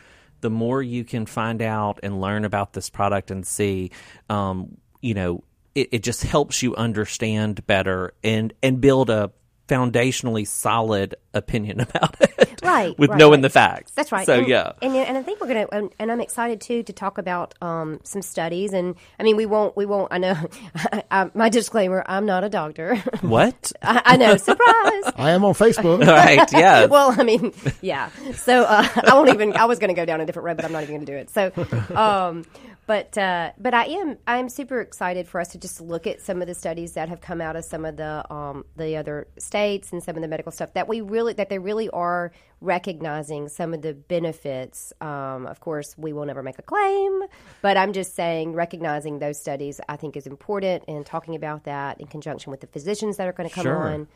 the 0.42 0.50
more 0.50 0.82
you 0.82 1.04
can 1.04 1.26
find 1.26 1.62
out 1.62 2.00
and 2.04 2.22
learn 2.22 2.46
about 2.46 2.74
this 2.74 2.90
product 2.90 3.32
and 3.32 3.46
see 3.46 3.92
um, 4.30 4.78
you 5.02 5.14
know 5.14 5.44
it, 5.76 5.90
it 5.92 6.04
just 6.04 6.24
helps 6.24 6.64
you 6.64 6.76
understand 6.76 7.66
better 7.68 8.14
and 8.24 8.54
and 8.64 8.82
build 8.82 9.10
a 9.10 9.32
foundationally 9.68 10.48
solid 10.48 11.16
opinion 11.34 11.80
about 11.88 12.16
it 12.22 12.62
Right, 12.64 12.98
with 12.98 13.12
right, 13.12 13.20
knowing 13.20 13.34
right. 13.34 13.42
the 13.44 13.50
facts 13.50 13.92
That's 13.92 14.12
right. 14.12 14.26
so 14.26 14.40
and, 14.40 14.48
yeah 14.48 14.74
and 14.82 14.96
and 14.96 15.18
I 15.18 15.24
think 15.24 15.40
we're 15.40 15.48
gonna, 15.48 15.68
and, 15.72 15.90
and 16.00 16.12
I'm 16.12 16.22
excited 16.22 16.62
too 16.62 16.84
to 16.84 16.94
talk 16.94 17.18
about 17.18 17.54
um, 17.62 18.00
some 18.04 18.22
studies. 18.22 18.74
And 18.74 18.96
I 19.20 19.24
mean, 19.24 19.36
we 19.36 19.46
won't, 19.46 19.76
we 19.78 19.86
won't. 19.86 20.12
I 20.12 20.18
know. 20.18 20.36
I, 21.12 21.30
my 21.34 21.50
disclaimer: 21.50 22.04
I'm 22.06 22.26
not 22.26 22.44
a 22.44 22.50
doctor. 22.50 22.96
what 23.22 23.72
I, 23.82 24.02
I 24.06 24.18
know. 24.18 24.38
Surprise. 24.38 25.14
I 25.16 25.32
am 25.32 25.44
on 25.46 25.54
Facebook. 25.54 26.06
right 26.06 26.52
yeah 26.52 26.86
well, 26.86 27.16
I 27.18 27.24
mean, 27.24 27.54
yeah. 27.82 28.10
So 28.36 28.64
uh, 28.64 28.88
I 28.96 29.14
won't 29.14 29.30
even. 29.30 29.56
I 29.56 29.66
was 29.66 29.80
going 29.80 29.90
to 29.90 29.94
go 30.00 30.06
down 30.06 30.22
a 30.22 30.26
different 30.26 30.46
road, 30.46 30.58
but 30.58 30.66
I'm 30.66 30.72
not 30.72 30.84
even 30.84 30.96
going 30.96 31.06
to 31.06 31.12
do 31.12 31.18
it. 31.18 31.30
So, 31.30 31.52
um, 31.96 32.46
but 32.88 33.18
uh, 33.18 33.52
but 33.60 33.74
I 33.74 33.86
am 33.86 34.18
I 34.26 34.38
am 34.38 34.48
super 34.50 34.80
excited 34.82 35.28
for 35.28 35.40
us 35.42 35.50
to 35.50 35.58
just 35.58 35.82
look 35.82 36.08
at 36.08 36.22
some 36.22 36.42
of 36.42 36.48
the 36.48 36.56
studies 36.56 36.94
that 36.94 37.10
have 37.10 37.20
come 37.22 37.42
out 37.42 37.56
of 37.58 37.66
some 37.66 37.84
of 37.86 37.98
the 37.98 38.34
um, 38.34 38.64
the 38.78 38.96
other 38.96 39.28
states 39.38 39.92
and 39.92 40.02
some 40.02 40.16
of 40.16 40.22
the 40.22 40.28
medical 40.28 40.52
stuff 40.54 40.74
that 40.74 40.88
we 40.88 41.02
really 41.02 41.34
that 41.34 41.50
they 41.50 41.60
really 41.60 41.90
are 41.90 42.32
recognizing 42.62 43.50
some 43.50 43.74
of 43.74 43.82
the 43.82 43.94
benefits. 43.94 44.94
Um, 45.02 45.46
of 45.48 45.60
course, 45.60 45.96
we 45.98 46.14
will 46.14 46.26
never 46.26 46.42
make 46.42 46.58
a 46.60 46.64
claim, 46.64 47.24
but 47.62 47.76
I'm 47.76 47.92
just 47.92 48.16
saying 48.16 48.54
recognizing 48.54 49.20
those 49.20 49.40
studies 49.40 49.82
I 49.90 49.98
think 49.98 50.16
is 50.16 50.26
important 50.26 50.86
and 50.88 51.06
talking 51.06 51.36
about 51.36 51.66
that 51.66 52.00
in 52.00 52.08
conjunction 52.08 52.52
with 52.52 52.62
the 52.62 52.68
physicians 52.68 53.18
that 53.18 53.28
are 53.28 53.34
going 53.34 53.50
to 53.50 53.54
come 53.54 53.64
Sure. 53.64 53.76
on. 53.76 54.08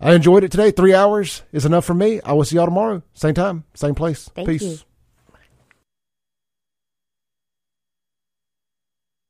I 0.00 0.14
enjoyed 0.14 0.44
it 0.44 0.50
today. 0.50 0.70
Three 0.70 0.94
hours 0.94 1.42
is 1.52 1.64
enough 1.64 1.84
for 1.84 1.94
me. 1.94 2.20
I 2.22 2.32
will 2.34 2.44
see 2.44 2.56
y'all 2.56 2.66
tomorrow. 2.66 3.02
Same 3.14 3.34
time, 3.34 3.64
same 3.74 3.94
place. 3.94 4.28
Thank 4.34 4.48
Peace. 4.48 4.62
you. 4.62 4.78